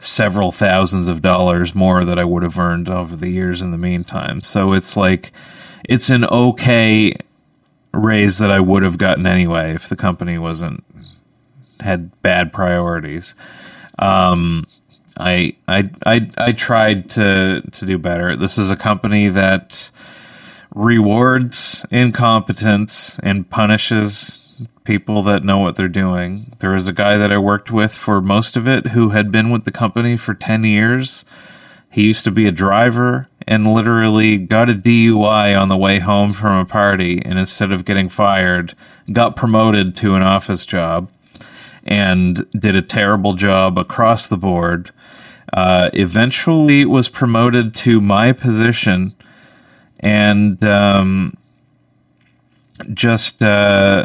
several 0.00 0.52
thousands 0.52 1.08
of 1.08 1.22
dollars 1.22 1.74
more 1.74 2.04
that 2.04 2.18
I 2.18 2.24
would 2.24 2.42
have 2.42 2.58
earned 2.58 2.88
over 2.88 3.16
the 3.16 3.30
years 3.30 3.62
in 3.62 3.70
the 3.70 3.78
meantime. 3.78 4.42
So 4.42 4.72
it's 4.72 4.96
like 4.96 5.32
it's 5.88 6.10
an 6.10 6.24
okay 6.24 7.16
raise 7.92 8.38
that 8.38 8.50
I 8.50 8.60
would 8.60 8.82
have 8.82 8.98
gotten 8.98 9.26
anyway 9.26 9.74
if 9.74 9.88
the 9.88 9.96
company 9.96 10.36
wasn't 10.36 10.84
had 11.80 12.20
bad 12.22 12.52
priorities. 12.52 13.34
Um, 13.98 14.66
I, 15.16 15.56
I 15.68 15.90
I 16.04 16.30
I 16.36 16.52
tried 16.52 17.08
to 17.10 17.62
to 17.70 17.86
do 17.86 17.98
better. 17.98 18.36
This 18.36 18.58
is 18.58 18.70
a 18.70 18.76
company 18.76 19.28
that 19.28 19.90
rewards 20.74 21.86
incompetence 21.90 23.16
and 23.22 23.48
punishes 23.48 24.62
people 24.84 25.22
that 25.22 25.44
know 25.44 25.58
what 25.58 25.76
they're 25.76 25.88
doing. 25.88 26.54
There 26.58 26.72
was 26.72 26.88
a 26.88 26.92
guy 26.92 27.16
that 27.16 27.32
I 27.32 27.38
worked 27.38 27.70
with 27.70 27.92
for 27.92 28.20
most 28.20 28.56
of 28.56 28.68
it 28.68 28.88
who 28.88 29.10
had 29.10 29.32
been 29.32 29.50
with 29.50 29.64
the 29.64 29.70
company 29.70 30.16
for 30.16 30.34
10 30.34 30.64
years. 30.64 31.24
He 31.90 32.02
used 32.02 32.24
to 32.24 32.30
be 32.30 32.46
a 32.46 32.52
driver 32.52 33.28
and 33.46 33.72
literally 33.72 34.36
got 34.36 34.68
a 34.68 34.74
DUI 34.74 35.58
on 35.58 35.68
the 35.68 35.76
way 35.76 36.00
home 36.00 36.32
from 36.32 36.58
a 36.58 36.64
party 36.64 37.22
and 37.24 37.38
instead 37.38 37.72
of 37.72 37.84
getting 37.84 38.08
fired, 38.08 38.74
got 39.12 39.36
promoted 39.36 39.96
to 39.98 40.14
an 40.14 40.22
office 40.22 40.66
job 40.66 41.10
and 41.84 42.50
did 42.52 42.74
a 42.74 42.82
terrible 42.82 43.34
job 43.34 43.78
across 43.78 44.26
the 44.26 44.36
board. 44.36 44.90
Uh, 45.52 45.90
eventually 45.92 46.84
was 46.84 47.08
promoted 47.08 47.74
to 47.76 48.00
my 48.00 48.32
position 48.32 49.14
and 50.04 50.62
um, 50.64 51.34
just 52.92 53.42
uh, 53.42 54.04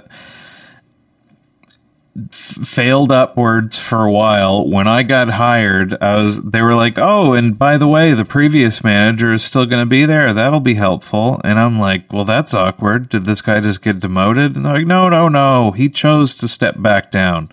failed 2.31 3.11
upwards 3.11 3.77
for 3.77 4.05
a 4.05 4.11
while. 4.11 4.67
When 4.67 4.87
I 4.87 5.03
got 5.03 5.29
hired, 5.31 6.01
I 6.01 6.23
was 6.23 6.41
they 6.41 6.61
were 6.61 6.73
like, 6.73 6.97
"Oh, 6.97 7.33
and 7.33 7.59
by 7.59 7.77
the 7.77 7.87
way, 7.87 8.13
the 8.13 8.23
previous 8.23 8.81
manager 8.81 9.33
is 9.33 9.43
still 9.43 9.65
going 9.65 9.83
to 9.83 9.89
be 9.89 10.05
there. 10.05 10.33
That'll 10.33 10.61
be 10.61 10.75
helpful." 10.75 11.41
And 11.43 11.59
I'm 11.59 11.77
like, 11.77 12.11
"Well, 12.13 12.25
that's 12.25 12.53
awkward. 12.53 13.09
Did 13.09 13.25
this 13.25 13.41
guy 13.41 13.59
just 13.59 13.81
get 13.81 13.99
demoted?" 13.99 14.55
And 14.55 14.65
they're 14.65 14.73
like, 14.73 14.87
"No, 14.87 15.09
no, 15.09 15.27
no. 15.27 15.71
He 15.71 15.89
chose 15.89 16.33
to 16.35 16.47
step 16.47 16.81
back 16.81 17.11
down." 17.11 17.49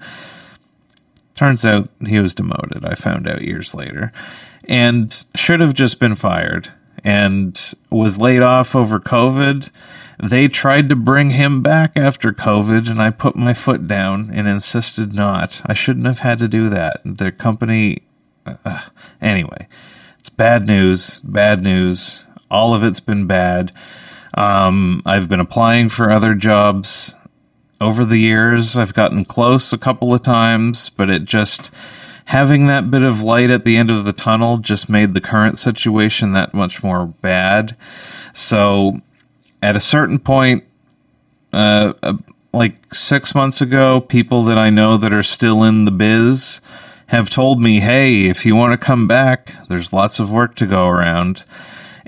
Turns 1.34 1.66
out 1.66 1.90
he 2.07 2.20
was 2.20 2.32
demoted. 2.32 2.84
I 2.84 2.94
found 2.94 3.28
out 3.28 3.42
years 3.42 3.74
later, 3.74 4.12
and 4.68 5.26
should 5.34 5.61
have 5.61 5.74
just 5.74 5.99
been 5.99 6.14
fired 6.14 6.70
and 7.07 7.73
was 7.91 8.19
laid 8.19 8.43
off 8.43 8.77
over 8.77 9.01
COVID 9.01 9.71
they 10.19 10.49
tried 10.49 10.89
to 10.89 10.97
bring 10.97 11.31
him 11.31 11.61
back 11.61 11.93
after 11.97 12.33
COVID, 12.33 12.89
and 12.91 13.01
I 13.03 13.11
put 13.11 13.37
my 13.37 13.53
foot 13.53 13.87
down 13.87 14.31
and 14.33 14.49
insisted 14.49 15.15
not. 15.15 15.61
I 15.67 15.75
shouldn't 15.75 16.07
have 16.07 16.21
had 16.21 16.39
to 16.39 16.49
do 16.49 16.71
that. 16.71 17.01
The 17.05 17.33
company. 17.33 18.03
Uh, 18.47 18.83
anyway, 19.21 19.69
it's 20.19 20.31
bad 20.31 20.67
news. 20.67 21.19
Bad 21.19 21.63
news. 21.63 22.25
All 22.51 22.73
of 22.73 22.83
it's 22.83 23.01
been 23.01 23.27
bad. 23.27 23.73
Um, 24.35 25.03
I've 25.05 25.29
been 25.29 25.41
applying 25.41 25.91
for 25.91 26.11
other 26.11 26.35
jobs 26.35 27.15
over 27.79 28.05
the 28.05 28.19
years. 28.19 28.77
I've 28.77 28.95
gotten 28.95 29.25
close 29.25 29.73
a 29.73 29.79
couple 29.79 30.15
of 30.15 30.23
times, 30.23 30.89
but 30.89 31.11
it 31.11 31.25
just 31.27 31.71
having 32.27 32.66
that 32.66 32.91
bit 32.91 33.03
of 33.03 33.22
light 33.22 33.51
at 33.51 33.64
the 33.64 33.77
end 33.77 33.91
of 33.91 34.05
the 34.05 34.12
tunnel 34.12 34.59
just 34.59 34.89
made 34.89 35.14
the 35.14 35.20
current 35.20 35.59
situation 35.59 36.33
that 36.33 36.53
much 36.53 36.83
more 36.83 37.07
bad. 37.07 37.77
So 38.33 39.01
at 39.62 39.77
a 39.77 39.81
certain 39.81 40.18
point, 40.18 40.64
uh, 41.53 41.93
uh, 42.03 42.14
like 42.53 42.93
six 42.93 43.35
months 43.35 43.61
ago, 43.61 44.01
people 44.01 44.43
that 44.45 44.59
I 44.59 44.70
know 44.70 44.97
that 44.97 45.14
are 45.14 45.22
still 45.22 45.62
in 45.62 45.85
the 45.85 45.93
biz 45.93 46.61
have 47.09 47.31
told 47.31 47.62
me, 47.62 47.79
"Hey, 47.79 48.27
if 48.27 48.45
you 48.45 48.57
want 48.57 48.72
to 48.72 48.85
come 48.85 49.07
back, 49.07 49.55
there's 49.68 49.93
lots 49.93 50.18
of 50.18 50.33
work 50.33 50.57
to 50.57 50.66
go 50.66 50.89
around." 50.89 51.45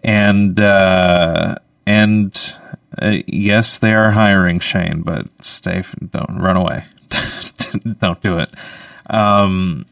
And 0.02 0.58
uh, 0.58 1.56
and 1.86 2.54
uh, 3.00 3.18
yes, 3.26 3.78
they 3.78 3.94
are 3.94 4.10
hiring 4.10 4.58
Shane, 4.58 5.02
but 5.02 5.28
stay, 5.42 5.84
don't 6.10 6.38
run 6.40 6.56
away, 6.56 6.86
don't 8.00 8.20
do 8.20 8.38
it. 8.38 8.50
Um, 9.08 9.86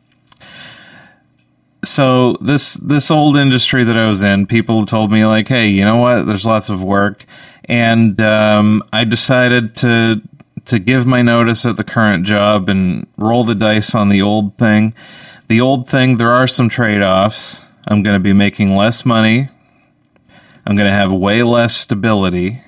so 1.86 2.36
this 2.40 2.74
this 2.74 3.10
old 3.10 3.36
industry 3.36 3.84
that 3.84 3.96
I 3.96 4.06
was 4.06 4.22
in, 4.24 4.46
people 4.46 4.86
told 4.86 5.10
me 5.10 5.24
like, 5.24 5.48
"Hey, 5.48 5.68
you 5.68 5.84
know 5.84 5.96
what? 5.96 6.24
There's 6.26 6.46
lots 6.46 6.68
of 6.68 6.82
work," 6.82 7.24
and 7.64 8.20
um, 8.20 8.82
I 8.92 9.04
decided 9.04 9.76
to 9.76 10.20
to 10.66 10.78
give 10.78 11.06
my 11.06 11.22
notice 11.22 11.64
at 11.64 11.76
the 11.76 11.84
current 11.84 12.26
job 12.26 12.68
and 12.68 13.06
roll 13.16 13.44
the 13.44 13.54
dice 13.54 13.94
on 13.94 14.08
the 14.08 14.20
old 14.20 14.58
thing. 14.58 14.94
The 15.48 15.60
old 15.60 15.88
thing, 15.88 16.16
there 16.16 16.32
are 16.32 16.48
some 16.48 16.68
trade 16.68 17.02
offs. 17.02 17.62
I'm 17.86 18.02
going 18.02 18.16
to 18.16 18.22
be 18.22 18.32
making 18.32 18.74
less 18.74 19.06
money. 19.06 19.48
I'm 20.66 20.74
going 20.74 20.88
to 20.88 20.92
have 20.92 21.12
way 21.12 21.44
less 21.44 21.76
stability. 21.76 22.64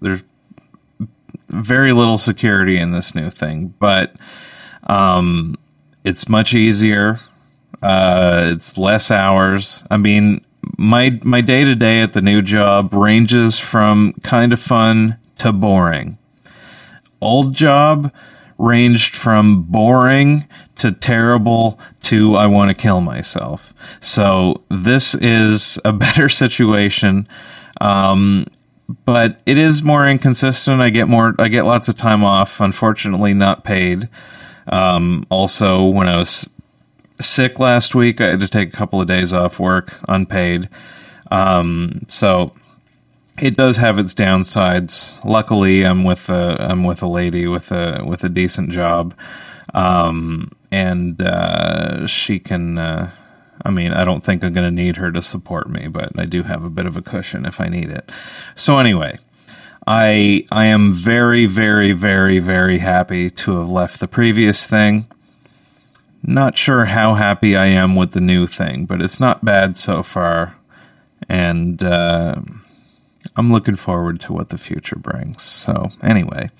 There's 0.00 0.22
very 1.48 1.92
little 1.92 2.18
security 2.18 2.78
in 2.78 2.92
this 2.92 3.16
new 3.16 3.30
thing, 3.30 3.74
but 3.80 4.14
um, 4.84 5.56
it's 6.04 6.28
much 6.28 6.54
easier. 6.54 7.18
Uh, 7.84 8.52
it's 8.54 8.78
less 8.78 9.10
hours. 9.10 9.84
I 9.90 9.98
mean, 9.98 10.42
my 10.78 11.20
my 11.22 11.42
day 11.42 11.64
to 11.64 11.74
day 11.74 12.00
at 12.00 12.14
the 12.14 12.22
new 12.22 12.40
job 12.40 12.94
ranges 12.94 13.58
from 13.58 14.14
kind 14.22 14.54
of 14.54 14.60
fun 14.60 15.18
to 15.38 15.52
boring. 15.52 16.16
Old 17.20 17.52
job 17.52 18.10
ranged 18.56 19.14
from 19.14 19.64
boring 19.64 20.48
to 20.76 20.92
terrible 20.92 21.78
to 22.04 22.36
I 22.36 22.46
want 22.46 22.70
to 22.70 22.74
kill 22.74 23.02
myself. 23.02 23.74
So 24.00 24.62
this 24.70 25.14
is 25.14 25.78
a 25.84 25.92
better 26.04 26.30
situation. 26.30 27.28
Um, 27.82 28.46
but 29.04 29.42
it 29.44 29.58
is 29.58 29.82
more 29.82 30.08
inconsistent. 30.08 30.80
I 30.80 30.88
get 30.88 31.06
more, 31.06 31.34
I 31.38 31.48
get 31.48 31.64
lots 31.64 31.90
of 31.90 31.98
time 31.98 32.24
off, 32.24 32.60
unfortunately 32.60 33.34
not 33.34 33.62
paid. 33.62 34.08
Um, 34.68 35.26
also 35.28 35.84
when 35.84 36.08
I 36.08 36.16
was 36.16 36.48
sick 37.24 37.58
last 37.58 37.94
week, 37.94 38.20
I 38.20 38.30
had 38.30 38.40
to 38.40 38.48
take 38.48 38.68
a 38.68 38.76
couple 38.76 39.00
of 39.00 39.08
days 39.08 39.32
off 39.32 39.58
work 39.58 39.94
unpaid. 40.08 40.68
Um, 41.30 42.06
so 42.08 42.52
it 43.38 43.56
does 43.56 43.78
have 43.78 43.98
its 43.98 44.14
downsides. 44.14 45.24
Luckily, 45.24 45.84
I'm 45.84 46.04
with 46.04 46.28
a 46.28 46.56
I'm 46.60 46.84
with 46.84 47.02
a 47.02 47.08
lady 47.08 47.46
with 47.46 47.72
a 47.72 48.04
with 48.06 48.22
a 48.24 48.28
decent 48.28 48.70
job, 48.70 49.14
um, 49.72 50.52
and 50.70 51.20
uh, 51.20 52.06
she 52.06 52.38
can. 52.38 52.78
Uh, 52.78 53.10
I 53.64 53.70
mean, 53.70 53.92
I 53.92 54.04
don't 54.04 54.22
think 54.22 54.44
I'm 54.44 54.52
going 54.52 54.68
to 54.68 54.74
need 54.74 54.96
her 54.96 55.10
to 55.12 55.22
support 55.22 55.70
me, 55.70 55.88
but 55.88 56.18
I 56.18 56.26
do 56.26 56.42
have 56.42 56.64
a 56.64 56.70
bit 56.70 56.86
of 56.86 56.96
a 56.96 57.02
cushion 57.02 57.46
if 57.46 57.60
I 57.60 57.68
need 57.68 57.88
it. 57.88 58.10
So 58.54 58.78
anyway, 58.78 59.18
I 59.86 60.46
I 60.50 60.66
am 60.66 60.92
very 60.92 61.46
very 61.46 61.92
very 61.92 62.38
very 62.38 62.78
happy 62.78 63.30
to 63.30 63.58
have 63.58 63.68
left 63.68 64.00
the 64.00 64.08
previous 64.08 64.66
thing. 64.66 65.06
Not 66.26 66.56
sure 66.56 66.86
how 66.86 67.14
happy 67.14 67.54
I 67.54 67.66
am 67.66 67.94
with 67.94 68.12
the 68.12 68.20
new 68.20 68.46
thing, 68.46 68.86
but 68.86 69.00
it's 69.02 69.20
not 69.20 69.44
bad 69.44 69.76
so 69.76 70.02
far, 70.02 70.56
and. 71.28 71.82
Uh, 71.82 72.36
I'm 73.36 73.50
looking 73.50 73.76
forward 73.76 74.20
to 74.22 74.32
what 74.32 74.50
the 74.50 74.58
future 74.58 74.96
brings. 74.96 75.42
So 75.42 75.90
anyway, 76.02 76.50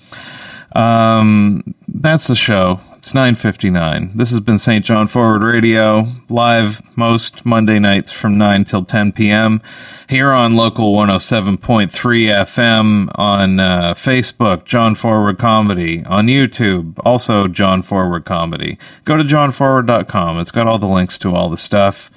um, 0.75 1.75
that's 1.87 2.27
the 2.27 2.35
show. 2.35 2.81
It's 2.95 3.13
9:59. 3.13 4.11
This 4.15 4.31
has 4.31 4.39
been 4.39 4.57
St. 4.57 4.83
John 4.83 5.07
Forward 5.07 5.43
Radio, 5.43 6.05
live 6.27 6.81
most 6.97 7.45
Monday 7.45 7.79
nights 7.79 8.11
from 8.11 8.37
9 8.37 8.65
till 8.65 8.83
10 8.83 9.11
p.m. 9.11 9.61
here 10.09 10.31
on 10.31 10.55
local 10.55 10.93
107.3 10.93 11.89
FM 11.91 13.11
on 13.15 13.59
uh, 13.59 13.93
Facebook, 13.93 14.65
John 14.65 14.95
Forward 14.95 15.37
Comedy, 15.37 16.03
on 16.05 16.25
YouTube, 16.25 16.99
also 17.05 17.47
John 17.47 17.81
Forward 17.81 18.25
Comedy. 18.25 18.77
Go 19.05 19.17
to 19.17 19.23
johnforward.com. 19.23 20.39
It's 20.39 20.51
got 20.51 20.67
all 20.67 20.79
the 20.79 20.87
links 20.87 21.19
to 21.19 21.33
all 21.33 21.49
the 21.49 21.57
stuff. 21.57 22.11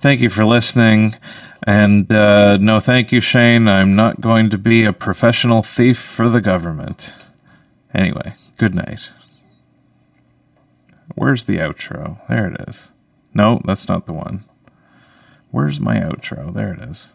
Thank 0.00 0.20
you 0.20 0.30
for 0.30 0.44
listening. 0.44 1.14
And 1.66 2.12
uh, 2.12 2.58
no, 2.58 2.78
thank 2.78 3.10
you, 3.10 3.20
Shane. 3.20 3.66
I'm 3.66 3.96
not 3.96 4.20
going 4.20 4.50
to 4.50 4.58
be 4.58 4.84
a 4.84 4.92
professional 4.92 5.64
thief 5.64 5.98
for 5.98 6.28
the 6.28 6.40
government. 6.40 7.12
Anyway, 7.92 8.34
good 8.56 8.74
night. 8.74 9.10
Where's 11.16 11.44
the 11.44 11.56
outro? 11.56 12.20
There 12.28 12.46
it 12.46 12.68
is. 12.68 12.92
No, 13.34 13.60
that's 13.64 13.88
not 13.88 14.06
the 14.06 14.14
one. 14.14 14.44
Where's 15.50 15.80
my 15.80 15.96
outro? 15.96 16.54
There 16.54 16.72
it 16.72 16.80
is. 16.80 17.12